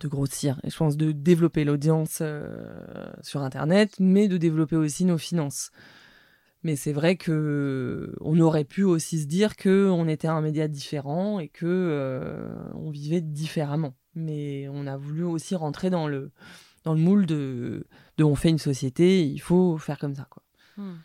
de 0.00 0.08
grossir. 0.08 0.60
Et 0.62 0.70
je 0.70 0.76
pense 0.76 0.96
de 0.96 1.12
développer 1.12 1.64
l'audience 1.64 2.18
euh, 2.20 3.10
sur 3.22 3.42
Internet, 3.42 3.96
mais 3.98 4.28
de 4.28 4.36
développer 4.36 4.76
aussi 4.76 5.04
nos 5.04 5.18
finances. 5.18 5.70
Mais 6.62 6.76
c'est 6.76 6.92
vrai 6.92 7.16
que 7.16 8.14
on 8.20 8.38
aurait 8.38 8.64
pu 8.64 8.84
aussi 8.84 9.20
se 9.20 9.26
dire 9.26 9.56
que 9.56 9.88
on 9.90 10.06
était 10.06 10.28
un 10.28 10.40
média 10.40 10.68
différent 10.68 11.40
et 11.40 11.48
que 11.48 11.66
euh, 11.66 12.54
on 12.74 12.90
vivait 12.90 13.20
différemment. 13.20 13.94
Mais 14.14 14.68
on 14.68 14.86
a 14.86 14.96
voulu 14.96 15.24
aussi 15.24 15.54
rentrer 15.56 15.90
dans 15.90 16.06
le 16.06 16.30
dans 16.84 16.94
le 16.94 17.00
moule 17.00 17.26
de, 17.26 17.86
de 18.16 18.24
on 18.24 18.34
fait 18.34 18.50
une 18.50 18.58
société, 18.58 19.24
il 19.24 19.38
faut 19.38 19.78
faire 19.78 19.98
comme 19.98 20.14
ça 20.14 20.26
quoi. 20.30 20.42
Hmm. 20.76 20.98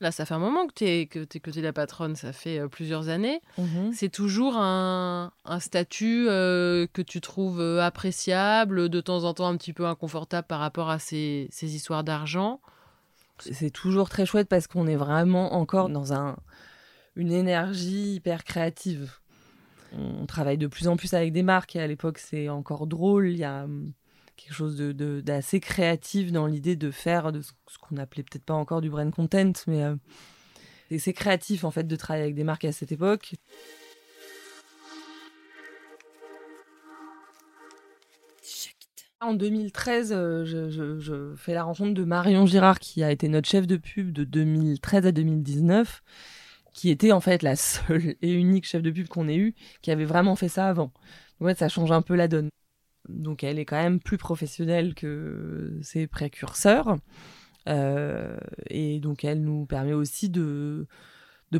Là, 0.00 0.12
ça 0.12 0.26
fait 0.26 0.34
un 0.34 0.38
moment 0.38 0.66
que 0.66 0.74
tu 0.74 0.84
es, 0.84 1.06
que, 1.06 1.20
es, 1.20 1.40
que 1.40 1.60
la 1.60 1.72
patronne, 1.72 2.16
ça 2.16 2.32
fait 2.34 2.58
euh, 2.58 2.68
plusieurs 2.68 3.08
années. 3.08 3.40
Mhm. 3.56 3.92
C'est 3.94 4.10
toujours 4.10 4.56
un, 4.58 5.32
un 5.46 5.60
statut 5.60 6.26
euh, 6.28 6.86
que 6.92 7.00
tu 7.00 7.22
trouves 7.22 7.60
euh, 7.60 7.82
appréciable, 7.82 8.90
de 8.90 9.00
temps 9.00 9.24
en 9.24 9.32
temps 9.32 9.48
un 9.48 9.56
petit 9.56 9.72
peu 9.72 9.86
inconfortable 9.86 10.46
par 10.46 10.60
rapport 10.60 10.90
à 10.90 10.98
ces, 10.98 11.48
ces 11.50 11.74
histoires 11.74 12.04
d'argent. 12.04 12.60
C'est 13.38 13.70
toujours 13.70 14.08
très 14.08 14.26
chouette 14.26 14.48
parce 14.48 14.66
qu'on 14.66 14.86
est 14.86 14.96
vraiment 14.96 15.54
encore 15.54 15.88
dans 15.88 16.12
un, 16.12 16.36
une 17.16 17.32
énergie 17.32 18.14
hyper 18.14 18.44
créative. 18.44 19.12
On 19.92 20.26
travaille 20.26 20.58
de 20.58 20.66
plus 20.66 20.88
en 20.88 20.96
plus 20.96 21.14
avec 21.14 21.32
des 21.32 21.42
marques 21.42 21.76
et 21.76 21.80
à 21.80 21.86
l'époque 21.86 22.18
c'est 22.18 22.48
encore 22.48 22.86
drôle. 22.86 23.30
Il 23.30 23.38
y 23.38 23.44
a 23.44 23.64
hum, 23.64 23.92
quelque 24.36 24.54
chose 24.54 24.76
d'assez 24.76 25.58
de, 25.58 25.64
créatif 25.64 26.32
dans 26.32 26.46
l'idée 26.46 26.76
de 26.76 26.90
faire 26.90 27.32
de 27.32 27.40
ce, 27.40 27.52
qu'on 27.80 27.96
appelait 27.96 28.22
peut-être 28.22 28.44
pas 28.44 28.54
encore 28.54 28.80
du 28.80 28.90
brand 28.90 29.12
content, 29.12 29.52
mais 29.66 29.82
euh, 29.82 29.96
c'est 30.98 31.12
créatif 31.12 31.64
en 31.64 31.70
fait 31.70 31.86
de 31.86 31.96
travailler 31.96 32.24
avec 32.24 32.34
des 32.34 32.44
marques 32.44 32.64
à 32.64 32.72
cette 32.72 32.92
époque. 32.92 33.34
En 39.20 39.34
2013, 39.34 40.12
euh, 40.12 40.44
je, 40.44 41.34
fais 41.36 41.54
la 41.54 41.64
rencontre 41.64 41.94
de 41.94 42.04
Marion 42.04 42.46
Girard, 42.46 42.78
qui 42.78 43.02
a 43.02 43.10
été 43.10 43.28
notre 43.28 43.48
chef 43.48 43.66
de 43.66 43.76
pub 43.76 44.12
de 44.12 44.24
2013 44.24 45.06
à 45.06 45.12
2019, 45.12 46.02
qui 46.74 46.90
était 46.90 47.12
en 47.12 47.20
fait 47.20 47.42
la 47.42 47.56
seule 47.56 48.16
et 48.20 48.32
unique 48.32 48.66
chef 48.66 48.82
de 48.82 48.90
pub 48.90 49.08
qu'on 49.08 49.28
ait 49.28 49.36
eu, 49.36 49.54
qui 49.82 49.90
avait 49.90 50.04
vraiment 50.04 50.36
fait 50.36 50.48
ça 50.48 50.68
avant. 50.68 50.92
Ouais, 51.40 51.54
ça 51.54 51.68
change 51.68 51.92
un 51.92 52.02
peu 52.02 52.14
la 52.14 52.28
donne 52.28 52.50
donc 53.08 53.44
elle 53.44 53.58
est 53.58 53.64
quand 53.64 53.80
même 53.80 54.00
plus 54.00 54.18
professionnelle 54.18 54.94
que 54.94 55.78
ses 55.82 56.06
précurseurs. 56.06 56.96
Euh, 57.68 58.36
et 58.68 59.00
donc 59.00 59.24
elle 59.24 59.42
nous 59.42 59.66
permet 59.66 59.92
aussi 59.92 60.28
de 60.30 60.86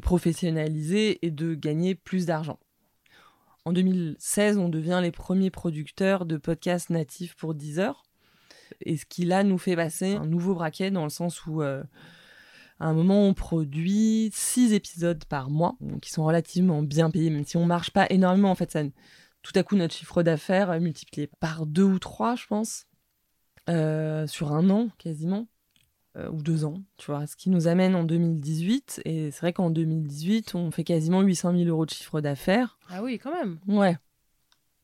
professionnaliser 0.02 1.24
et 1.26 1.30
de 1.30 1.54
gagner 1.54 1.94
plus 1.94 2.26
d'argent. 2.26 2.58
En 3.66 3.72
2016, 3.72 4.58
on 4.58 4.68
devient 4.68 5.00
les 5.02 5.10
premiers 5.10 5.50
producteurs 5.50 6.24
de 6.24 6.36
podcasts 6.36 6.88
natifs 6.88 7.34
pour 7.34 7.52
Deezer. 7.52 8.04
Et 8.80 8.96
ce 8.96 9.04
qui 9.04 9.24
là 9.24 9.42
nous 9.42 9.58
fait 9.58 9.74
passer 9.74 10.14
un 10.14 10.24
nouveau 10.24 10.54
braquet 10.54 10.92
dans 10.92 11.02
le 11.02 11.10
sens 11.10 11.44
où 11.46 11.62
euh, 11.62 11.82
à 12.78 12.86
un 12.86 12.94
moment 12.94 13.26
on 13.26 13.34
produit 13.34 14.30
six 14.32 14.72
épisodes 14.72 15.24
par 15.24 15.50
mois, 15.50 15.76
qui 16.00 16.12
sont 16.12 16.24
relativement 16.24 16.80
bien 16.84 17.10
payés, 17.10 17.28
même 17.28 17.44
si 17.44 17.56
on 17.56 17.66
marche 17.66 17.90
pas 17.90 18.06
énormément. 18.08 18.52
En 18.52 18.54
fait, 18.54 18.70
ça, 18.70 18.84
tout 19.42 19.52
à 19.56 19.64
coup 19.64 19.74
notre 19.74 19.94
chiffre 19.94 20.22
d'affaires 20.22 20.72
est 20.72 20.78
multiplié 20.78 21.28
par 21.40 21.66
deux 21.66 21.82
ou 21.82 21.98
trois, 21.98 22.36
je 22.36 22.46
pense, 22.46 22.86
euh, 23.68 24.28
sur 24.28 24.52
un 24.52 24.70
an 24.70 24.90
quasiment, 24.96 25.48
ou 26.30 26.42
deux 26.42 26.64
ans, 26.64 26.82
tu 26.96 27.10
vois, 27.10 27.26
ce 27.26 27.36
qui 27.36 27.50
nous 27.50 27.68
amène 27.68 27.94
en 27.94 28.04
2018. 28.04 29.02
Et 29.04 29.30
c'est 29.30 29.40
vrai 29.40 29.52
qu'en 29.52 29.70
2018, 29.70 30.54
on 30.54 30.70
fait 30.70 30.84
quasiment 30.84 31.20
800 31.20 31.52
000 31.52 31.64
euros 31.64 31.86
de 31.86 31.90
chiffre 31.90 32.20
d'affaires. 32.20 32.78
Ah 32.88 33.02
oui, 33.02 33.18
quand 33.18 33.32
même. 33.32 33.58
Ouais. 33.68 33.96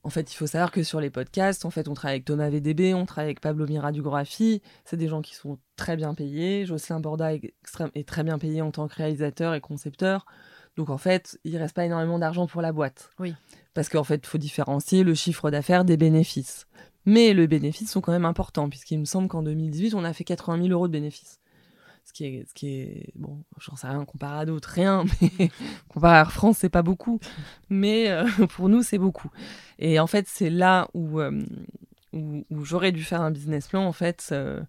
En 0.04 0.10
fait, 0.10 0.32
il 0.32 0.36
faut 0.36 0.48
savoir 0.48 0.72
que 0.72 0.82
sur 0.82 1.00
les 1.00 1.10
podcasts, 1.10 1.64
en 1.64 1.70
fait, 1.70 1.86
on 1.86 1.94
travaille 1.94 2.16
avec 2.16 2.24
Thomas 2.24 2.50
VDB, 2.50 2.92
on 2.92 3.06
travaille 3.06 3.28
avec 3.28 3.40
Pablo 3.40 3.66
Mira 3.66 3.92
du 3.92 4.02
C'est 4.84 4.96
des 4.96 5.06
gens 5.06 5.22
qui 5.22 5.36
sont 5.36 5.58
très 5.76 5.96
bien 5.96 6.12
payés. 6.14 6.66
Jocelyn 6.66 6.98
Borda 6.98 7.34
est, 7.34 7.54
est 7.94 8.08
très 8.08 8.24
bien 8.24 8.38
payé 8.38 8.62
en 8.62 8.72
tant 8.72 8.88
que 8.88 8.94
réalisateur 8.96 9.54
et 9.54 9.60
concepteur. 9.60 10.26
Donc 10.76 10.90
en 10.90 10.98
fait, 10.98 11.38
il 11.44 11.56
reste 11.56 11.76
pas 11.76 11.84
énormément 11.84 12.18
d'argent 12.18 12.46
pour 12.46 12.62
la 12.62 12.72
boîte. 12.72 13.10
Oui. 13.20 13.34
Parce 13.74 13.88
qu'en 13.88 14.04
fait, 14.04 14.22
il 14.24 14.26
faut 14.26 14.38
différencier 14.38 15.04
le 15.04 15.14
chiffre 15.14 15.50
d'affaires 15.50 15.84
des 15.84 15.96
bénéfices. 15.96 16.66
Mais 17.04 17.34
les 17.34 17.46
bénéfices 17.46 17.90
sont 17.90 18.00
quand 18.00 18.12
même 18.12 18.24
importants, 18.24 18.68
puisqu'il 18.68 18.98
me 18.98 19.04
semble 19.04 19.28
qu'en 19.28 19.42
2018, 19.42 19.94
on 19.94 20.04
a 20.04 20.12
fait 20.12 20.24
80 20.24 20.58
000 20.62 20.68
euros 20.68 20.88
de 20.88 20.92
bénéfices. 20.92 21.40
Ce 22.04 22.12
qui 22.12 22.24
est, 22.24 22.48
ce 22.48 22.54
qui 22.54 22.68
est 22.68 23.12
bon, 23.14 23.44
j'en 23.58 23.76
sais 23.76 23.86
rien 23.86 24.04
comparé 24.04 24.40
à 24.40 24.44
d'autres, 24.44 24.68
rien, 24.68 25.04
mais 25.38 25.50
comparé 25.88 26.16
à 26.16 26.20
Air 26.20 26.32
France, 26.32 26.58
c'est 26.58 26.68
pas 26.68 26.82
beaucoup. 26.82 27.20
Mais 27.70 28.10
euh, 28.10 28.26
pour 28.50 28.68
nous, 28.68 28.82
c'est 28.82 28.98
beaucoup. 28.98 29.30
Et 29.78 30.00
en 30.00 30.06
fait, 30.06 30.26
c'est 30.28 30.50
là 30.50 30.88
où, 30.94 31.20
euh, 31.20 31.42
où, 32.12 32.44
j'aurais 32.64 32.92
dû 32.92 33.04
faire 33.04 33.22
un 33.22 33.30
business 33.30 33.68
plan. 33.68 33.84
En 33.84 33.92
fait, 33.92 34.28
euh, 34.32 34.62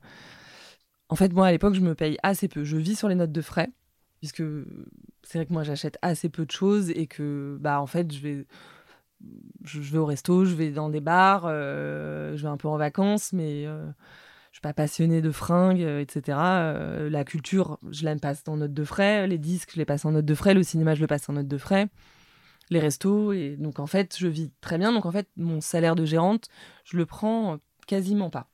en 1.10 1.15
fait, 1.15 1.34
moi, 1.34 1.48
à 1.48 1.52
l'époque, 1.52 1.74
je 1.74 1.82
me 1.82 1.96
paye 1.96 2.17
assez 2.24 2.48
peu. 2.48 2.63
Je 2.63 2.78
vis 2.78 2.96
sur 2.96 3.10
les 3.10 3.15
notes 3.15 3.32
de 3.32 3.41
frais 3.41 3.69
puisque 4.24 4.43
c'est 5.24 5.38
vrai 5.38 5.46
que 5.46 5.52
moi 5.52 5.63
j'achète 5.63 5.98
assez 6.02 6.30
peu 6.30 6.46
de 6.46 6.52
choses 6.52 6.89
et 6.91 7.08
que 7.08 7.58
bah 7.60 7.82
en 7.82 7.88
fait 7.88 8.10
je 8.10 8.22
vais 8.22 8.46
je, 9.64 9.80
vais 9.80 9.98
au 9.98 10.06
resto, 10.06 10.46
je 10.46 10.56
vais 10.56 10.72
dans 10.72 10.90
des 10.90 11.02
bars, 11.02 11.44
euh, 11.46 12.36
je 12.36 12.44
vais 12.44 12.50
un 12.50 12.58
peu 12.58 12.68
en 12.68 12.78
vacances, 12.78 13.34
mais 13.34 13.66
euh, 13.66 13.86
je 14.52 14.58
suis 14.58 14.62
pas 14.62 14.74
passionnée 14.74 15.22
de 15.22 15.32
fringues, 15.32 15.82
euh, 15.82 16.02
etc. 16.02 16.38
la 17.10 17.24
culture, 17.24 17.80
je 17.92 18.06
la 18.06 18.15
passe 18.15 18.44
en 18.48 18.58
note 18.58 18.74
de 18.74 18.84
frais, 18.84 19.28
les 19.28 19.38
disques, 19.38 19.71
je 19.74 19.80
les 19.80 19.86
passe 19.86 20.06
en 20.06 20.12
note 20.12 20.26
de 20.26 20.36
frais, 20.36 20.54
le 20.54 20.63
cinéma, 20.63 20.96
je 20.96 21.02
le 21.02 21.08
passe 21.08 21.30
en 21.30 21.34
note 21.34 21.48
de 21.48 21.58
frais, 21.58 21.88
les 22.69 22.80
restos, 22.80 23.34
et 23.34 23.56
donc 23.58 23.80
en 23.80 23.88
fait, 23.88 24.15
je 24.17 24.28
vis 24.28 24.52
très 24.62 24.78
bien. 24.78 24.92
Donc 24.92 25.06
en 25.06 25.12
fait, 25.12 25.28
mon 25.38 25.62
salaire 25.62 25.96
de 25.96 26.06
gérante, 26.06 26.48
je 26.86 26.98
le 26.98 27.06
prends 27.06 27.60
quasiment 27.88 28.30
pas. 28.30 28.50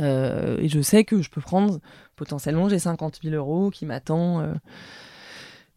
Et 0.00 0.68
je 0.68 0.80
sais 0.80 1.04
que 1.04 1.20
je 1.20 1.28
peux 1.28 1.42
prendre 1.42 1.78
potentiellement, 2.16 2.68
j'ai 2.68 2.78
50 2.78 3.20
000 3.22 3.34
euros 3.34 3.70
qui 3.70 3.84
m'attend. 3.84 4.40
Euh, 4.40 4.54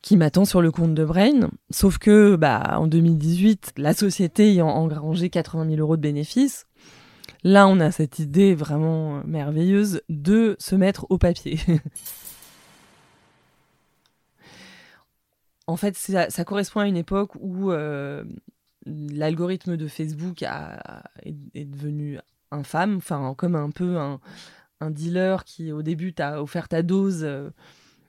qui 0.06 0.16
m'attend 0.18 0.45
sur 0.45 0.62
le 0.62 0.72
compte 0.72 0.93
de 0.93 1.03
Brain. 1.03 1.49
Sauf 1.72 1.97
que, 1.97 2.36
bah, 2.36 2.78
en 2.78 2.86
2018, 2.86 3.74
la 3.78 3.95
société 3.95 4.51
ayant 4.51 4.68
engrangé 4.68 5.32
80 5.32 5.68
000 5.68 5.80
euros 5.80 5.97
de 5.97 6.01
bénéfices, 6.03 6.68
là, 7.43 7.68
on 7.68 7.80
a 7.80 7.89
cette 7.89 8.20
idée 8.20 8.53
vraiment 8.53 9.24
merveilleuse 9.26 10.03
de 10.10 10.56
se 10.60 10.76
mettre 10.76 11.08
au 11.10 11.18
papier. 11.18 11.58
en 15.66 15.76
fait, 15.76 15.97
ça, 15.97 16.45
correspond 16.45 16.82
à 16.82 16.88
une 16.88 16.97
époque 16.97 17.32
où 17.39 17.72
l'algorithme 18.86 19.76
de 19.76 19.88
Facebook 19.88 20.43
a, 20.43 21.01
est, 21.24 21.66
devenu 21.66 22.20
infâme, 22.51 22.97
enfin, 22.97 23.34
comme 23.36 23.56
un 23.56 23.72
peu 23.72 23.97
un, 23.97 24.20
un 24.82 24.91
dealer 24.91 25.45
qui, 25.45 25.72
au 25.72 25.82
début, 25.82 26.14
t'a 26.14 26.43
offert 26.43 26.68
ta 26.68 26.84
dose. 26.84 27.24
Euh, 27.24 27.49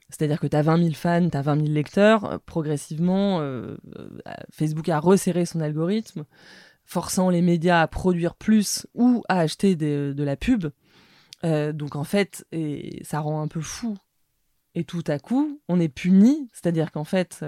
c'est-à-dire 0.09 0.39
que 0.39 0.47
tu 0.47 0.55
as 0.55 0.61
20 0.61 0.77
000 0.77 0.93
fans, 0.93 1.29
tu 1.29 1.37
as 1.37 1.41
20 1.41 1.55
000 1.55 1.67
lecteurs. 1.67 2.25
Euh, 2.25 2.37
progressivement, 2.45 3.39
euh, 3.41 3.77
Facebook 4.51 4.87
a 4.89 4.99
resserré 4.99 5.45
son 5.45 5.59
algorithme, 5.61 6.25
forçant 6.85 7.29
les 7.29 7.41
médias 7.41 7.81
à 7.81 7.87
produire 7.87 8.35
plus 8.35 8.87
ou 8.93 9.23
à 9.29 9.39
acheter 9.39 9.75
de 9.75 10.23
la 10.23 10.35
pub. 10.37 10.67
donc 11.43 11.95
en 11.95 12.03
fait, 12.03 12.45
et 12.51 13.01
ça 13.03 13.19
rend 13.19 13.41
un 13.41 13.47
peu 13.47 13.61
fou. 13.61 13.97
Et 14.75 14.83
tout 14.83 15.03
à 15.07 15.19
coup, 15.19 15.59
on 15.67 15.79
est 15.79 15.89
puni. 15.89 16.49
C'est-à-dire 16.53 16.91
qu'en 16.91 17.03
fait, 17.03 17.43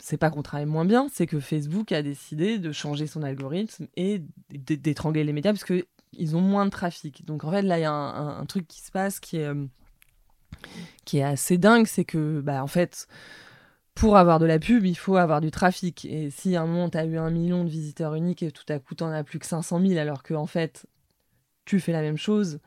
c'est 0.00 0.16
pas 0.16 0.30
qu'on 0.30 0.42
travaille 0.42 0.66
moins 0.66 0.84
bien, 0.84 1.08
c'est 1.12 1.26
que 1.26 1.40
Facebook 1.40 1.92
a 1.92 2.02
décidé 2.02 2.58
de 2.58 2.72
changer 2.72 3.06
son 3.06 3.22
algorithme 3.22 3.86
et 3.96 4.22
d'étrangler 4.50 5.24
les 5.24 5.32
médias 5.32 5.52
parce 5.52 5.64
que 5.64 5.86
ils 6.12 6.36
ont 6.36 6.40
moins 6.40 6.64
de 6.64 6.70
trafic. 6.70 7.24
Donc 7.24 7.44
en 7.44 7.50
fait, 7.50 7.62
là, 7.62 7.78
il 7.78 7.82
y 7.82 7.84
a 7.84 7.92
un, 7.92 8.44
truc 8.46 8.66
qui 8.66 8.80
se 8.80 8.90
passe 8.90 9.20
qui 9.20 9.36
est, 9.36 9.44
euh, 9.44 9.66
qui 11.04 11.18
est 11.18 11.24
assez 11.24 11.58
dingue, 11.58 11.86
c'est 11.86 12.04
que, 12.04 12.40
bah, 12.40 12.62
en 12.62 12.66
fait, 12.66 13.08
pour 13.94 14.16
avoir 14.16 14.38
de 14.38 14.46
la 14.46 14.58
pub, 14.58 14.84
il 14.86 14.96
faut 14.96 15.16
avoir 15.16 15.40
du 15.40 15.50
trafic. 15.50 16.04
Et 16.04 16.30
si 16.30 16.56
à 16.56 16.62
un 16.62 16.66
moment, 16.66 16.90
tu 16.90 16.98
as 16.98 17.04
eu 17.04 17.18
un 17.18 17.30
million 17.30 17.64
de 17.64 17.70
visiteurs 17.70 18.14
uniques 18.14 18.42
et 18.42 18.50
tout 18.50 18.64
à 18.68 18.78
coup, 18.78 18.94
tu 18.94 19.04
as 19.04 19.24
plus 19.24 19.38
que 19.38 19.46
500 19.46 19.80
000, 19.80 19.98
alors 19.98 20.22
que, 20.22 20.34
en 20.34 20.46
fait, 20.46 20.86
tu 21.64 21.80
fais 21.80 21.92
la 21.92 22.02
même 22.02 22.16
chose, 22.16 22.60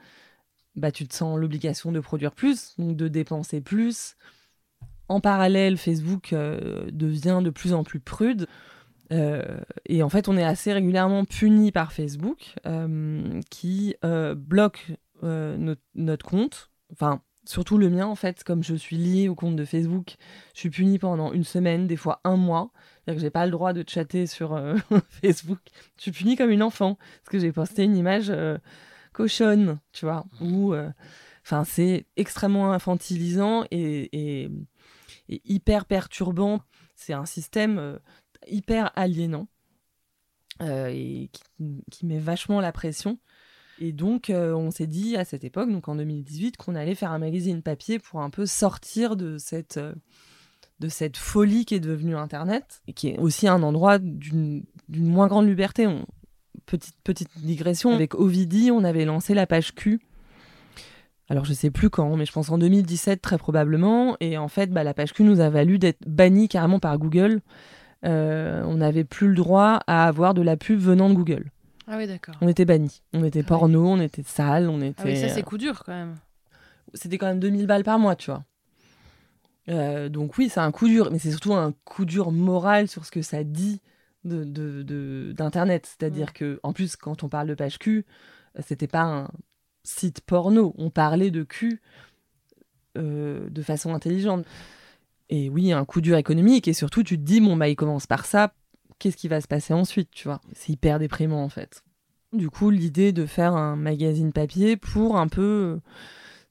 bah, 0.76 0.92
tu 0.92 1.08
te 1.08 1.14
sens 1.14 1.38
l'obligation 1.38 1.92
de 1.92 2.00
produire 2.00 2.34
plus, 2.34 2.76
donc 2.78 2.96
de 2.96 3.08
dépenser 3.08 3.62
plus. 3.62 4.16
En 5.10 5.20
parallèle, 5.20 5.78
Facebook 5.78 6.34
euh, 6.34 6.90
devient 6.92 7.42
de 7.44 7.50
plus 7.50 7.74
en 7.74 7.84
plus 7.84 8.00
prude. 8.00 8.48
Euh, 9.12 9.60
et 9.86 10.02
en 10.02 10.10
fait, 10.10 10.28
on 10.28 10.38
est 10.38 10.44
assez 10.44 10.74
régulièrement 10.74 11.26
puni 11.26 11.72
par 11.72 11.92
Facebook 11.92 12.56
euh, 12.66 13.42
qui 13.50 13.96
bloque 14.36 14.92
notre, 15.22 16.26
compte. 16.26 16.72
Enfin, 16.92 17.22
surtout 17.46 17.78
le 17.78 17.90
mien, 17.90 18.06
en 18.06 18.16
fait, 18.16 18.44
comme 18.44 18.64
je 18.64 18.76
suis 18.76 18.98
lié 18.98 19.30
au 19.30 19.36
compte 19.36 19.56
de 19.56 19.66
Facebook, 19.66 20.16
je 20.54 20.60
suis 20.60 20.70
puni 20.70 21.00
pendant 21.00 21.34
une 21.34 21.44
semaine, 21.44 21.88
des 21.88 21.98
fois 21.98 22.22
un 22.24 22.38
mois. 22.38 22.72
C'est-à-dire 22.74 23.20
que 23.20 23.22
j'ai 23.22 23.32
pas 23.32 23.46
le 23.46 23.52
droit 23.52 23.74
de 23.74 23.84
chatter 23.88 24.28
sur 24.28 24.60
Facebook. 25.22 25.60
Je 25.98 26.04
suis 26.04 26.12
puni 26.12 26.36
comme 26.36 26.50
une 26.50 26.64
enfant 26.64 26.96
parce 26.96 27.30
que 27.30 27.40
j'ai 27.40 27.52
posté 27.52 27.84
une 27.84 27.98
image 27.98 28.32
cochonne, 29.12 29.80
tu 29.92 30.06
vois. 30.06 30.26
Ou, 30.42 30.74
enfin, 31.46 31.64
c'est 31.64 32.06
extrêmement 32.16 32.72
infantilisant 32.72 33.66
et, 33.72 34.44
et, 34.44 34.50
hyper 35.28 35.86
perturbant. 35.86 36.62
C'est 36.96 37.14
un 37.14 37.26
système 37.26 38.00
hyper 38.48 38.92
aliénant 38.96 39.48
euh, 40.62 40.88
et 40.88 41.30
qui, 41.92 42.06
met 42.06 42.20
vachement 42.20 42.62
la 42.62 42.72
pression. 42.72 43.18
Et 43.84 43.92
donc, 43.92 44.30
euh, 44.30 44.54
on 44.54 44.72
s'est 44.72 44.88
dit 44.88 45.18
à 45.18 45.26
cette 45.26 45.44
époque, 45.44 45.70
donc 45.70 45.90
en 45.90 45.96
2018, 45.98 46.56
qu'on 46.56 46.74
allait 46.74 46.96
faire 46.96 47.12
un 47.12 47.20
magazine 47.20 47.62
papier 47.62 48.00
pour 48.00 48.22
un 48.22 48.30
peu 48.30 48.46
sortir 48.46 49.18
de 49.18 49.38
cette, 49.38 49.76
euh, 49.76 49.94
de 50.80 50.88
cette 50.88 51.18
folie 51.18 51.66
qui 51.66 51.76
est 51.76 51.82
devenue 51.82 52.16
Internet 52.16 52.82
et 52.88 52.94
qui 52.94 53.10
est 53.10 53.20
aussi 53.20 53.46
un 53.46 53.62
endroit 53.62 54.00
d'une 54.00 54.64
moins 54.88 55.28
grande 55.28 55.48
liberté. 55.48 55.86
petite, 56.66 56.96
petite 57.04 57.38
digression, 57.40 57.94
avec 57.94 58.16
Ovidi, 58.16 58.72
on 58.72 58.86
avait 58.86 59.04
lancé 59.04 59.34
la 59.34 59.48
page 59.48 59.76
Q. 59.76 60.00
Alors 61.28 61.44
je 61.44 61.52
sais 61.52 61.70
plus 61.70 61.90
quand, 61.90 62.16
mais 62.16 62.26
je 62.26 62.32
pense 62.32 62.52
en 62.52 62.58
2017 62.58 63.22
très 63.22 63.38
probablement. 63.38 64.16
Et 64.22 64.38
en 64.38 64.48
fait, 64.48 64.72
bah, 64.72 64.86
la 64.86 64.94
page 64.94 65.12
Q 65.12 65.24
nous 65.24 65.42
a 65.42 65.50
valu 65.50 65.78
d'être 65.78 66.08
banni 66.08 66.48
carrément 66.48 66.80
par 66.80 66.98
Google 66.98 67.42
euh, 68.06 68.64
on 68.66 68.76
n'avait 68.76 69.06
plus 69.06 69.30
le 69.30 69.36
droit 69.36 69.80
à 69.88 70.08
avoir 70.08 70.34
de 70.34 70.42
la 70.42 70.58
pub 70.58 70.80
venant 70.80 71.10
de 71.10 71.16
Google. 71.16 71.52
Ah 71.88 71.98
oui, 71.98 72.08
d'accord. 72.08 72.36
On 72.42 72.48
était 72.48 72.66
bannis. 72.66 73.02
On 73.14 73.24
était 73.24 73.42
ah 73.42 73.48
porno, 73.48 73.88
on 73.88 74.00
était 74.00 74.24
sale, 74.24 74.70
on 74.70 74.82
était. 74.82 75.02
Ah 75.04 75.06
oui, 75.06 75.18
ça 75.20 75.30
c'est 75.30 75.44
coup 75.44 75.58
dur 75.58 75.84
quand 75.86 75.94
même. 75.94 76.16
C'était 76.94 77.18
quand 77.18 77.28
même 77.28 77.40
2000 77.40 77.68
balles 77.68 77.84
par 77.84 78.00
mois, 78.00 78.16
tu 78.16 78.32
vois. 78.32 78.44
Euh, 79.70 80.10
donc 80.10 80.38
oui, 80.38 80.50
c'est 80.50 80.60
un 80.60 80.72
coup 80.72 80.88
dur, 80.88 81.10
mais 81.12 81.20
c'est 81.20 81.32
surtout 81.32 81.54
un 81.54 81.74
coup 81.86 82.06
dur 82.06 82.32
moral 82.32 82.88
sur 82.88 83.06
ce 83.06 83.12
que 83.12 83.22
ça 83.22 83.44
dit 83.44 83.82
d'internet. 84.24 85.84
De, 85.84 85.88
C'est-à-dire 85.88 86.30
mm. 86.30 86.34
que, 86.34 86.60
en 86.64 86.74
plus, 86.74 86.96
quand 86.96 87.24
on 87.24 87.30
parle 87.30 87.48
de 87.48 87.56
page 87.56 87.80
Q, 87.80 88.06
c'était 88.60 88.88
pas 88.88 89.04
un 89.04 89.28
site 89.84 90.22
porno. 90.22 90.74
On 90.78 90.90
parlait 90.90 91.32
de 91.32 91.44
cul 91.44 91.82
euh, 92.98 93.50
de 93.50 93.62
façon 93.62 93.94
intelligente. 93.94 94.46
Et 95.30 95.50
oui, 95.50 95.72
un 95.72 95.86
coup 95.86 96.02
dur 96.02 96.18
économique. 96.18 96.68
Et 96.68 96.74
surtout, 96.74 97.04
tu 97.04 97.18
te 97.18 97.24
dis, 97.24 97.42
bon, 97.42 97.58
bah, 97.58 97.68
il 97.68 97.76
commence 97.76 98.08
par 98.08 98.26
ça. 98.26 98.54
Qu'est-ce 99.04 99.18
qui 99.18 99.28
va 99.28 99.42
se 99.42 99.50
passer 99.50 99.74
ensuite, 99.74 100.12
tu 100.12 100.30
vois 100.30 100.40
C'est 100.54 100.72
hyper 100.72 100.98
déprimant, 100.98 101.44
en 101.44 101.50
fait. 101.50 101.84
Du 102.32 102.50
coup, 102.50 102.70
l'idée 102.70 103.12
de 103.12 103.26
faire 103.26 103.54
un 103.54 103.76
magazine 103.76 104.32
papier 104.32 104.78
pour 104.78 105.18
un 105.18 105.28
peu 105.28 105.42
euh, 105.42 105.82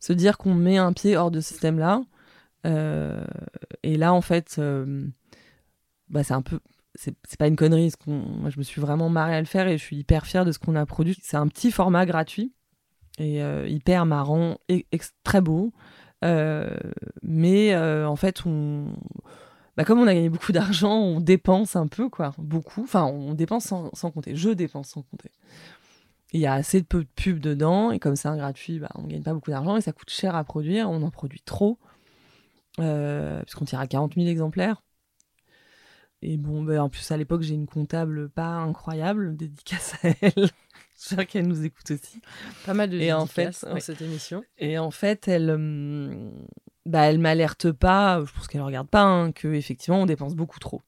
se 0.00 0.12
dire 0.12 0.36
qu'on 0.36 0.52
met 0.52 0.76
un 0.76 0.92
pied 0.92 1.16
hors 1.16 1.30
de 1.30 1.40
ce 1.40 1.48
système-là. 1.48 2.02
Euh, 2.66 3.24
et 3.82 3.96
là, 3.96 4.12
en 4.12 4.20
fait, 4.20 4.56
euh, 4.58 5.06
bah, 6.10 6.24
c'est 6.24 6.34
un 6.34 6.42
peu. 6.42 6.60
C'est 6.94 7.38
pas 7.38 7.46
une 7.46 7.56
connerie. 7.56 7.90
Ce 7.90 7.96
moi, 8.06 8.50
je 8.50 8.58
me 8.58 8.62
suis 8.62 8.82
vraiment 8.82 9.08
marrée 9.08 9.34
à 9.34 9.40
le 9.40 9.46
faire 9.46 9.66
et 9.66 9.78
je 9.78 9.82
suis 9.82 9.96
hyper 9.96 10.26
fière 10.26 10.44
de 10.44 10.52
ce 10.52 10.58
qu'on 10.58 10.76
a 10.76 10.84
produit. 10.84 11.16
C'est 11.22 11.38
un 11.38 11.48
petit 11.48 11.70
format 11.70 12.04
gratuit 12.04 12.52
et 13.16 13.40
hyper 13.66 14.04
marrant 14.04 14.58
et 14.68 14.86
très 15.24 15.40
beau. 15.40 15.72
Mais 16.20 17.74
en 17.74 18.16
fait, 18.16 18.44
on... 18.44 18.92
Bah, 19.76 19.84
comme 19.84 20.00
on 20.00 20.06
a 20.06 20.14
gagné 20.14 20.28
beaucoup 20.28 20.52
d'argent, 20.52 20.98
on 20.98 21.20
dépense 21.20 21.76
un 21.76 21.86
peu, 21.86 22.08
quoi, 22.10 22.32
beaucoup. 22.36 22.82
Enfin, 22.82 23.04
on 23.04 23.32
dépense 23.34 23.64
sans, 23.64 24.10
compter. 24.10 24.36
Je 24.36 24.50
dépense 24.50 24.90
sans 24.90 25.02
compter. 25.02 25.30
Il 26.32 26.40
y 26.40 26.46
a 26.46 26.54
assez 26.54 26.80
de 26.80 26.86
peu 26.86 27.04
de 27.04 27.08
pubs 27.14 27.38
dedans, 27.38 27.90
et 27.90 27.98
comme 27.98 28.16
c'est 28.16 28.28
un 28.28 28.36
gratuit, 28.36 28.78
bah, 28.78 28.90
on 28.94 29.04
gagne 29.04 29.22
pas 29.22 29.32
beaucoup 29.32 29.50
d'argent, 29.50 29.76
et 29.76 29.80
ça 29.80 29.92
coûte 29.92 30.10
cher 30.10 30.34
à 30.34 30.44
produire, 30.44 30.90
on 30.90 31.02
en 31.02 31.10
produit 31.10 31.42
trop, 31.42 31.78
euh, 32.80 33.42
puisqu'on 33.42 33.64
tire 33.64 33.80
à 33.80 33.86
40 33.86 34.14
000 34.14 34.26
exemplaires. 34.26 34.82
Et 36.20 36.36
bon, 36.36 36.62
bah, 36.62 36.82
en 36.82 36.88
plus, 36.88 37.10
à 37.10 37.16
l'époque, 37.16 37.42
j'ai 37.42 37.54
une 37.54 37.66
comptable 37.66 38.28
pas 38.28 38.56
incroyable, 38.56 39.36
dédicace 39.36 39.94
à 40.04 40.08
elle. 40.20 40.50
J'espère 40.96 41.26
qu'elle 41.26 41.48
nous 41.48 41.64
écoute 41.64 41.90
aussi. 41.90 42.20
Pas 42.64 42.74
mal 42.74 42.90
de 42.90 42.98
et 42.98 43.12
en 43.12 43.26
fait, 43.26 43.64
dans 43.64 43.80
cette 43.80 44.02
émission. 44.02 44.44
Et 44.58 44.78
en 44.78 44.92
fait, 44.92 45.26
elle, 45.26 45.50
euh, 45.50 46.30
bah, 46.86 47.02
elle 47.02 47.18
m'alerte 47.18 47.72
pas, 47.72 48.22
je 48.24 48.32
pense 48.32 48.48
qu'elle 48.48 48.60
ne 48.60 48.66
regarde 48.66 48.88
pas, 48.88 49.02
hein, 49.02 49.32
que 49.32 49.48
effectivement 49.48 50.00
on 50.00 50.06
dépense 50.06 50.34
beaucoup 50.34 50.58
trop. 50.58 50.82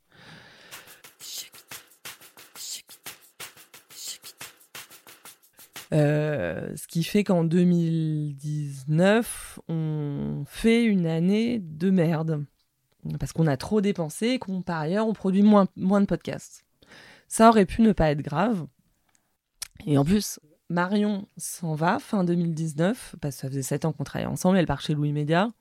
Euh, 5.93 6.75
ce 6.77 6.87
qui 6.89 7.05
fait 7.05 7.23
qu'en 7.23 7.45
2019, 7.45 9.61
on 9.69 10.45
fait 10.47 10.85
une 10.85 11.07
année 11.07 11.61
de 11.61 11.91
merde. 11.91 12.45
Parce 13.21 13.33
qu'on 13.33 13.47
a 13.47 13.57
trop 13.57 13.81
dépensé 13.81 14.29
et 14.29 14.39
qu'on, 14.39 14.63
par 14.63 14.81
ailleurs, 14.81 15.07
on 15.07 15.13
produit 15.13 15.43
moins, 15.43 15.69
moins 15.77 16.01
de 16.01 16.07
podcasts. 16.07 16.65
Ça 17.29 17.49
aurait 17.49 17.67
pu 17.67 17.83
ne 17.83 17.93
pas 17.93 18.11
être 18.11 18.23
grave. 18.23 18.67
Et 19.87 19.99
en 19.99 20.05
plus, 20.05 20.41
Marion 20.71 21.29
s'en 21.37 21.75
va 21.75 21.99
fin 21.99 22.25
2019, 22.25 23.17
parce 23.21 23.37
que 23.37 23.41
ça 23.43 23.49
faisait 23.49 23.63
7 23.63 23.85
ans 23.85 23.93
qu'on 23.93 24.05
travaillait 24.05 24.31
ensemble, 24.31 24.57
elle 24.57 24.67
part 24.67 24.81
chez 24.81 24.95
Louis 24.95 25.13
Média. 25.13 25.53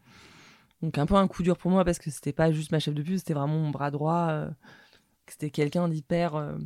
Donc 0.84 0.97
un 0.97 1.05
peu 1.05 1.15
un 1.15 1.27
coup 1.29 1.43
dur 1.43 1.57
pour 1.57 1.71
moi 1.71 1.86
parce 1.86 1.97
que 1.97 2.11
c'était 2.11 2.34
pas 2.34 2.51
juste 2.51 2.73
ma 2.73 2.79
chef 2.79 2.93
de 2.93 3.01
pub, 3.01 3.15
c'était 3.15 3.34
vraiment 3.34 3.57
mon 3.57 3.69
bras 3.69 3.89
droit. 3.89 4.27
Euh, 4.31 4.49
c'était 5.27 5.49
quelqu'un 5.49 5.88
d'hyper 5.88 6.36
euh, 6.36 6.57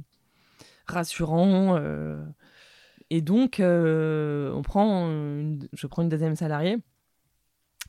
rassurant. 0.87 1.77
Euh. 1.77 2.19
et 3.11 3.21
donc, 3.21 3.61
on 3.61 4.61
prend 4.63 5.07
je 5.71 5.87
prends 5.87 6.01
une 6.01 6.09
deuxième 6.09 6.35
salariée 6.35 6.77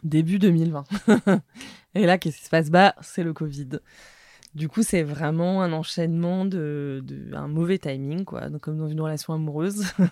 début 0.05 0.39
2020. 0.39 0.85
et 1.95 2.05
là, 2.05 2.19
qu'est-ce 2.19 2.37
qui 2.37 2.45
se 2.45 2.51
passe? 2.51 2.71
Bah, 2.71 2.95
c'est 3.01 3.25
le 3.25 3.33
Covid. 3.33 3.81
Du 4.55 4.69
coup, 4.69 4.83
c'est 4.83 5.03
vraiment 5.03 5.63
un 5.63 5.73
enchaînement 5.73 6.45
de, 6.45 7.03
un 7.33 7.49
mauvais 7.49 7.79
timing, 7.79 8.25
quoi, 8.25 8.51
donc, 8.51 8.61
comme 8.61 8.77
dans 8.77 8.89
une 8.89 9.01
relation 9.01 9.33
amoureuse. 9.33 9.87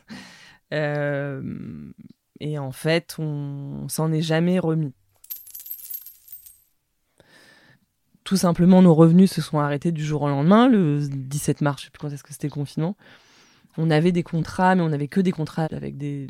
Et 2.41 2.59
en 2.59 2.73
fait, 2.73 3.17
on, 3.19 3.89
s'en 3.89 4.13
est 4.13 4.23
jamais 4.23 4.59
remis. 4.59 4.95
Tout 8.27 8.37
simplement, 8.37 8.83
nos 8.83 8.93
revenus 8.93 9.31
se 9.31 9.41
sont 9.41 9.61
arrêtés 9.61 9.93
du 9.93 10.05
jour 10.05 10.23
au 10.23 10.29
lendemain, 10.29 10.67
le 10.69 10.99
17 11.01 11.61
mars, 11.61 11.81
je 11.81 11.85
sais 11.85 11.91
plus 11.93 12.01
quand 12.01 12.13
est-ce 12.13 12.25
que 12.25 12.33
c'était 12.33 12.49
le 12.49 12.53
confinement. 12.53 12.97
On 13.79 13.89
avait 13.89 14.11
des 14.11 14.25
contrats, 14.25 14.75
mais 14.75 14.83
on 14.83 14.89
n'avait 14.89 15.07
que 15.07 15.21
des 15.21 15.31
contrats 15.31 15.69
avec 15.71 15.97
des, 15.97 16.27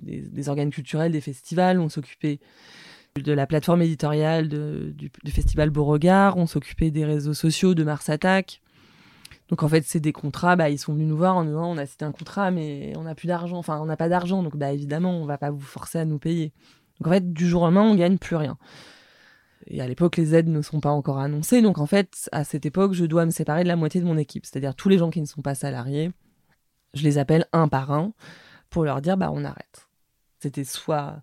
organes 0.47 0.69
culturels, 0.69 1.11
des 1.11 1.23
festivals. 1.23 1.81
On 1.81 1.89
s'occupait 1.89 2.39
de 3.17 3.33
la 3.33 3.47
plateforme 3.47 3.81
éditoriale 3.81 4.51
du, 4.51 5.11
festival 5.31 5.71
Beauregard, 5.71 6.37
on 6.37 6.47
s'occupait 6.47 6.91
des 6.91 7.07
réseaux 7.07 7.33
sociaux 7.33 7.73
de 7.73 7.83
Mars 7.83 8.11
Attack. 8.11 8.61
Donc 9.49 9.63
en 9.63 9.69
fait, 9.69 9.83
c'est 9.87 10.01
des 10.01 10.13
contrats, 10.13 10.55
bah, 10.55 10.69
ils 10.69 10.79
sont 10.79 10.93
venus 10.93 11.09
nous 11.09 11.17
voir 11.17 11.39
en 11.39 11.45
nous 11.45 11.53
disant 11.53 11.73
on 11.73 11.79
a 11.79 11.87
cité 11.87 12.05
un 12.05 12.13
contrat, 12.13 12.51
mais 12.51 12.93
on 12.97 13.05
n'a 13.05 13.15
plus 13.15 13.29
d'argent, 13.29 13.57
enfin 13.57 13.79
on 13.81 13.87
n'a 13.87 13.97
pas 13.97 14.11
d'argent, 14.11 14.43
donc 14.43 14.59
bah, 14.59 14.71
évidemment, 14.71 15.19
on 15.19 15.25
va 15.25 15.39
pas 15.39 15.51
vous 15.51 15.61
forcer 15.61 15.99
à 15.99 16.05
nous 16.05 16.19
payer. 16.19 16.53
Donc 17.01 17.07
en 17.07 17.11
fait, 17.11 17.33
du 17.33 17.49
jour 17.49 17.63
au 17.63 17.65
lendemain, 17.65 17.85
on 17.85 17.95
gagne 17.95 18.19
plus 18.19 18.37
rien. 18.37 18.59
Et 19.69 19.81
à 19.81 19.89
l'époque, 19.89 20.17
les 20.17 20.35
aides 20.35 20.49
ne 20.49 20.63
sont 20.63 20.81
pas 20.81 20.91
encore 20.91 21.19
annoncées. 21.19 21.63
Donc 21.63 21.79
en 21.79 21.87
fait, 21.87 22.29
à 22.33 22.45
cette 22.45 22.67
époque, 22.67 22.93
je 22.93 23.05
dois 23.05 23.25
me 23.25 23.31
séparer 23.31 23.63
de 23.63 23.69
la 23.69 23.77
moitié 23.77 24.01
de 24.01 24.07
mon 24.07 24.17
équipe. 24.17 24.47
C'est-à-dire 24.47 24.75
tous 24.75 24.89
les 24.89 24.99
gens 24.99 25.11
qui 25.11 25.21
ne 25.21 25.27
sont 25.27 25.43
pas 25.43 25.55
salariés, 25.55 26.13
je 26.95 27.03
les 27.03 27.19
appelle 27.19 27.47
un 27.53 27.69
par 27.69 27.93
un 27.93 28.13
pour 28.71 28.85
leur 28.85 29.01
dire 29.01 29.17
bah 29.17 29.31
on 29.33 29.45
arrête. 29.45 29.89
C'était 30.39 30.65
soit 30.65 31.23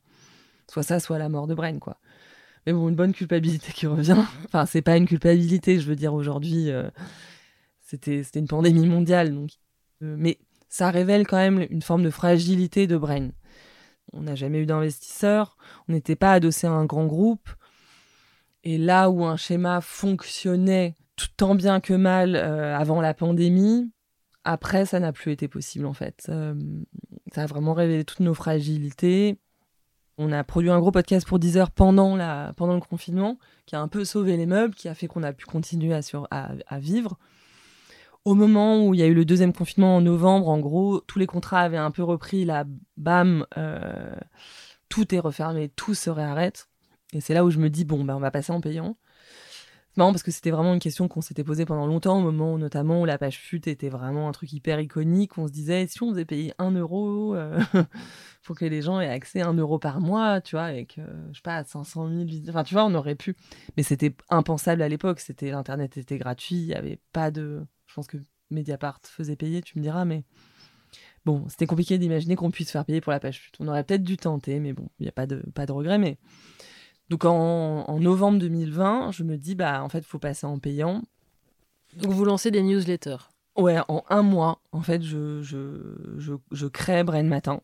soit 0.69 0.83
ça, 0.83 0.99
soit 0.99 1.19
la 1.19 1.29
mort 1.29 1.47
de 1.47 1.53
Brain, 1.53 1.79
quoi. 1.79 1.97
Mais 2.65 2.73
bon, 2.73 2.89
une 2.89 2.95
bonne 2.95 3.13
culpabilité 3.13 3.71
qui 3.73 3.87
revient. 3.87 4.17
Enfin, 4.45 4.65
c'est 4.65 4.81
pas 4.81 4.97
une 4.97 5.07
culpabilité, 5.07 5.79
je 5.79 5.87
veux 5.87 5.95
dire 5.95 6.13
aujourd'hui. 6.13 6.71
Euh, 6.71 6.89
c'était 7.81 8.21
une 8.35 8.47
pandémie 8.47 8.87
mondiale, 8.87 9.33
donc. 9.33 9.51
Euh, 10.01 10.15
mais 10.17 10.39
ça 10.69 10.89
révèle 10.89 11.27
quand 11.27 11.37
même 11.37 11.67
une 11.69 11.81
forme 11.81 12.03
de 12.03 12.09
fragilité 12.09 12.87
de 12.87 12.97
Brain. 12.97 13.29
On 14.13 14.21
n'a 14.21 14.35
jamais 14.35 14.59
eu 14.59 14.65
d'investisseurs, 14.65 15.57
on 15.87 15.93
n'était 15.93 16.15
pas 16.15 16.33
adossé 16.33 16.67
à 16.67 16.71
un 16.71 16.85
grand 16.85 17.05
groupe. 17.05 17.49
Et 18.63 18.77
là 18.77 19.09
où 19.09 19.25
un 19.25 19.37
schéma 19.37 19.81
fonctionnait 19.81 20.95
tout 21.15 21.27
tant 21.37 21.55
bien 21.55 21.79
que 21.79 21.93
mal 21.93 22.35
euh, 22.35 22.75
avant 22.75 23.01
la 23.01 23.13
pandémie, 23.13 23.91
après, 24.43 24.85
ça 24.85 24.99
n'a 24.99 25.13
plus 25.13 25.31
été 25.31 25.47
possible 25.47 25.85
en 25.85 25.93
fait. 25.93 26.25
Euh, 26.29 26.53
ça 27.33 27.43
a 27.43 27.45
vraiment 27.45 27.73
révélé 27.73 28.03
toutes 28.03 28.19
nos 28.19 28.33
fragilités. 28.33 29.39
On 30.17 30.31
a 30.31 30.43
produit 30.43 30.69
un 30.69 30.79
gros 30.79 30.91
podcast 30.91 31.27
pour 31.27 31.39
10 31.39 31.57
heures 31.57 31.71
pendant, 31.71 32.15
la, 32.15 32.51
pendant 32.57 32.75
le 32.75 32.81
confinement, 32.81 33.39
qui 33.65 33.75
a 33.75 33.81
un 33.81 33.87
peu 33.87 34.05
sauvé 34.05 34.37
les 34.37 34.45
meubles, 34.45 34.75
qui 34.75 34.87
a 34.87 34.93
fait 34.93 35.07
qu'on 35.07 35.23
a 35.23 35.33
pu 35.33 35.45
continuer 35.45 35.97
à, 36.29 36.79
vivre. 36.79 37.17
Au 38.23 38.35
moment 38.35 38.85
où 38.85 38.93
il 38.93 38.99
y 38.99 39.03
a 39.03 39.07
eu 39.07 39.13
le 39.13 39.25
deuxième 39.25 39.53
confinement 39.53 39.95
en 39.95 40.01
novembre, 40.01 40.49
en 40.49 40.59
gros, 40.59 40.99
tous 41.01 41.17
les 41.17 41.25
contrats 41.25 41.61
avaient 41.61 41.77
un 41.77 41.89
peu 41.89 42.03
repris, 42.03 42.45
la 42.45 42.65
bam, 42.95 43.45
euh, 43.57 44.15
tout 44.87 45.15
est 45.15 45.19
refermé, 45.19 45.69
tout 45.69 45.95
se 45.95 46.11
réarrête. 46.11 46.69
Et 47.13 47.21
c'est 47.21 47.33
là 47.33 47.45
où 47.45 47.49
je 47.49 47.59
me 47.59 47.69
dis, 47.69 47.85
bon, 47.85 48.03
ben, 48.03 48.15
on 48.15 48.19
va 48.19 48.31
passer 48.31 48.51
en 48.51 48.61
payant. 48.61 48.97
C'est 49.93 49.99
marrant 49.99 50.11
parce 50.11 50.23
que 50.23 50.31
c'était 50.31 50.49
vraiment 50.49 50.73
une 50.73 50.79
question 50.79 51.07
qu'on 51.07 51.21
s'était 51.21 51.43
posée 51.43 51.65
pendant 51.65 51.85
longtemps, 51.85 52.17
au 52.17 52.21
moment 52.21 52.55
où, 52.55 52.57
notamment 52.57 53.01
où 53.01 53.05
la 53.05 53.19
page 53.19 53.37
fut 53.37 53.69
était 53.69 53.89
vraiment 53.89 54.27
un 54.27 54.31
truc 54.31 54.51
hyper 54.51 54.79
iconique. 54.79 55.37
On 55.37 55.45
se 55.45 55.51
disait, 55.51 55.85
si 55.85 56.01
on 56.01 56.09
faisait 56.09 56.25
payer 56.25 56.51
un 56.57 56.71
euro 56.71 57.35
euh, 57.35 57.59
pour 58.43 58.55
que 58.55 58.65
les 58.65 58.81
gens 58.81 58.99
aient 58.99 59.07
accès 59.07 59.41
à 59.41 59.47
un 59.47 59.53
euro 59.53 59.77
par 59.77 60.01
mois, 60.01 60.41
tu 60.41 60.55
vois, 60.55 60.65
avec, 60.65 60.97
euh, 60.97 61.05
je 61.31 61.37
sais 61.37 61.43
pas, 61.43 61.63
500 61.63 62.09
000 62.09 62.23
visites. 62.25 62.49
Enfin, 62.49 62.63
tu 62.63 62.73
vois, 62.73 62.85
on 62.85 62.95
aurait 62.95 63.13
pu. 63.13 63.35
Mais 63.77 63.83
c'était 63.83 64.15
impensable 64.29 64.81
à 64.81 64.89
l'époque. 64.89 65.19
C'était 65.19 65.51
L'Internet 65.51 65.95
était 65.95 66.17
gratuit. 66.17 66.55
Il 66.55 66.67
n'y 66.67 66.73
avait 66.73 66.99
pas 67.11 67.29
de. 67.29 67.63
Je 67.85 67.93
pense 67.93 68.07
que 68.07 68.17
Mediapart 68.49 68.99
faisait 69.03 69.35
payer, 69.35 69.61
tu 69.61 69.77
me 69.77 69.83
diras, 69.83 70.05
mais. 70.05 70.23
Bon, 71.25 71.45
c'était 71.49 71.67
compliqué 71.67 71.99
d'imaginer 71.99 72.35
qu'on 72.35 72.51
puisse 72.51 72.71
faire 72.71 72.83
payer 72.83 72.99
pour 72.99 73.11
la 73.11 73.19
page 73.19 73.39
fut. 73.39 73.51
On 73.59 73.67
aurait 73.67 73.83
peut-être 73.83 74.03
dû 74.03 74.17
tenter, 74.17 74.59
mais 74.59 74.73
bon, 74.73 74.89
il 74.99 75.03
n'y 75.03 75.09
a 75.09 75.13
pas 75.13 75.27
de, 75.27 75.37
pas 75.53 75.67
de 75.67 75.71
regret. 75.71 75.99
Mais 75.99 76.17
donc 77.09 77.25
en, 77.25 77.99
novembre 77.99 78.39
2020, 78.39 79.11
je 79.11 79.23
me 79.23 79.37
dis, 79.37 79.55
bah 79.55 79.83
en 79.83 79.89
fait, 79.89 79.99
il 79.99 80.05
faut 80.05 80.19
passer 80.19 80.45
en 80.45 80.59
payant. 80.59 81.01
Donc 81.97 82.11
vous 82.11 82.25
lancez 82.25 82.51
des 82.51 82.63
newsletters 82.63 83.29
Ouais, 83.55 83.77
en 83.87 84.03
un 84.09 84.23
mois, 84.23 84.59
en 84.71 84.81
fait, 84.81 85.03
je, 85.03 85.43
je, 85.43 86.17
je, 86.17 86.33
je 86.51 86.65
crée 86.65 87.03
Brain 87.03 87.23
Matin. 87.23 87.61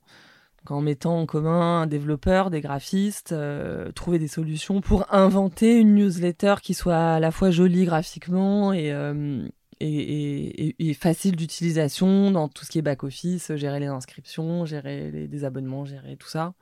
Donc, 0.59 0.71
en 0.71 0.81
mettant 0.81 1.19
en 1.19 1.25
commun 1.25 1.81
un 1.81 1.87
développeur, 1.87 2.51
des 2.51 2.61
graphistes, 2.61 3.31
euh, 3.31 3.91
trouver 3.93 4.19
des 4.19 4.27
solutions 4.27 4.81
pour 4.81 5.11
inventer 5.13 5.75
une 5.77 5.95
newsletter 5.95 6.55
qui 6.61 6.75
soit 6.75 7.13
à 7.13 7.19
la 7.19 7.31
fois 7.31 7.49
jolie 7.49 7.85
graphiquement 7.85 8.71
et, 8.71 8.91
euh, 8.91 9.47
et, 9.79 9.87
et, 9.87 10.89
et, 10.89 10.93
facile 10.93 11.35
d'utilisation 11.35 12.29
dans 12.29 12.49
tout 12.49 12.65
ce 12.65 12.69
qui 12.69 12.77
est 12.77 12.83
back-office, 12.83 13.55
gérer 13.55 13.79
les 13.79 13.87
inscriptions, 13.87 14.65
gérer 14.65 15.09
les, 15.11 15.27
des 15.27 15.43
abonnements, 15.45 15.85
gérer 15.85 16.17
tout 16.17 16.27
ça. 16.27 16.53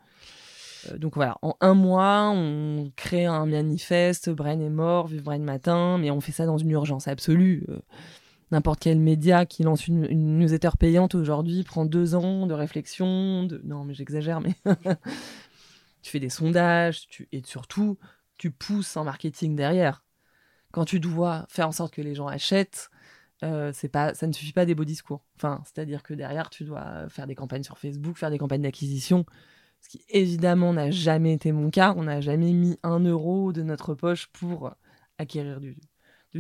Euh, 0.89 0.97
donc 0.97 1.15
voilà, 1.15 1.37
en 1.41 1.55
un 1.61 1.73
mois, 1.73 2.29
on 2.29 2.91
crée 2.95 3.25
un 3.25 3.45
manifeste, 3.45 4.29
Brain 4.29 4.59
est 4.59 4.69
mort, 4.69 5.07
vive 5.07 5.23
Brain 5.23 5.39
matin, 5.39 5.97
mais 5.97 6.11
on 6.11 6.21
fait 6.21 6.31
ça 6.31 6.45
dans 6.45 6.57
une 6.57 6.71
urgence 6.71 7.07
absolue. 7.07 7.65
Euh, 7.69 7.79
n'importe 8.51 8.79
quel 8.79 8.99
média 8.99 9.45
qui 9.45 9.63
lance 9.63 9.87
une, 9.87 10.07
newsletter 10.39 10.71
payante 10.79 11.15
aujourd'hui 11.15 11.63
prend 11.63 11.85
deux 11.85 12.15
ans 12.15 12.47
de 12.47 12.53
réflexion. 12.53 13.43
De... 13.43 13.61
Non, 13.63 13.83
mais 13.83 13.93
j'exagère, 13.93 14.41
mais 14.41 14.55
tu 16.01 16.11
fais 16.11 16.19
des 16.19 16.29
sondages 16.29 17.07
tu... 17.07 17.27
et 17.31 17.41
surtout, 17.45 17.97
tu 18.37 18.51
pousses 18.51 18.97
en 18.97 19.03
marketing 19.03 19.55
derrière. 19.55 20.03
Quand 20.71 20.85
tu 20.85 20.99
dois 20.99 21.45
faire 21.49 21.67
en 21.67 21.71
sorte 21.71 21.93
que 21.93 22.01
les 22.01 22.13
gens 22.13 22.27
achètent, 22.27 22.89
euh, 23.43 23.71
c'est 23.73 23.89
pas, 23.89 24.13
ça 24.13 24.27
ne 24.27 24.33
suffit 24.33 24.53
pas 24.53 24.65
des 24.65 24.75
beaux 24.75 24.85
discours. 24.85 25.23
Enfin, 25.35 25.61
c'est-à-dire 25.65 26.03
que 26.03 26.13
derrière, 26.13 26.49
tu 26.49 26.63
dois 26.63 27.07
faire 27.09 27.27
des 27.27 27.35
campagnes 27.35 27.63
sur 27.63 27.77
Facebook, 27.77 28.17
faire 28.17 28.31
des 28.31 28.37
campagnes 28.37 28.63
d'acquisition. 28.63 29.25
Ce 29.81 29.89
qui 29.89 30.03
évidemment 30.09 30.73
n'a 30.73 30.91
jamais 30.91 31.33
été 31.33 31.51
mon 31.51 31.69
cas. 31.69 31.93
On 31.97 32.03
n'a 32.03 32.21
jamais 32.21 32.51
mis 32.53 32.77
un 32.83 32.99
euro 32.99 33.53
de 33.53 33.63
notre 33.63 33.93
poche 33.93 34.27
pour 34.27 34.73
acquérir 35.17 35.59
du, 35.59 35.77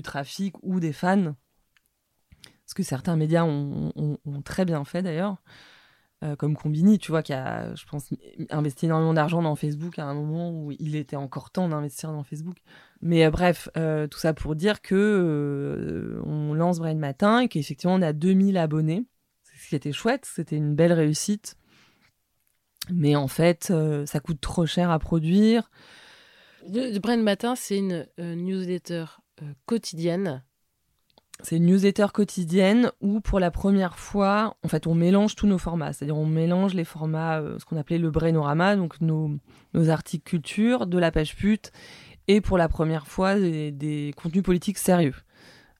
trafic 0.03 0.55
ou 0.61 0.79
des 0.79 0.93
fans. 0.93 1.35
Ce 2.67 2.75
que 2.75 2.83
certains 2.83 3.15
médias 3.15 3.43
ont, 3.43 3.91
très 4.43 4.65
bien 4.65 4.83
fait 4.85 5.01
d'ailleurs. 5.01 5.37
Euh, 6.23 6.35
comme 6.35 6.55
Combini, 6.55 6.97
tu 6.97 7.11
vois, 7.11 7.21
qui 7.21 7.33
a, 7.33 7.75
je 7.75 7.85
pense, 7.85 8.09
investi 8.49 8.85
énormément 8.85 9.13
d'argent 9.13 9.43
dans 9.43 9.55
Facebook 9.55 9.99
à 9.99 10.05
un 10.05 10.15
moment 10.15 10.49
où 10.49 10.71
il 10.71 10.95
était 10.95 11.15
encore 11.15 11.51
temps 11.51 11.69
d'investir 11.69 12.11
dans 12.11 12.23
Facebook. 12.23 12.57
Mais 13.01 13.25
euh, 13.25 13.29
bref, 13.29 13.69
euh, 13.77 14.07
tout 14.07 14.17
ça 14.17 14.33
pour 14.33 14.55
dire 14.55 14.81
que 14.81 16.19
on 16.25 16.55
lance 16.55 16.79
Brain 16.79 16.95
Matin 16.95 17.41
et 17.41 17.47
qu'effectivement 17.47 17.95
on 17.95 18.01
a 18.01 18.13
2000 18.13 18.57
abonnés. 18.57 19.05
Ce 19.59 19.69
qui 19.69 19.75
était 19.75 19.91
chouette, 19.91 20.25
c'était 20.25 20.55
une 20.57 20.75
belle 20.75 20.93
réussite. 20.93 21.55
Mais 22.93 23.15
en 23.15 23.27
fait, 23.27 23.69
euh, 23.71 24.05
ça 24.05 24.19
coûte 24.19 24.41
trop 24.41 24.65
cher 24.65 24.91
à 24.91 24.99
produire. 24.99 25.69
Le 26.67 26.97
Brain 26.99 27.17
Matin, 27.17 27.55
c'est 27.55 27.77
une 27.77 28.07
euh, 28.19 28.35
newsletter 28.35 29.05
euh, 29.41 29.45
quotidienne. 29.65 30.43
C'est 31.43 31.57
une 31.57 31.67
newsletter 31.67 32.07
quotidienne 32.13 32.91
où, 32.99 33.21
pour 33.21 33.39
la 33.39 33.51
première 33.51 33.97
fois, 33.99 34.57
en 34.63 34.67
fait, 34.67 34.87
on 34.87 34.95
mélange 34.95 35.35
tous 35.35 35.45
nos 35.45 35.59
formats. 35.59 35.93
C'est-à-dire, 35.93 36.17
on 36.17 36.25
mélange 36.25 36.73
les 36.73 36.83
formats, 36.83 37.43
ce 37.59 37.65
qu'on 37.65 37.77
appelait 37.77 37.99
le 37.99 38.09
Brainorama, 38.09 38.75
donc 38.75 38.99
nos, 39.01 39.37
nos, 39.75 39.89
articles 39.89 40.27
culture, 40.27 40.87
de 40.87 40.97
la 40.97 41.11
page 41.11 41.35
pute, 41.35 41.71
et 42.27 42.41
pour 42.41 42.57
la 42.57 42.67
première 42.67 43.05
fois, 43.05 43.35
des, 43.35 43.71
des 43.71 44.13
contenus 44.17 44.43
politiques 44.43 44.79
sérieux. 44.79 45.13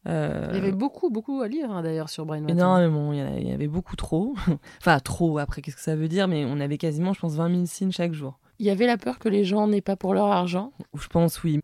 Euh... 0.08 0.48
Il 0.52 0.56
y 0.56 0.60
avait 0.60 0.72
beaucoup, 0.72 1.10
beaucoup 1.10 1.42
à 1.42 1.48
lire 1.48 1.72
hein, 1.72 1.82
d'ailleurs 1.82 2.10
sur 2.10 2.26
Brain 2.26 2.42
Matin. 2.42 2.54
Énormément, 2.54 3.12
il 3.14 3.20
y, 3.20 3.22
avait, 3.22 3.42
il 3.42 3.48
y 3.48 3.52
avait 3.52 3.68
beaucoup 3.68 3.96
trop. 3.96 4.36
enfin, 4.80 5.00
trop, 5.00 5.38
après, 5.38 5.62
qu'est-ce 5.62 5.76
que 5.76 5.82
ça 5.82 5.96
veut 5.96 6.08
dire 6.08 6.28
Mais 6.28 6.46
on 6.46 6.60
avait 6.60 6.78
quasiment, 6.78 7.14
je 7.14 7.20
pense, 7.20 7.36
20 7.36 7.50
000 7.54 7.66
signes 7.66 7.92
chaque 7.92 8.14
jour. 8.14 8.40
Il 8.60 8.66
y 8.66 8.70
avait 8.70 8.88
la 8.88 8.98
peur 8.98 9.20
que 9.20 9.30
les 9.30 9.44
gens 9.44 9.68
n'aient 9.68 9.82
pas 9.82 9.96
pour 9.96 10.14
leur 10.14 10.28
argent 10.28 10.72
Je 10.94 11.08
pense, 11.08 11.44
oui. 11.44 11.60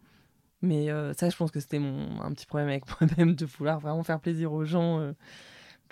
Mais 0.61 0.89
euh, 0.89 1.13
ça, 1.13 1.29
je 1.29 1.35
pense 1.35 1.51
que 1.51 1.59
c'était 1.59 1.79
mon 1.79 2.21
un 2.21 2.31
petit 2.31 2.45
problème 2.45 2.69
avec 2.69 2.83
moi-même 3.01 3.35
de 3.35 3.45
vouloir 3.45 3.79
vraiment 3.79 4.03
faire 4.03 4.19
plaisir 4.19 4.53
aux 4.53 4.65
gens 4.65 4.99
euh, 4.99 5.13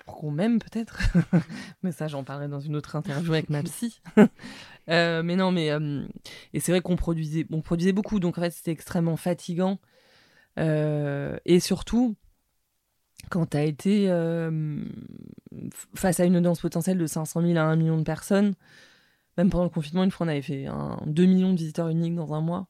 pour 0.04 0.16
qu'on 0.16 0.30
m'aime 0.30 0.58
peut-être. 0.58 1.00
mais 1.82 1.92
ça, 1.92 2.08
j'en 2.08 2.24
parlerai 2.24 2.48
dans 2.48 2.60
une 2.60 2.76
autre 2.76 2.96
interview 2.96 3.32
avec 3.32 3.50
ma 3.50 3.62
psy. 3.62 4.00
mais 4.88 5.36
non, 5.36 5.52
mais 5.52 5.70
et 6.52 6.60
c'est 6.60 6.72
vrai 6.72 6.80
qu'on 6.80 6.96
produisait, 6.96 7.46
on 7.50 7.60
produisait 7.62 7.92
beaucoup, 7.92 8.20
donc 8.20 8.38
en 8.38 8.40
fait, 8.42 8.50
c'était 8.50 8.72
extrêmement 8.72 9.16
fatigant. 9.16 9.78
Et 10.56 11.60
surtout, 11.60 12.16
quand 13.30 13.50
tu 13.50 13.56
as 13.56 13.64
été 13.64 14.10
euh, 14.10 14.84
face 15.94 16.20
à 16.20 16.24
une 16.24 16.36
audience 16.36 16.60
potentielle 16.60 16.98
de 16.98 17.06
500 17.06 17.42
000 17.42 17.58
à 17.58 17.62
1 17.62 17.76
million 17.76 17.98
de 17.98 18.02
personnes, 18.02 18.54
même 19.36 19.50
pendant 19.50 19.64
le 19.64 19.70
confinement, 19.70 20.04
une 20.04 20.10
fois 20.10 20.26
on 20.26 20.28
avait 20.28 20.42
fait 20.42 20.66
un, 20.66 20.98
2 21.06 21.24
millions 21.24 21.52
de 21.52 21.58
visiteurs 21.58 21.88
uniques 21.88 22.14
dans 22.14 22.34
un 22.34 22.40
mois. 22.40 22.66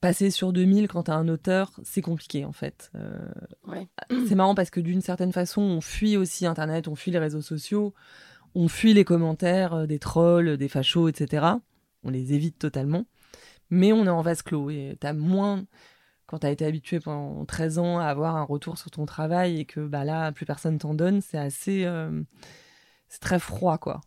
Passer 0.00 0.30
sur 0.30 0.52
2000 0.52 0.86
quand 0.86 1.04
tu 1.04 1.10
as 1.10 1.14
un 1.14 1.28
auteur, 1.28 1.72
c'est 1.82 2.02
compliqué 2.02 2.44
en 2.44 2.52
fait. 2.52 2.90
Euh, 2.94 3.26
ouais. 3.66 3.88
C'est 4.28 4.34
marrant 4.34 4.54
parce 4.54 4.70
que 4.70 4.80
d'une 4.80 5.00
certaine 5.00 5.32
façon, 5.32 5.62
on 5.62 5.80
fuit 5.80 6.16
aussi 6.16 6.46
Internet, 6.46 6.88
on 6.88 6.94
fuit 6.94 7.10
les 7.10 7.18
réseaux 7.18 7.40
sociaux, 7.40 7.94
on 8.54 8.68
fuit 8.68 8.92
les 8.92 9.04
commentaires 9.04 9.74
euh, 9.74 9.86
des 9.86 9.98
trolls, 9.98 10.58
des 10.58 10.68
fachos, 10.68 11.08
etc. 11.08 11.46
On 12.02 12.10
les 12.10 12.34
évite 12.34 12.58
totalement. 12.58 13.06
Mais 13.70 13.92
on 13.92 14.04
est 14.04 14.10
en 14.10 14.20
vase 14.20 14.42
clos 14.42 14.68
et 14.70 14.96
tu 15.00 15.06
as 15.06 15.14
moins 15.14 15.64
quand 16.34 16.40
tu 16.40 16.46
as 16.48 16.50
été 16.50 16.66
habitué 16.66 16.98
pendant 16.98 17.44
13 17.44 17.78
ans 17.78 18.00
à 18.00 18.06
avoir 18.06 18.34
un 18.34 18.42
retour 18.42 18.76
sur 18.76 18.90
ton 18.90 19.06
travail 19.06 19.60
et 19.60 19.64
que 19.64 19.86
bah 19.86 20.02
là, 20.02 20.32
plus 20.32 20.44
personne 20.44 20.78
t'en 20.78 20.92
donne, 20.92 21.20
c'est 21.20 21.38
assez. 21.38 21.84
Euh, 21.84 22.24
c'est 23.06 23.20
très 23.20 23.38
froid, 23.38 23.78
quoi. 23.78 24.00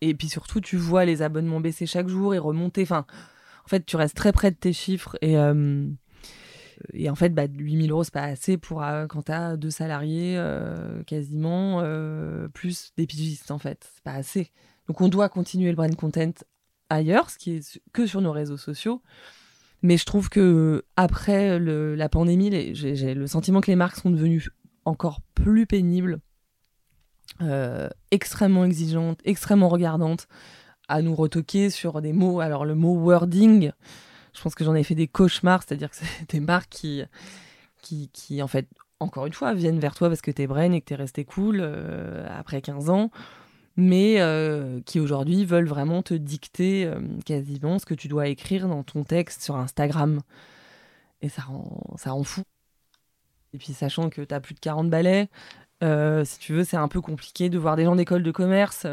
Et 0.00 0.12
puis 0.14 0.28
surtout, 0.28 0.60
tu 0.60 0.76
vois 0.76 1.04
les 1.04 1.22
abonnements 1.22 1.60
baisser 1.60 1.86
chaque 1.86 2.08
jour 2.08 2.34
et 2.34 2.38
remonter. 2.38 2.82
Enfin, 2.82 3.06
en 3.64 3.68
fait, 3.68 3.86
tu 3.86 3.94
restes 3.94 4.16
très 4.16 4.32
près 4.32 4.50
de 4.50 4.56
tes 4.56 4.72
chiffres 4.72 5.16
et. 5.20 5.38
Euh, 5.38 5.86
et 6.92 7.08
en 7.08 7.14
fait, 7.14 7.28
bah, 7.28 7.44
8000 7.46 7.92
euros, 7.92 8.02
c'est 8.02 8.12
pas 8.12 8.22
assez 8.22 8.56
pour 8.56 8.82
euh, 8.82 9.06
quand 9.06 9.24
tu 9.26 9.32
as 9.32 9.56
deux 9.56 9.70
salariés 9.70 10.42
quasiment, 11.06 11.84
plus 12.52 12.92
des 12.96 13.06
pigistes, 13.06 13.52
en 13.52 13.60
fait. 13.60 13.88
C'est 13.94 14.02
pas 14.02 14.14
assez. 14.14 14.50
Donc, 14.88 15.00
on 15.00 15.08
doit 15.08 15.28
continuer 15.28 15.70
le 15.70 15.76
brand 15.76 15.94
content 15.94 16.32
ailleurs, 16.88 17.30
ce 17.30 17.38
qui 17.38 17.52
est 17.52 17.80
que 17.92 18.08
sur 18.08 18.22
nos 18.22 18.32
réseaux 18.32 18.56
sociaux. 18.56 19.02
Mais 19.82 19.96
je 19.96 20.04
trouve 20.04 20.28
que 20.28 20.84
après 20.96 21.58
la 21.58 22.08
pandémie, 22.08 22.74
j'ai 22.74 23.14
le 23.14 23.26
sentiment 23.26 23.60
que 23.60 23.70
les 23.70 23.76
marques 23.76 23.96
sont 23.96 24.10
devenues 24.10 24.48
encore 24.84 25.20
plus 25.34 25.66
pénibles, 25.66 26.20
euh, 27.42 27.88
extrêmement 28.10 28.64
exigeantes, 28.64 29.20
extrêmement 29.24 29.68
regardantes, 29.68 30.26
à 30.88 31.02
nous 31.02 31.14
retoquer 31.14 31.70
sur 31.70 32.02
des 32.02 32.12
mots. 32.12 32.40
Alors 32.40 32.64
le 32.64 32.74
mot 32.74 32.94
wording, 32.94 33.72
Je 34.32 34.42
pense 34.42 34.54
que 34.54 34.64
j'en 34.64 34.74
ai 34.74 34.84
fait 34.84 34.94
des 34.94 35.08
cauchemars, 35.08 35.62
c'est-à-dire 35.62 35.90
que 35.90 35.96
c'est 36.00 36.30
des 36.30 36.40
marques 36.40 36.70
qui, 36.70 37.02
qui, 37.80 38.10
qui, 38.12 38.42
en 38.42 38.48
fait, 38.48 38.68
encore 38.98 39.26
une 39.26 39.32
fois, 39.32 39.54
viennent 39.54 39.80
vers 39.80 39.94
toi 39.94 40.08
parce 40.08 40.20
que 40.20 40.30
t'es 40.30 40.46
brain 40.46 40.72
et 40.72 40.80
que 40.80 40.86
t'es 40.86 40.94
resté 40.94 41.24
cool 41.24 41.58
euh, 41.60 42.26
après 42.28 42.60
15 42.60 42.90
ans, 42.90 43.10
mais 43.76 44.20
euh, 44.20 44.80
qui 44.84 45.00
aujourd'hui 45.00 45.44
veulent 45.44 45.68
vraiment 45.68 46.02
te 46.02 46.14
dicter 46.14 46.86
euh, 46.86 47.00
quasiment 47.24 47.78
ce 47.78 47.86
que 47.86 47.94
tu 47.94 48.08
dois 48.08 48.28
écrire 48.28 48.68
dans 48.68 48.82
ton 48.82 49.04
texte 49.04 49.42
sur 49.42 49.56
Instagram. 49.56 50.20
Et 51.22 51.28
ça 51.28 51.42
rend, 51.42 51.94
ça 51.96 52.12
fou. 52.22 52.42
Et 53.52 53.58
puis, 53.58 53.72
sachant 53.72 54.10
que 54.10 54.22
t'as 54.22 54.40
plus 54.40 54.54
de 54.54 54.60
40 54.60 54.90
balais, 54.90 55.28
si 55.82 56.38
tu 56.38 56.52
veux, 56.52 56.64
c'est 56.64 56.76
un 56.76 56.88
peu 56.88 57.00
compliqué 57.00 57.48
de 57.50 57.58
voir 57.58 57.76
des 57.76 57.84
gens 57.84 57.96
d'école 57.96 58.22
de 58.22 58.30
commerce 58.30 58.86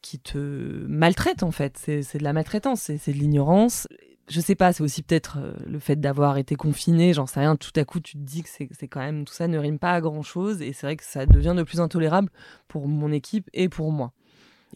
qui 0.00 0.18
te 0.18 0.38
maltraitent, 0.38 1.42
en 1.42 1.50
fait. 1.50 1.76
C'est 1.78 2.18
de 2.18 2.24
la 2.24 2.32
maltraitance, 2.32 2.80
c'est 2.80 3.12
de 3.12 3.18
l'ignorance 3.18 3.86
je 4.28 4.40
sais 4.40 4.54
pas, 4.54 4.72
c'est 4.72 4.82
aussi 4.82 5.02
peut-être 5.02 5.38
euh, 5.38 5.52
le 5.66 5.78
fait 5.78 5.96
d'avoir 5.96 6.38
été 6.38 6.54
confiné, 6.54 7.12
j'en 7.12 7.26
sais 7.26 7.40
rien, 7.40 7.56
tout 7.56 7.72
à 7.76 7.84
coup 7.84 8.00
tu 8.00 8.14
te 8.14 8.22
dis 8.22 8.42
que 8.42 8.48
c'est 8.48 8.88
quand 8.88 9.00
même, 9.00 9.24
tout 9.24 9.34
ça 9.34 9.48
ne 9.48 9.58
rime 9.58 9.78
pas 9.78 9.92
à 9.92 10.00
grand 10.00 10.22
chose, 10.22 10.62
et 10.62 10.72
c'est 10.72 10.86
vrai 10.86 10.96
que 10.96 11.04
ça 11.04 11.26
devient 11.26 11.54
de 11.56 11.62
plus 11.62 11.80
intolérable 11.80 12.30
pour 12.68 12.88
mon 12.88 13.12
équipe 13.12 13.48
et 13.52 13.68
pour 13.68 13.92
moi. 13.92 14.12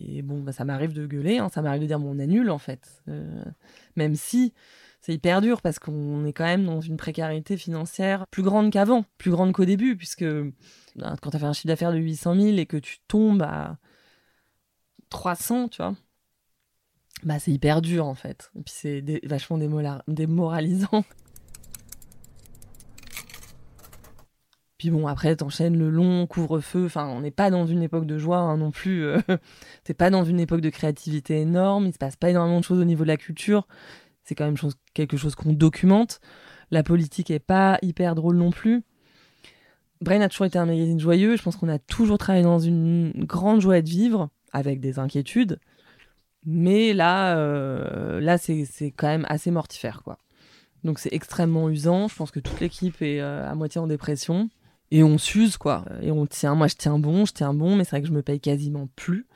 Et 0.00 0.20
bon, 0.22 0.40
bah, 0.42 0.52
ça 0.52 0.64
m'arrive 0.64 0.92
de 0.92 1.06
gueuler, 1.06 1.38
hein, 1.38 1.48
ça 1.48 1.62
m'arrive 1.62 1.82
de 1.82 1.86
dire 1.86 1.98
mon 1.98 2.18
annule 2.18 2.50
en 2.50 2.58
fait, 2.58 3.02
euh, 3.08 3.44
même 3.96 4.14
si 4.14 4.52
c'est 5.00 5.14
hyper 5.14 5.40
dur 5.40 5.62
parce 5.62 5.78
qu'on 5.78 6.24
est 6.24 6.32
quand 6.32 6.44
même 6.44 6.66
dans 6.66 6.80
une 6.80 6.96
précarité 6.96 7.56
financière 7.56 8.26
plus 8.32 8.42
grande 8.42 8.72
qu'avant, 8.72 9.04
plus 9.18 9.30
grande 9.30 9.52
qu'au 9.52 9.64
début, 9.64 9.96
puisque 9.96 10.24
bah, 10.96 11.14
quand 11.22 11.30
tu 11.30 11.36
as 11.36 11.38
fait 11.38 11.46
un 11.46 11.52
chiffre 11.52 11.68
d'affaires 11.68 11.92
de 11.92 11.98
800 11.98 12.34
000 12.34 12.56
et 12.58 12.66
que 12.66 12.76
tu 12.76 12.98
tombes 13.06 13.42
à 13.42 13.78
300, 15.10 15.68
tu 15.68 15.80
vois, 15.80 15.94
bah, 17.24 17.38
c'est 17.38 17.50
hyper 17.50 17.82
dur 17.82 18.06
en 18.06 18.14
fait. 18.14 18.50
Et 18.58 18.62
puis 18.62 18.74
c'est 18.76 19.26
vachement 19.26 19.58
démoralisant. 20.06 21.04
Puis 24.78 24.90
bon, 24.90 25.06
après, 25.06 25.34
t'enchaînes 25.36 25.78
le 25.78 25.88
long 25.88 26.26
couvre-feu. 26.26 26.84
Enfin, 26.84 27.06
on 27.06 27.20
n'est 27.20 27.30
pas 27.30 27.50
dans 27.50 27.66
une 27.66 27.82
époque 27.82 28.06
de 28.06 28.18
joie 28.18 28.38
hein, 28.38 28.58
non 28.58 28.70
plus. 28.70 29.04
Euh. 29.04 29.18
T'es 29.84 29.94
pas 29.94 30.10
dans 30.10 30.24
une 30.24 30.38
époque 30.38 30.60
de 30.60 30.68
créativité 30.68 31.40
énorme. 31.40 31.86
Il 31.86 31.92
se 31.92 31.98
passe 31.98 32.16
pas 32.16 32.28
énormément 32.28 32.60
de 32.60 32.64
choses 32.64 32.80
au 32.80 32.84
niveau 32.84 33.04
de 33.04 33.08
la 33.08 33.16
culture. 33.16 33.66
C'est 34.24 34.34
quand 34.34 34.44
même 34.44 34.56
quelque 34.92 35.16
chose 35.16 35.34
qu'on 35.34 35.52
documente. 35.52 36.20
La 36.70 36.82
politique 36.82 37.30
est 37.30 37.38
pas 37.38 37.78
hyper 37.80 38.14
drôle 38.14 38.36
non 38.36 38.50
plus. 38.50 38.82
Brain 40.02 40.20
a 40.20 40.28
toujours 40.28 40.46
été 40.46 40.58
un 40.58 40.66
magazine 40.66 41.00
joyeux. 41.00 41.36
Je 41.36 41.42
pense 41.42 41.56
qu'on 41.56 41.68
a 41.68 41.78
toujours 41.78 42.18
travaillé 42.18 42.44
dans 42.44 42.58
une 42.58 43.12
grande 43.24 43.62
joie 43.62 43.80
de 43.80 43.88
vivre, 43.88 44.28
avec 44.52 44.80
des 44.80 44.98
inquiétudes. 44.98 45.58
Mais 46.46 46.92
là, 46.92 47.36
euh, 47.36 48.20
là 48.20 48.38
c'est 48.38 48.64
quand 48.96 49.08
même 49.08 49.26
assez 49.28 49.50
mortifère, 49.50 50.02
quoi. 50.02 50.18
Donc 50.84 51.00
c'est 51.00 51.12
extrêmement 51.12 51.68
usant. 51.68 52.06
Je 52.06 52.14
pense 52.14 52.30
que 52.30 52.38
toute 52.38 52.60
l'équipe 52.60 53.02
est 53.02 53.20
euh, 53.20 53.48
à 53.48 53.54
moitié 53.56 53.80
en 53.80 53.88
dépression. 53.88 54.48
Et 54.92 55.02
on 55.02 55.18
s'use, 55.18 55.56
quoi. 55.56 55.84
Et 56.00 56.12
on 56.12 56.26
tient. 56.26 56.54
Moi, 56.54 56.68
je 56.68 56.76
tiens 56.76 57.00
bon, 57.00 57.24
je 57.24 57.32
tiens 57.32 57.52
bon, 57.52 57.74
mais 57.74 57.82
c'est 57.82 57.90
vrai 57.90 58.02
que 58.02 58.06
je 58.06 58.12
me 58.12 58.22
paye 58.22 58.38
quasiment 58.38 58.88
plus. 58.94 59.26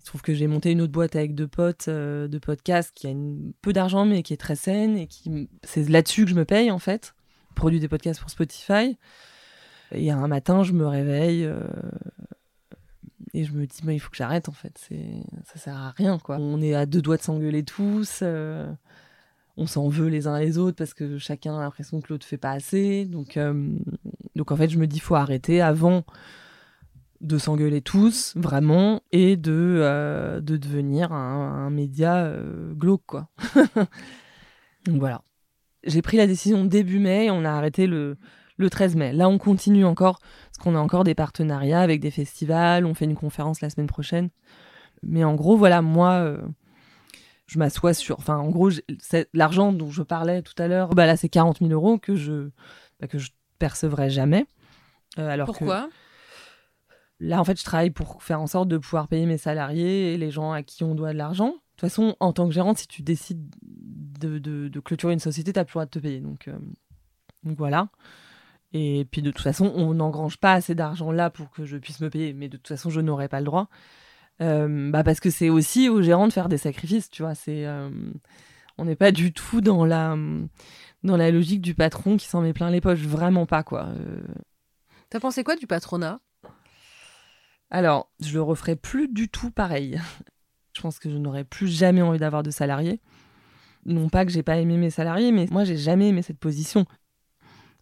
Je 0.00 0.04
trouve 0.04 0.20
que 0.20 0.34
j'ai 0.34 0.46
monté 0.46 0.70
une 0.72 0.82
autre 0.82 0.92
boîte 0.92 1.16
avec 1.16 1.34
deux 1.34 1.48
potes 1.48 1.88
euh, 1.88 2.28
de 2.28 2.38
podcast 2.38 2.92
qui 2.94 3.06
a 3.06 3.10
une, 3.10 3.54
peu 3.62 3.72
d'argent, 3.72 4.04
mais 4.04 4.22
qui 4.22 4.34
est 4.34 4.38
très 4.38 4.56
saine. 4.56 4.98
Et 4.98 5.06
qui 5.06 5.48
c'est 5.62 5.88
là-dessus 5.88 6.24
que 6.24 6.30
je 6.30 6.34
me 6.34 6.44
paye, 6.44 6.70
en 6.70 6.78
fait. 6.78 7.14
produit 7.54 7.80
des 7.80 7.88
podcasts 7.88 8.20
pour 8.20 8.28
Spotify. 8.28 8.98
Et 9.92 10.10
un 10.10 10.28
matin, 10.28 10.62
je 10.62 10.72
me 10.72 10.86
réveille 10.86 11.50
et 13.34 13.44
je 13.44 13.52
me 13.52 13.66
dis, 13.66 13.82
bah, 13.82 13.92
il 13.92 13.98
faut 13.98 14.10
que 14.10 14.16
j'arrête 14.16 14.48
en 14.48 14.52
fait. 14.52 14.78
Ça 15.44 15.58
sert 15.58 15.76
à 15.76 15.90
rien 15.90 16.18
quoi. 16.18 16.36
On 16.38 16.60
est 16.60 16.74
à 16.74 16.86
deux 16.86 17.02
doigts 17.02 17.16
de 17.16 17.22
s'engueuler 17.22 17.64
tous. 17.64 18.20
Euh, 18.22 18.70
on 19.56 19.66
s'en 19.66 19.88
veut 19.88 20.08
les 20.08 20.26
uns 20.26 20.38
les 20.38 20.58
autres 20.58 20.76
parce 20.76 20.94
que 20.94 21.18
chacun 21.18 21.56
a 21.56 21.60
l'impression 21.60 22.00
que 22.00 22.12
l'autre 22.12 22.26
fait 22.26 22.38
pas 22.38 22.52
assez. 22.52 23.04
Donc, 23.04 23.36
euh, 23.36 23.76
donc 24.36 24.50
en 24.50 24.56
fait, 24.56 24.68
je 24.68 24.78
me 24.78 24.86
dis, 24.86 25.00
faut 25.00 25.14
arrêter 25.14 25.60
avant 25.60 26.04
de 27.20 27.38
s'engueuler 27.38 27.82
tous, 27.82 28.32
vraiment, 28.36 29.00
et 29.12 29.36
de, 29.36 29.52
euh, 29.52 30.40
de 30.40 30.56
devenir 30.56 31.12
un, 31.12 31.66
un 31.66 31.70
média 31.70 32.32
glauque 32.72 33.06
quoi. 33.06 33.28
donc 34.86 34.98
voilà. 34.98 35.22
J'ai 35.84 36.02
pris 36.02 36.16
la 36.16 36.26
décision 36.26 36.64
début 36.64 36.98
mai, 36.98 37.30
on 37.30 37.44
a 37.44 37.50
arrêté 37.50 37.86
le, 37.86 38.16
le 38.62 38.70
13 38.70 38.96
mai. 38.96 39.12
Là, 39.12 39.28
on 39.28 39.38
continue 39.38 39.84
encore, 39.84 40.18
parce 40.18 40.58
qu'on 40.58 40.74
a 40.74 40.78
encore 40.78 41.04
des 41.04 41.14
partenariats 41.14 41.80
avec 41.80 42.00
des 42.00 42.10
festivals, 42.10 42.86
on 42.86 42.94
fait 42.94 43.04
une 43.04 43.16
conférence 43.16 43.60
la 43.60 43.70
semaine 43.70 43.86
prochaine. 43.86 44.30
Mais 45.02 45.24
en 45.24 45.34
gros, 45.34 45.56
voilà, 45.56 45.82
moi, 45.82 46.12
euh, 46.12 46.40
je 47.46 47.58
m'assois 47.58 47.94
sur. 47.94 48.18
Enfin, 48.18 48.38
en 48.38 48.48
gros, 48.48 48.70
l'argent 49.34 49.72
dont 49.72 49.90
je 49.90 50.02
parlais 50.02 50.42
tout 50.42 50.54
à 50.58 50.68
l'heure, 50.68 50.90
bah 50.90 51.06
là, 51.06 51.16
c'est 51.16 51.28
40 51.28 51.58
000 51.58 51.70
euros 51.70 51.98
que 51.98 52.14
je 52.14 52.50
bah, 53.00 53.08
que 53.08 53.18
je 53.18 53.30
percevrai 53.58 54.10
jamais. 54.10 54.46
Euh, 55.18 55.28
alors 55.28 55.46
Pourquoi? 55.46 55.88
Là, 57.20 57.40
en 57.40 57.44
fait, 57.44 57.58
je 57.58 57.64
travaille 57.64 57.90
pour 57.90 58.22
faire 58.22 58.40
en 58.40 58.48
sorte 58.48 58.68
de 58.68 58.78
pouvoir 58.78 59.06
payer 59.06 59.26
mes 59.26 59.38
salariés 59.38 60.14
et 60.14 60.18
les 60.18 60.30
gens 60.30 60.50
à 60.50 60.62
qui 60.62 60.82
on 60.82 60.94
doit 60.94 61.12
de 61.12 61.18
l'argent. 61.18 61.48
De 61.48 61.52
toute 61.76 61.80
façon, 61.80 62.16
en 62.18 62.32
tant 62.32 62.48
que 62.48 62.54
gérante, 62.54 62.78
si 62.78 62.88
tu 62.88 63.02
décides 63.02 63.54
de, 63.62 64.80
clôturer 64.80 65.12
une 65.12 65.20
société, 65.20 65.52
tu 65.52 65.58
n'as 65.58 65.64
plus 65.64 65.72
le 65.72 65.74
droit 65.74 65.84
de 65.84 65.90
te 65.90 65.98
payer. 65.98 66.20
Donc, 66.20 66.48
euh, 66.48 66.58
donc 67.44 67.58
voilà. 67.58 67.88
Et 68.72 69.06
puis 69.10 69.22
de 69.22 69.30
toute 69.30 69.42
façon, 69.42 69.72
on 69.74 69.94
n'engrange 69.94 70.38
pas 70.38 70.54
assez 70.54 70.74
d'argent 70.74 71.12
là 71.12 71.30
pour 71.30 71.50
que 71.50 71.64
je 71.64 71.76
puisse 71.76 72.00
me 72.00 72.08
payer, 72.08 72.32
mais 72.32 72.48
de 72.48 72.56
toute 72.56 72.68
façon, 72.68 72.90
je 72.90 73.00
n'aurai 73.00 73.28
pas 73.28 73.40
le 73.40 73.46
droit. 73.46 73.68
Euh, 74.40 74.90
bah 74.90 75.04
parce 75.04 75.20
que 75.20 75.30
c'est 75.30 75.50
aussi 75.50 75.88
aux 75.88 76.02
gérants 76.02 76.26
de 76.26 76.32
faire 76.32 76.48
des 76.48 76.58
sacrifices, 76.58 77.10
tu 77.10 77.22
vois. 77.22 77.34
C'est, 77.34 77.66
euh, 77.66 77.90
on 78.78 78.86
n'est 78.86 78.96
pas 78.96 79.12
du 79.12 79.32
tout 79.32 79.60
dans 79.60 79.84
la, 79.84 80.16
dans 81.04 81.16
la 81.16 81.30
logique 81.30 81.60
du 81.60 81.74
patron 81.74 82.16
qui 82.16 82.26
s'en 82.26 82.40
met 82.40 82.54
plein 82.54 82.70
les 82.70 82.80
poches, 82.80 83.00
vraiment 83.00 83.46
pas, 83.46 83.62
quoi. 83.62 83.86
Euh. 83.88 84.22
T'as 85.10 85.20
pensé 85.20 85.44
quoi 85.44 85.56
du 85.56 85.66
patronat? 85.66 86.20
Alors, 87.70 88.10
je 88.20 88.34
le 88.34 88.42
referai 88.42 88.76
plus 88.76 89.08
du 89.08 89.28
tout 89.28 89.50
pareil. 89.50 90.00
je 90.74 90.80
pense 90.80 90.98
que 90.98 91.10
je 91.10 91.16
n'aurais 91.16 91.44
plus 91.44 91.68
jamais 91.68 92.02
envie 92.02 92.18
d'avoir 92.18 92.42
de 92.42 92.50
salariés. 92.50 93.00
Non 93.84 94.08
pas 94.08 94.24
que 94.24 94.30
j'ai 94.30 94.42
pas 94.42 94.58
aimé 94.58 94.76
mes 94.76 94.90
salariés, 94.90 95.32
mais 95.32 95.46
moi 95.50 95.64
j'ai 95.64 95.76
jamais 95.76 96.08
aimé 96.08 96.22
cette 96.22 96.38
position 96.38 96.86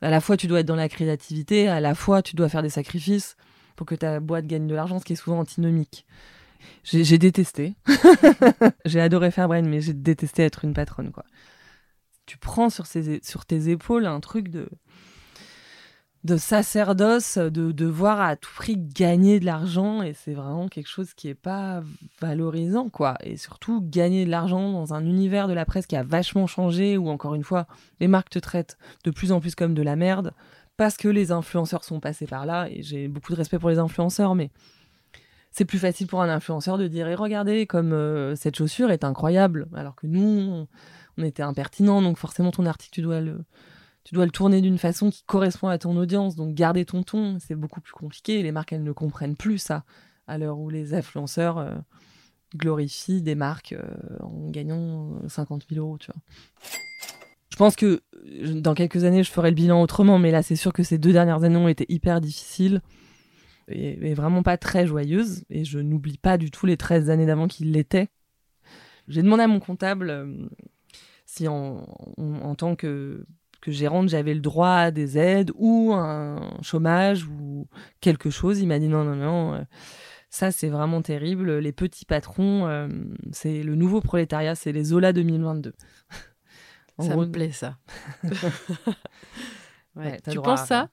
à 0.03 0.11
la 0.11 0.21
fois 0.21 0.37
tu 0.37 0.47
dois 0.47 0.61
être 0.61 0.67
dans 0.67 0.77
la 0.77 0.89
créativité, 0.89 1.69
à 1.69 1.81
la 1.81 1.95
fois 1.95 2.23
tu 2.23 2.37
dois 2.37 2.49
faire 2.49 2.63
des 2.63 2.71
sacrifices 2.71 3.37
pour 3.77 3.87
que 3.87 3.95
ta 3.95 4.21
boîte 4.21 4.47
gagne 4.47 4.67
de 4.67 4.75
l'argent, 4.75 4.99
ce 4.99 5.05
qui 5.05 5.15
est 5.15 5.17
souvent 5.17 5.39
antinomique. 5.39 6.07
J'ai 6.85 7.19
détesté. 7.19 7.75
j'ai 8.85 9.01
adoré 9.01 9.31
faire 9.31 9.49
Brain, 9.49 9.63
mais 9.63 9.81
j'ai 9.81 9.95
détesté 9.95 10.43
être 10.43 10.65
une 10.65 10.75
patronne. 10.75 11.11
Quoi. 11.11 11.25
Tu 12.27 12.37
prends 12.37 12.71
sur, 12.71 12.87
sur 12.87 13.47
tes 13.47 13.71
épaules 13.71 14.07
un 14.07 14.21
truc 14.21 14.49
de 14.49 14.69
de 16.23 16.37
sacerdoce, 16.37 17.39
de 17.39 17.73
devoir 17.73 18.21
à 18.21 18.37
tout 18.37 18.51
prix 18.55 18.77
gagner 18.77 19.41
de 19.41 19.47
l'argent, 19.47 20.03
et 20.03 20.13
c'est 20.13 20.35
vraiment 20.35 20.69
quelque 20.69 20.89
chose 20.89 21.15
qui 21.15 21.29
est 21.29 21.35
pas 21.35 21.83
valorisant, 22.21 22.91
quoi. 22.91 23.17
Et 23.23 23.39
surtout, 23.39 23.81
gagner 23.83 24.27
de 24.27 24.31
l'argent 24.31 24.73
dans 24.73 24.93
un 24.93 25.05
univers 25.07 25.49
de 25.49 25.55
la 25.55 25.65
presse 25.65 25.87
qui 25.87 25.97
a 25.97 26.03
vachement 26.03 26.47
changé, 26.47 26.99
où 26.99 27.09
encore 27.09 27.35
une 27.35 27.45
fois, 27.45 27.67
les 28.01 28.09
marques 28.09 28.29
te 28.29 28.39
traitent 28.39 28.77
de 29.05 29.11
plus 29.11 29.33
en 29.33 29.41
plus 29.41 29.55
comme 29.55 29.73
de 29.73 29.83
la 29.83 29.97
merde, 29.97 30.33
parce 30.77 30.99
que 30.99 31.09
les 31.09 31.33
influenceurs 31.33 31.85
sont 31.85 32.01
passés 32.01 32.27
par 32.27 32.45
là, 32.45 32.69
et 32.69 32.83
j'ai 32.83 33.09
beaucoup 33.09 33.33
de 33.33 33.39
respect 33.39 33.59
pour 33.59 33.71
les 33.71 33.79
influenceurs, 33.79 34.35
mais 34.35 34.51
c'est 35.51 35.65
plus 35.65 35.79
facile 35.79 36.07
pour 36.07 36.21
un 36.21 36.29
influenceur 36.29 36.77
de 36.77 36.87
dire, 36.87 37.09
et 37.09 37.15
regardez, 37.15 37.67
comme 37.67 37.95
euh, 37.95 38.37
cette 38.37 38.57
chaussure 38.57 38.91
est 38.91 39.05
incroyable, 39.05 39.69
alors 39.75 39.97
que 39.97 40.07
nous, 40.07 40.67
on 41.17 41.25
était 41.25 41.43
impertinents, 41.43 42.03
donc 42.03 42.19
forcément 42.19 42.51
ton 42.51 42.67
article, 42.67 42.93
tu 42.93 43.03
dois 43.03 43.21
le 43.21 43.43
tu 44.05 44.15
dois 44.15 44.25
le 44.25 44.31
tourner 44.31 44.61
d'une 44.61 44.79
façon 44.79 45.11
qui 45.11 45.23
correspond 45.25 45.69
à 45.69 45.79
ton 45.79 45.97
audience. 45.97 46.37
Donc 46.37 46.55
garder 46.55 46.85
ton 46.85 47.03
ton, 47.03 47.39
c'est 47.39 47.55
beaucoup 47.55 47.81
plus 47.81 47.93
compliqué. 47.93 48.43
Les 48.43 48.53
marques, 48.53 48.73
elles 48.73 48.83
ne 48.83 48.93
comprennent 48.93 49.37
plus 49.37 49.59
ça 49.59 49.85
à 50.27 50.39
l'heure 50.39 50.59
où 50.59 50.71
les 50.71 50.95
influenceurs 50.95 51.59
euh, 51.59 51.75
glorifient 52.57 53.23
des 53.23 53.35
marques 53.35 53.73
euh, 53.73 54.19
en 54.21 54.51
gagnant 54.51 55.21
50 55.29 55.63
euh, 55.63 55.75
000 55.75 55.87
euros, 55.87 55.99
tu 55.99 56.11
vois. 56.13 56.21
Je 57.51 57.57
pense 57.57 57.77
que 57.77 58.03
dans 58.61 58.75
quelques 58.75 59.05
années, 59.05 59.23
je 59.23 59.31
ferai 59.31 59.51
le 59.51 59.57
bilan 59.57 59.83
autrement, 59.83 60.19
mais 60.19 60.31
là, 60.31 60.43
c'est 60.43 60.57
sûr 60.57 60.73
que 60.73 60.83
ces 60.83 60.99
deux 60.99 61.13
dernières 61.13 61.43
années 61.43 61.57
ont 61.57 61.69
été 61.69 61.85
hyper 61.89 62.21
difficiles 62.21 62.81
et, 63.69 64.15
vraiment 64.15 64.43
pas 64.43 64.57
très 64.57 64.87
joyeuses. 64.87 65.45
Et 65.51 65.65
je 65.65 65.79
n'oublie 65.79 66.17
pas 66.17 66.39
du 66.39 66.51
tout 66.51 66.65
les 66.65 66.79
13 66.79 67.11
années 67.11 67.27
d'avant 67.27 67.49
qui 67.49 67.65
l'étaient. 67.65 68.09
J'ai 69.09 69.23
demandé 69.23 69.43
à 69.43 69.49
mon 69.49 69.61
comptable 69.61 70.49
si 71.27 71.49
en, 71.49 71.85
en 72.17 72.55
tant 72.55 72.77
que 72.77 73.27
que 73.61 73.71
gérante, 73.71 74.09
j'avais 74.09 74.35
le 74.35 74.41
droit 74.41 74.71
à 74.71 74.91
des 74.91 75.19
aides 75.19 75.53
ou 75.55 75.93
un 75.93 76.59
chômage 76.63 77.27
ou 77.27 77.69
quelque 78.01 78.31
chose. 78.31 78.61
Il 78.61 78.69
m'a 78.69 78.79
dit 78.79 78.89
non, 78.89 79.05
non, 79.05 79.17
non. 79.17 79.55
Euh, 79.55 79.63
ça, 80.31 80.53
c'est 80.53 80.69
vraiment 80.69 81.03
terrible. 81.03 81.59
Les 81.59 81.73
petits 81.73 82.05
patrons, 82.05 82.67
euh, 82.67 82.89
c'est 83.33 83.63
le 83.63 83.75
nouveau 83.75 84.01
prolétariat, 84.01 84.55
c'est 84.55 84.73
les 84.73 84.85
Zola 84.85 85.13
2022. 85.13 85.75
ça 87.01 87.17
me 87.17 87.27
plaît, 87.27 87.51
ça. 87.51 87.77
tu 90.31 90.41
penses 90.41 90.67
ça? 90.67 90.89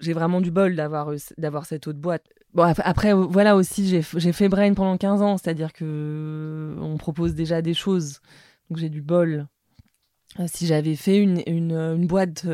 J'ai 0.00 0.12
vraiment 0.12 0.40
du 0.40 0.50
bol 0.50 0.74
d'avoir, 0.74 1.10
d'avoir 1.38 1.64
cette 1.64 1.86
autre 1.86 2.00
boîte. 2.00 2.24
Bon, 2.54 2.64
après, 2.64 3.12
voilà 3.14 3.56
aussi, 3.56 3.86
j'ai, 3.88 4.02
j'ai 4.16 4.32
fait 4.32 4.48
Brain 4.48 4.74
pendant 4.74 4.98
15 4.98 5.22
ans, 5.22 5.38
c'est-à-dire 5.38 5.72
que 5.72 6.76
on 6.80 6.96
propose 6.96 7.34
déjà 7.34 7.62
des 7.62 7.72
choses. 7.72 8.20
Donc 8.68 8.78
j'ai 8.78 8.88
du 8.88 9.00
bol 9.00 9.46
si 10.46 10.66
j'avais 10.66 10.96
fait 10.96 11.18
une, 11.18 11.42
une 11.46 12.06
boîte, 12.06 12.46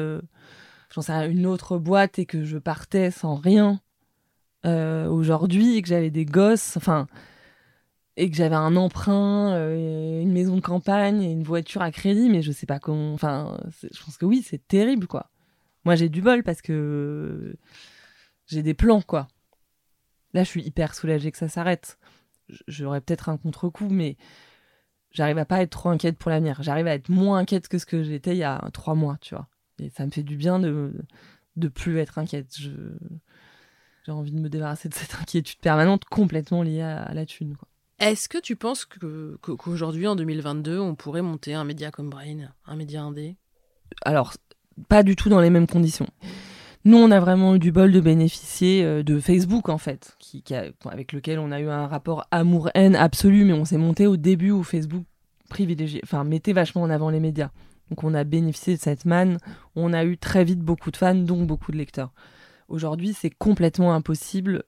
j'en 0.95 1.03
sais 1.03 1.31
une 1.31 1.47
autre 1.47 1.79
boîte 1.79 2.19
et 2.19 2.27
que 2.27 2.45
je 2.45 2.59
partais 2.59 3.11
sans 3.11 3.35
rien 3.35 3.81
aujourd'hui 4.65 5.77
et 5.77 5.83
que 5.83 5.89
j'avais 5.89 6.11
des 6.11 6.25
gosses, 6.25 6.77
enfin, 6.77 7.07
et 8.17 8.29
que 8.31 8.37
j'avais 8.37 8.57
un 8.57 8.75
emprunt, 8.77 9.55
une 9.55 10.33
maison 10.33 10.57
de 10.57 10.61
campagne 10.61 11.23
et 11.23 11.31
une 11.31 11.45
voiture 11.45 11.83
à 11.83 11.93
crédit, 11.93 12.29
mais 12.29 12.43
je 12.43 12.51
sais 12.51 12.67
pas 12.67 12.81
comment. 12.81 13.15
Enfin, 13.15 13.61
je 13.81 14.05
pense 14.05 14.17
que 14.17 14.27
oui, 14.27 14.43
c'est 14.45 14.67
terrible, 14.67 15.07
quoi. 15.07 15.31
Moi, 15.85 15.95
j'ai 15.95 16.09
du 16.09 16.21
bol 16.21 16.43
parce 16.43 16.61
que 16.61 17.57
j'ai 18.47 18.63
des 18.63 18.75
plans, 18.75 19.03
quoi. 19.03 19.29
Là, 20.35 20.43
je 20.43 20.49
suis 20.49 20.63
hyper 20.63 20.95
soulagée 20.95 21.31
que 21.31 21.39
ça 21.39 21.49
s'arrête. 21.49 21.99
J'aurais 22.67 23.01
peut-être 23.01 23.29
un 23.29 23.37
contre-coup, 23.37 23.89
mais 23.89 24.17
j'arrive 25.11 25.39
à 25.39 25.45
pas 25.45 25.63
être 25.63 25.71
trop 25.71 25.89
inquiète 25.89 26.19
pour 26.19 26.31
l'avenir. 26.31 26.63
J'arrive 26.63 26.87
à 26.87 26.95
être 26.95 27.09
moins 27.09 27.39
inquiète 27.39 27.69
que 27.69 27.79
ce 27.79 27.87
que 27.87 28.03
j'étais 28.03 28.33
il 28.33 28.39
y 28.39 28.45
a 28.45 28.63
trois 28.73 28.95
mois, 28.95 29.19
tu 29.21 29.35
vois. 29.35 29.49
Et 29.79 29.91
ça 29.91 30.05
me 30.07 30.11
fait 30.11 30.23
du 30.23 30.37
bien 30.37 30.59
de 30.59 30.93
de 31.59 31.69
plus 31.69 31.99
être 31.99 32.19
inquiète. 32.19 32.57
J'ai 32.57 34.13
envie 34.13 34.33
de 34.33 34.41
me 34.41 34.49
débarrasser 34.49 34.89
de 34.89 34.95
cette 34.95 35.15
inquiétude 35.21 35.59
permanente 35.59 36.05
complètement 36.07 36.63
liée 36.63 36.83
à, 36.83 37.13
la 37.13 37.27
thune. 37.27 37.57
Est-ce 37.99 38.29
que 38.29 38.39
tu 38.39 38.57
penses 38.57 38.85
que 38.85 39.37
qu'aujourd'hui, 39.43 40.07
en 40.07 40.15
2022, 40.15 40.79
on 40.79 40.95
pourrait 40.95 41.23
monter 41.23 41.55
un 41.55 41.65
média 41.65 41.91
comme 41.91 42.09
Brain, 42.09 42.53
un 42.65 42.77
média 42.77 43.03
indé? 43.03 43.37
Alors, 44.03 44.35
pas 44.89 45.03
du 45.03 45.17
tout 45.17 45.29
dans 45.29 45.41
les 45.41 45.51
mêmes 45.51 45.67
conditions. 45.67 46.07
Nous, 46.85 46.97
on 46.97 47.11
a 47.11 47.21
vraiment 47.21 47.57
eu 47.57 47.59
du 47.59 47.73
bol 47.73 47.93
de 47.93 48.01
bénéficier 48.01 48.85
euh, 48.85 49.03
de 49.03 49.19
Facebook, 49.19 49.69
en 49.69 49.79
fait, 49.79 50.17
qui, 50.19 50.43
avec 50.85 51.13
lequel 51.13 51.39
on 51.39 51.51
a 51.51 51.61
eu 51.61 51.69
un 51.69 51.87
rapport 51.87 52.27
amour-haine 52.31 52.97
absolu, 52.97 53.45
mais 53.45 53.53
on 53.53 53.65
s'est 53.65 53.79
monté 53.79 54.07
au 54.07 54.17
début 54.17 54.51
où 54.51 54.63
Facebook 54.63 55.05
privilégiait, 55.51 56.01
enfin, 56.05 56.25
mettait 56.25 56.53
vachement 56.53 56.83
en 56.83 56.91
avant 56.91 57.11
les 57.11 57.21
médias. 57.21 57.51
Donc, 57.91 58.05
on 58.05 58.15
a 58.15 58.25
bénéficié 58.25 58.77
de 58.77 58.81
cette 58.81 59.05
manne. 59.05 59.39
On 59.75 59.93
a 59.93 60.05
eu 60.05 60.19
très 60.19 60.45
vite 60.45 60.61
beaucoup 60.61 60.91
de 60.91 60.97
fans, 60.97 61.15
donc 61.15 61.47
beaucoup 61.47 61.73
de 61.73 61.79
lecteurs. 61.79 62.13
Aujourd'hui, 62.69 63.15
c'est 63.15 63.31
complètement 63.31 63.95
impossible, 63.95 64.65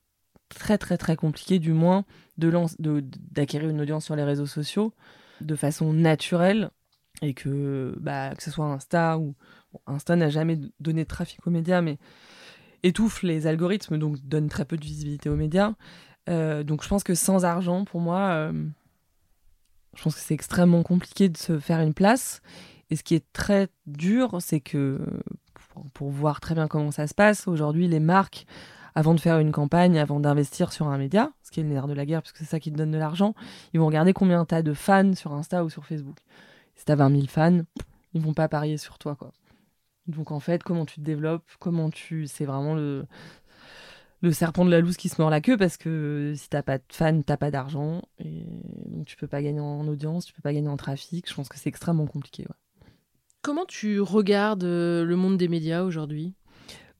très, 0.48 0.78
très, 0.78 0.96
très 0.96 1.16
compliqué, 1.16 1.58
du 1.58 1.72
moins, 1.72 2.04
d'acquérir 2.38 3.68
une 3.68 3.80
audience 3.80 4.06
sur 4.06 4.16
les 4.16 4.24
réseaux 4.24 4.46
sociaux 4.46 4.92
de 5.40 5.54
façon 5.54 5.92
naturelle 5.92 6.70
et 7.22 7.34
que, 7.34 7.94
bah, 8.00 8.34
que 8.34 8.42
ce 8.42 8.50
soit 8.50 8.66
Insta 8.66 9.18
ou, 9.18 9.34
Insta 9.86 10.16
n'a 10.16 10.30
jamais 10.30 10.58
donné 10.80 11.04
de 11.04 11.08
trafic 11.08 11.46
aux 11.46 11.50
médias, 11.50 11.80
mais 11.80 11.98
étouffe 12.82 13.22
les 13.22 13.46
algorithmes, 13.46 13.98
donc 13.98 14.18
donne 14.22 14.48
très 14.48 14.64
peu 14.64 14.76
de 14.76 14.84
visibilité 14.84 15.28
aux 15.28 15.36
médias. 15.36 15.74
Euh, 16.28 16.62
donc 16.62 16.82
je 16.82 16.88
pense 16.88 17.04
que 17.04 17.14
sans 17.14 17.44
argent, 17.44 17.84
pour 17.84 18.00
moi, 18.00 18.30
euh, 18.30 18.52
je 19.96 20.02
pense 20.02 20.14
que 20.14 20.20
c'est 20.20 20.34
extrêmement 20.34 20.82
compliqué 20.82 21.28
de 21.28 21.36
se 21.36 21.58
faire 21.58 21.80
une 21.80 21.94
place. 21.94 22.40
Et 22.90 22.96
ce 22.96 23.02
qui 23.02 23.14
est 23.14 23.24
très 23.32 23.68
dur, 23.86 24.36
c'est 24.40 24.60
que 24.60 25.00
pour, 25.94 26.10
voir 26.10 26.40
très 26.40 26.54
bien 26.54 26.68
comment 26.68 26.90
ça 26.90 27.06
se 27.06 27.14
passe, 27.14 27.46
aujourd'hui, 27.46 27.86
les 27.86 28.00
marques, 28.00 28.46
avant 28.94 29.14
de 29.14 29.20
faire 29.20 29.38
une 29.38 29.52
campagne, 29.52 29.98
avant 29.98 30.18
d'investir 30.18 30.72
sur 30.72 30.88
un 30.88 30.98
média, 30.98 31.30
ce 31.44 31.50
qui 31.52 31.60
est 31.60 31.62
le 31.62 31.68
nerf 31.68 31.86
de 31.86 31.92
la 31.92 32.04
guerre, 32.04 32.22
puisque 32.22 32.38
c'est 32.38 32.44
ça 32.44 32.58
qui 32.58 32.72
te 32.72 32.76
donne 32.76 32.90
de 32.90 32.98
l'argent, 32.98 33.34
ils 33.72 33.80
vont 33.80 33.86
regarder 33.86 34.12
combien 34.12 34.44
tu 34.44 34.54
as 34.54 34.62
de 34.62 34.74
fans 34.74 35.14
sur 35.14 35.32
Insta 35.32 35.64
ou 35.64 35.70
sur 35.70 35.86
Facebook. 35.86 36.18
Si 36.74 36.84
tu 36.84 36.90
as 36.92 36.96
20 36.96 37.10
000 37.10 37.26
fans, 37.28 37.60
ils 38.14 38.20
vont 38.20 38.34
pas 38.34 38.48
parier 38.48 38.78
sur 38.78 38.98
toi. 38.98 39.14
quoi. 39.14 39.32
Donc 40.10 40.30
en 40.30 40.40
fait, 40.40 40.62
comment 40.62 40.86
tu 40.86 40.96
te 40.96 41.04
développes, 41.04 41.48
comment 41.58 41.90
tu. 41.90 42.26
C'est 42.26 42.44
vraiment 42.44 42.74
le, 42.74 43.06
le 44.22 44.32
serpent 44.32 44.64
de 44.64 44.70
la 44.70 44.80
loose 44.80 44.96
qui 44.96 45.08
se 45.08 45.20
mord 45.20 45.30
la 45.30 45.40
queue 45.40 45.56
parce 45.56 45.76
que 45.76 46.34
si 46.36 46.48
t'as 46.48 46.62
pas 46.62 46.78
de 46.78 46.84
fans, 46.90 47.22
t'as 47.22 47.36
pas 47.36 47.50
d'argent. 47.50 48.02
Et 48.18 48.44
donc 48.86 49.06
tu 49.06 49.16
peux 49.16 49.26
pas 49.26 49.42
gagner 49.42 49.60
en 49.60 49.86
audience, 49.88 50.26
tu 50.26 50.32
peux 50.32 50.42
pas 50.42 50.52
gagner 50.52 50.68
en 50.68 50.76
trafic. 50.76 51.28
Je 51.28 51.34
pense 51.34 51.48
que 51.48 51.58
c'est 51.58 51.68
extrêmement 51.68 52.06
compliqué. 52.06 52.46
Comment 53.42 53.64
tu 53.66 54.00
regardes 54.00 54.64
euh, 54.64 55.04
le 55.04 55.16
monde 55.16 55.38
des 55.38 55.48
médias 55.48 55.82
aujourd'hui? 55.82 56.34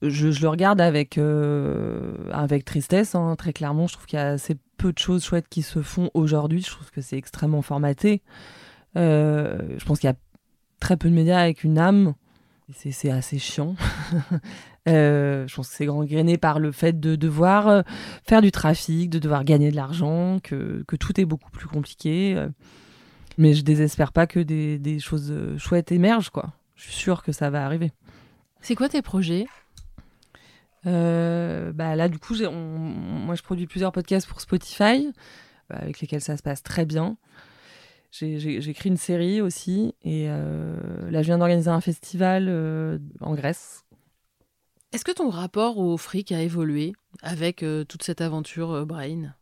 Je, 0.01 0.29
le 0.41 0.47
regarde 0.47 0.81
avec, 0.81 1.19
euh, 1.19 2.15
avec 2.31 2.65
tristesse, 2.65 3.13
hein, 3.13 3.35
très 3.35 3.53
clairement. 3.53 3.85
Je 3.85 3.93
trouve 3.93 4.07
qu'il 4.07 4.17
y 4.17 4.21
a 4.21 4.29
assez 4.29 4.57
peu 4.77 4.91
de 4.91 4.97
choses 4.97 5.23
chouettes 5.23 5.47
qui 5.47 5.61
se 5.61 5.83
font 5.83 6.09
aujourd'hui. 6.15 6.61
Je 6.61 6.71
trouve 6.71 6.89
que 6.89 7.01
c'est 7.01 7.17
extrêmement 7.17 7.61
formaté. 7.61 8.23
Euh, 8.97 9.59
je 9.77 9.85
pense 9.85 9.99
qu'il 9.99 10.09
y 10.09 10.13
a 10.13 10.17
très 10.79 10.97
peu 10.97 11.07
de 11.07 11.13
médias 11.13 11.39
avec 11.39 11.63
une 11.63 11.77
âme 11.77 12.15
c'est 12.73 13.11
assez 13.11 13.39
chiant. 13.39 13.75
Euh, 14.89 15.47
je 15.47 15.55
pense 15.55 15.69
que 15.69 15.75
c'est 15.75 15.85
gangréné 15.85 16.39
par 16.39 16.57
le 16.57 16.71
fait 16.71 16.99
de 16.99 17.15
devoir 17.15 17.67
euh, 17.67 17.81
faire 18.27 18.41
du 18.41 18.51
trafic, 18.51 19.11
de 19.11 19.19
devoir 19.19 19.43
gagner 19.43 19.69
de 19.69 19.75
l'argent, 19.75 20.39
que, 20.41 20.83
tout 20.99 21.21
est 21.21 21.25
beaucoup 21.25 21.51
plus 21.51 21.67
compliqué. 21.67 22.33
Euh. 22.35 22.49
mais 23.37 23.53
je 23.53 23.61
désespère 23.63 24.11
pas 24.11 24.25
que 24.25 24.39
des, 24.39 24.99
choses 24.99 25.31
chouettes 25.59 25.91
émergent, 25.91 26.31
quoi. 26.31 26.53
Je 26.73 26.85
suis 26.85 26.93
sûre 26.93 27.21
que 27.21 27.31
ça 27.31 27.51
va 27.51 27.63
arriver. 27.63 27.91
C'est 28.61 28.73
quoi 28.73 28.89
tes 28.89 29.03
projets? 29.03 29.45
Bah 30.83 31.95
là, 31.95 32.09
du 32.09 32.17
coup, 32.17 32.33
moi, 32.49 33.35
je 33.35 33.43
produis 33.43 33.67
plusieurs 33.67 33.91
podcasts 33.91 34.27
pour 34.27 34.41
Spotify, 34.41 35.13
avec 35.69 36.01
lesquels 36.01 36.21
ça 36.21 36.37
se 36.37 36.41
passe 36.41 36.63
très 36.63 36.85
bien. 36.85 37.17
J'ai 38.11 38.69
écrit 38.69 38.89
une 38.89 38.97
série 38.97 39.41
aussi. 39.41 39.95
Et 40.03 40.25
euh, 40.27 40.75
là, 41.09 41.21
je 41.21 41.27
viens 41.27 41.37
d'organiser 41.37 41.69
un 41.69 41.81
festival 41.81 42.47
euh, 42.49 42.99
en 43.21 43.33
Grèce. 43.35 43.85
Est-ce 44.91 45.05
que 45.05 45.13
ton 45.13 45.29
rapport 45.29 45.77
au 45.77 45.97
fric 45.97 46.33
a 46.33 46.41
évolué 46.41 46.93
avec 47.21 47.63
euh, 47.63 47.85
toute 47.85 48.03
cette 48.03 48.19
aventure 48.19 48.85
Brain 48.85 49.33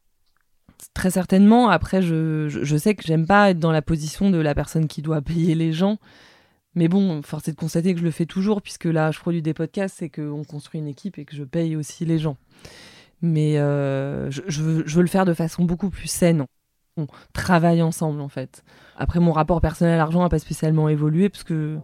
Très 0.94 1.10
certainement. 1.10 1.70
Après, 1.70 2.02
je, 2.04 2.48
je, 2.48 2.78
sais 2.78 2.94
que 2.94 3.04
j'aime 3.04 3.26
pas 3.26 3.50
être 3.50 3.60
dans 3.60 3.72
la 3.72 3.82
position 3.82 4.30
de 4.30 4.38
la 4.38 4.54
personne 4.54 4.88
qui 4.88 5.02
doit 5.02 5.22
payer 5.22 5.56
les 5.56 5.74
gens. 5.74 5.98
Mais 6.76 6.88
bon, 6.88 7.24
force 7.24 7.48
est 7.48 7.54
de 7.54 7.58
constater 7.58 7.94
que 7.94 8.00
je 8.00 8.06
le 8.06 8.12
fais 8.12 8.28
toujours, 8.28 8.62
puisque 8.62 8.86
là, 8.86 9.10
je 9.12 9.20
produis 9.20 9.42
des 9.42 9.56
podcasts, 9.56 9.96
c'est 9.98 10.10
qu'on 10.10 10.44
construit 10.44 10.80
une 10.80 10.88
équipe 10.88 11.18
et 11.18 11.26
que 11.26 11.36
je 11.36 11.44
paye 11.44 11.76
aussi 11.76 12.06
les 12.06 12.20
gens. 12.20 12.38
Mais 13.22 13.56
je, 13.56 14.42
je, 14.48 14.62
veux, 14.62 14.84
je 14.86 14.96
veux 14.96 15.02
le 15.02 15.10
faire 15.10 15.26
de 15.26 15.34
façon 15.34 15.66
beaucoup 15.66 15.90
plus 15.90 16.08
saine 16.08 16.46
on 16.98 17.08
travaille 17.34 17.82
ensemble 17.82 18.22
en 18.22 18.30
fait. 18.30 18.64
Après, 18.98 19.20
mon 19.20 19.32
rapport 19.32 19.62
personnel 19.62 19.94
à 19.94 19.98
l'argent 19.98 20.22
n'a 20.22 20.30
pas 20.30 20.40
spécialement 20.40 20.90
évolué 20.90 21.30
parce 21.30 21.44
que 21.44 21.78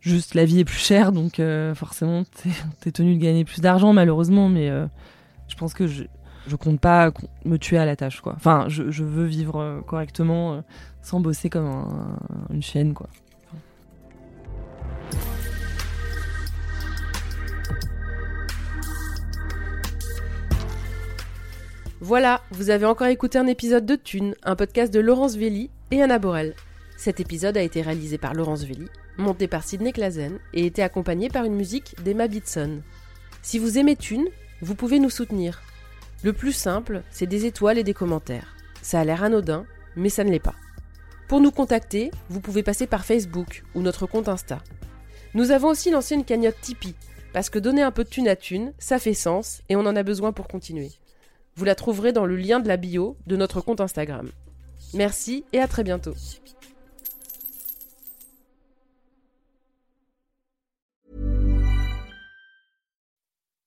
juste 0.00 0.34
la 0.34 0.44
vie 0.44 0.60
est 0.60 0.64
plus 0.64 0.78
chère, 0.78 1.12
donc 1.12 1.40
euh, 1.40 1.74
forcément, 1.74 2.24
t'es 2.42 2.88
es 2.88 2.92
tenu 2.92 3.16
de 3.16 3.20
gagner 3.20 3.44
plus 3.44 3.60
d'argent 3.60 3.92
malheureusement, 3.92 4.48
mais 4.48 4.68
euh, 4.68 4.86
je 5.48 5.56
pense 5.56 5.74
que 5.74 5.86
je, 5.86 6.04
je 6.46 6.56
compte 6.56 6.80
pas 6.80 7.12
me 7.44 7.58
tuer 7.58 7.78
à 7.78 7.84
la 7.84 7.96
tâche 7.96 8.20
quoi. 8.20 8.34
Enfin, 8.36 8.66
je, 8.68 9.04
veux 9.04 9.26
vivre 9.26 9.60
euh, 9.60 9.80
correctement 9.82 10.62
sans 11.02 11.20
bosser 11.20 11.50
comme 11.50 11.86
une 12.50 12.62
chienne 12.62 12.94
quoi. 12.94 13.08
Voilà, 22.00 22.42
vous 22.52 22.70
avez 22.70 22.86
encore 22.86 23.08
écouté 23.08 23.38
un 23.38 23.48
épisode 23.48 23.84
de 23.84 23.96
Thune, 23.96 24.36
un 24.44 24.54
podcast 24.54 24.94
de 24.94 25.00
Laurence 25.00 25.34
Velli 25.34 25.68
et 25.90 26.00
Anna 26.00 26.20
Borel. 26.20 26.54
Cet 26.96 27.18
épisode 27.18 27.56
a 27.56 27.62
été 27.62 27.82
réalisé 27.82 28.18
par 28.18 28.34
Laurence 28.34 28.62
Velli, 28.62 28.86
monté 29.16 29.48
par 29.48 29.64
Sidney 29.64 29.92
Clazen 29.92 30.38
et 30.54 30.64
été 30.64 30.80
accompagné 30.80 31.28
par 31.28 31.44
une 31.44 31.56
musique 31.56 31.96
d'Emma 32.04 32.28
Bitson. 32.28 32.82
Si 33.42 33.58
vous 33.58 33.78
aimez 33.78 33.96
Thune, 33.96 34.28
vous 34.62 34.76
pouvez 34.76 35.00
nous 35.00 35.10
soutenir. 35.10 35.60
Le 36.22 36.32
plus 36.32 36.52
simple, 36.52 37.02
c'est 37.10 37.26
des 37.26 37.46
étoiles 37.46 37.78
et 37.78 37.84
des 37.84 37.94
commentaires. 37.94 38.54
Ça 38.80 39.00
a 39.00 39.04
l'air 39.04 39.24
anodin, 39.24 39.66
mais 39.96 40.08
ça 40.08 40.22
ne 40.22 40.30
l'est 40.30 40.38
pas. 40.38 40.54
Pour 41.26 41.40
nous 41.40 41.50
contacter, 41.50 42.12
vous 42.28 42.40
pouvez 42.40 42.62
passer 42.62 42.86
par 42.86 43.04
Facebook 43.04 43.64
ou 43.74 43.82
notre 43.82 44.06
compte 44.06 44.28
Insta. 44.28 44.62
Nous 45.34 45.50
avons 45.50 45.68
aussi 45.68 45.90
lancé 45.90 46.14
une 46.14 46.24
cagnotte 46.24 46.60
Tipeee, 46.60 46.94
parce 47.32 47.50
que 47.50 47.58
donner 47.58 47.82
un 47.82 47.90
peu 47.90 48.04
de 48.04 48.08
thune 48.08 48.28
à 48.28 48.36
thune, 48.36 48.72
ça 48.78 49.00
fait 49.00 49.14
sens 49.14 49.62
et 49.68 49.74
on 49.74 49.80
en 49.80 49.96
a 49.96 50.04
besoin 50.04 50.30
pour 50.30 50.46
continuer. 50.46 50.92
Vous 51.58 51.64
la 51.64 51.74
trouverez 51.74 52.12
dans 52.12 52.24
le 52.24 52.36
lien 52.36 52.60
de 52.60 52.68
la 52.68 52.76
bio 52.76 53.16
de 53.26 53.34
notre 53.34 53.60
compte 53.60 53.80
Instagram. 53.80 54.30
Merci 54.94 55.44
et 55.52 55.58
à 55.58 55.66
très 55.66 55.82
bientôt. 55.82 56.14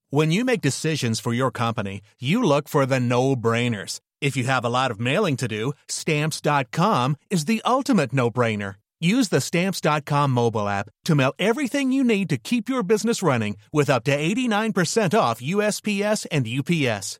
When 0.10 0.32
you 0.32 0.46
make 0.46 0.62
decisions 0.62 1.20
for 1.20 1.34
your 1.34 1.52
company, 1.52 2.02
you 2.18 2.42
look 2.42 2.70
for 2.70 2.86
the 2.86 3.00
no-brainers. 3.02 4.00
If 4.22 4.38
you 4.38 4.46
have 4.46 4.64
a 4.64 4.70
lot 4.70 4.92
of 4.92 5.02
mailing 5.02 5.36
to 5.38 5.50
do, 5.50 5.74
stamps.com 5.90 7.18
is 7.30 7.44
the 7.44 7.62
ultimate 7.66 8.14
no-brainer. 8.14 8.76
Use 9.02 9.28
the 9.28 9.42
stamps.com 9.42 10.32
mobile 10.32 10.70
app 10.70 10.90
to 11.04 11.14
mail 11.14 11.34
everything 11.40 11.92
you 11.92 12.06
need 12.06 12.30
to 12.30 12.38
keep 12.38 12.70
your 12.70 12.84
business 12.84 13.22
running 13.22 13.58
with 13.74 13.90
up 13.90 14.06
to 14.06 14.18
89% 14.18 15.18
off 15.18 15.42
USPS 15.42 16.26
and 16.32 16.48
UPS. 16.48 17.20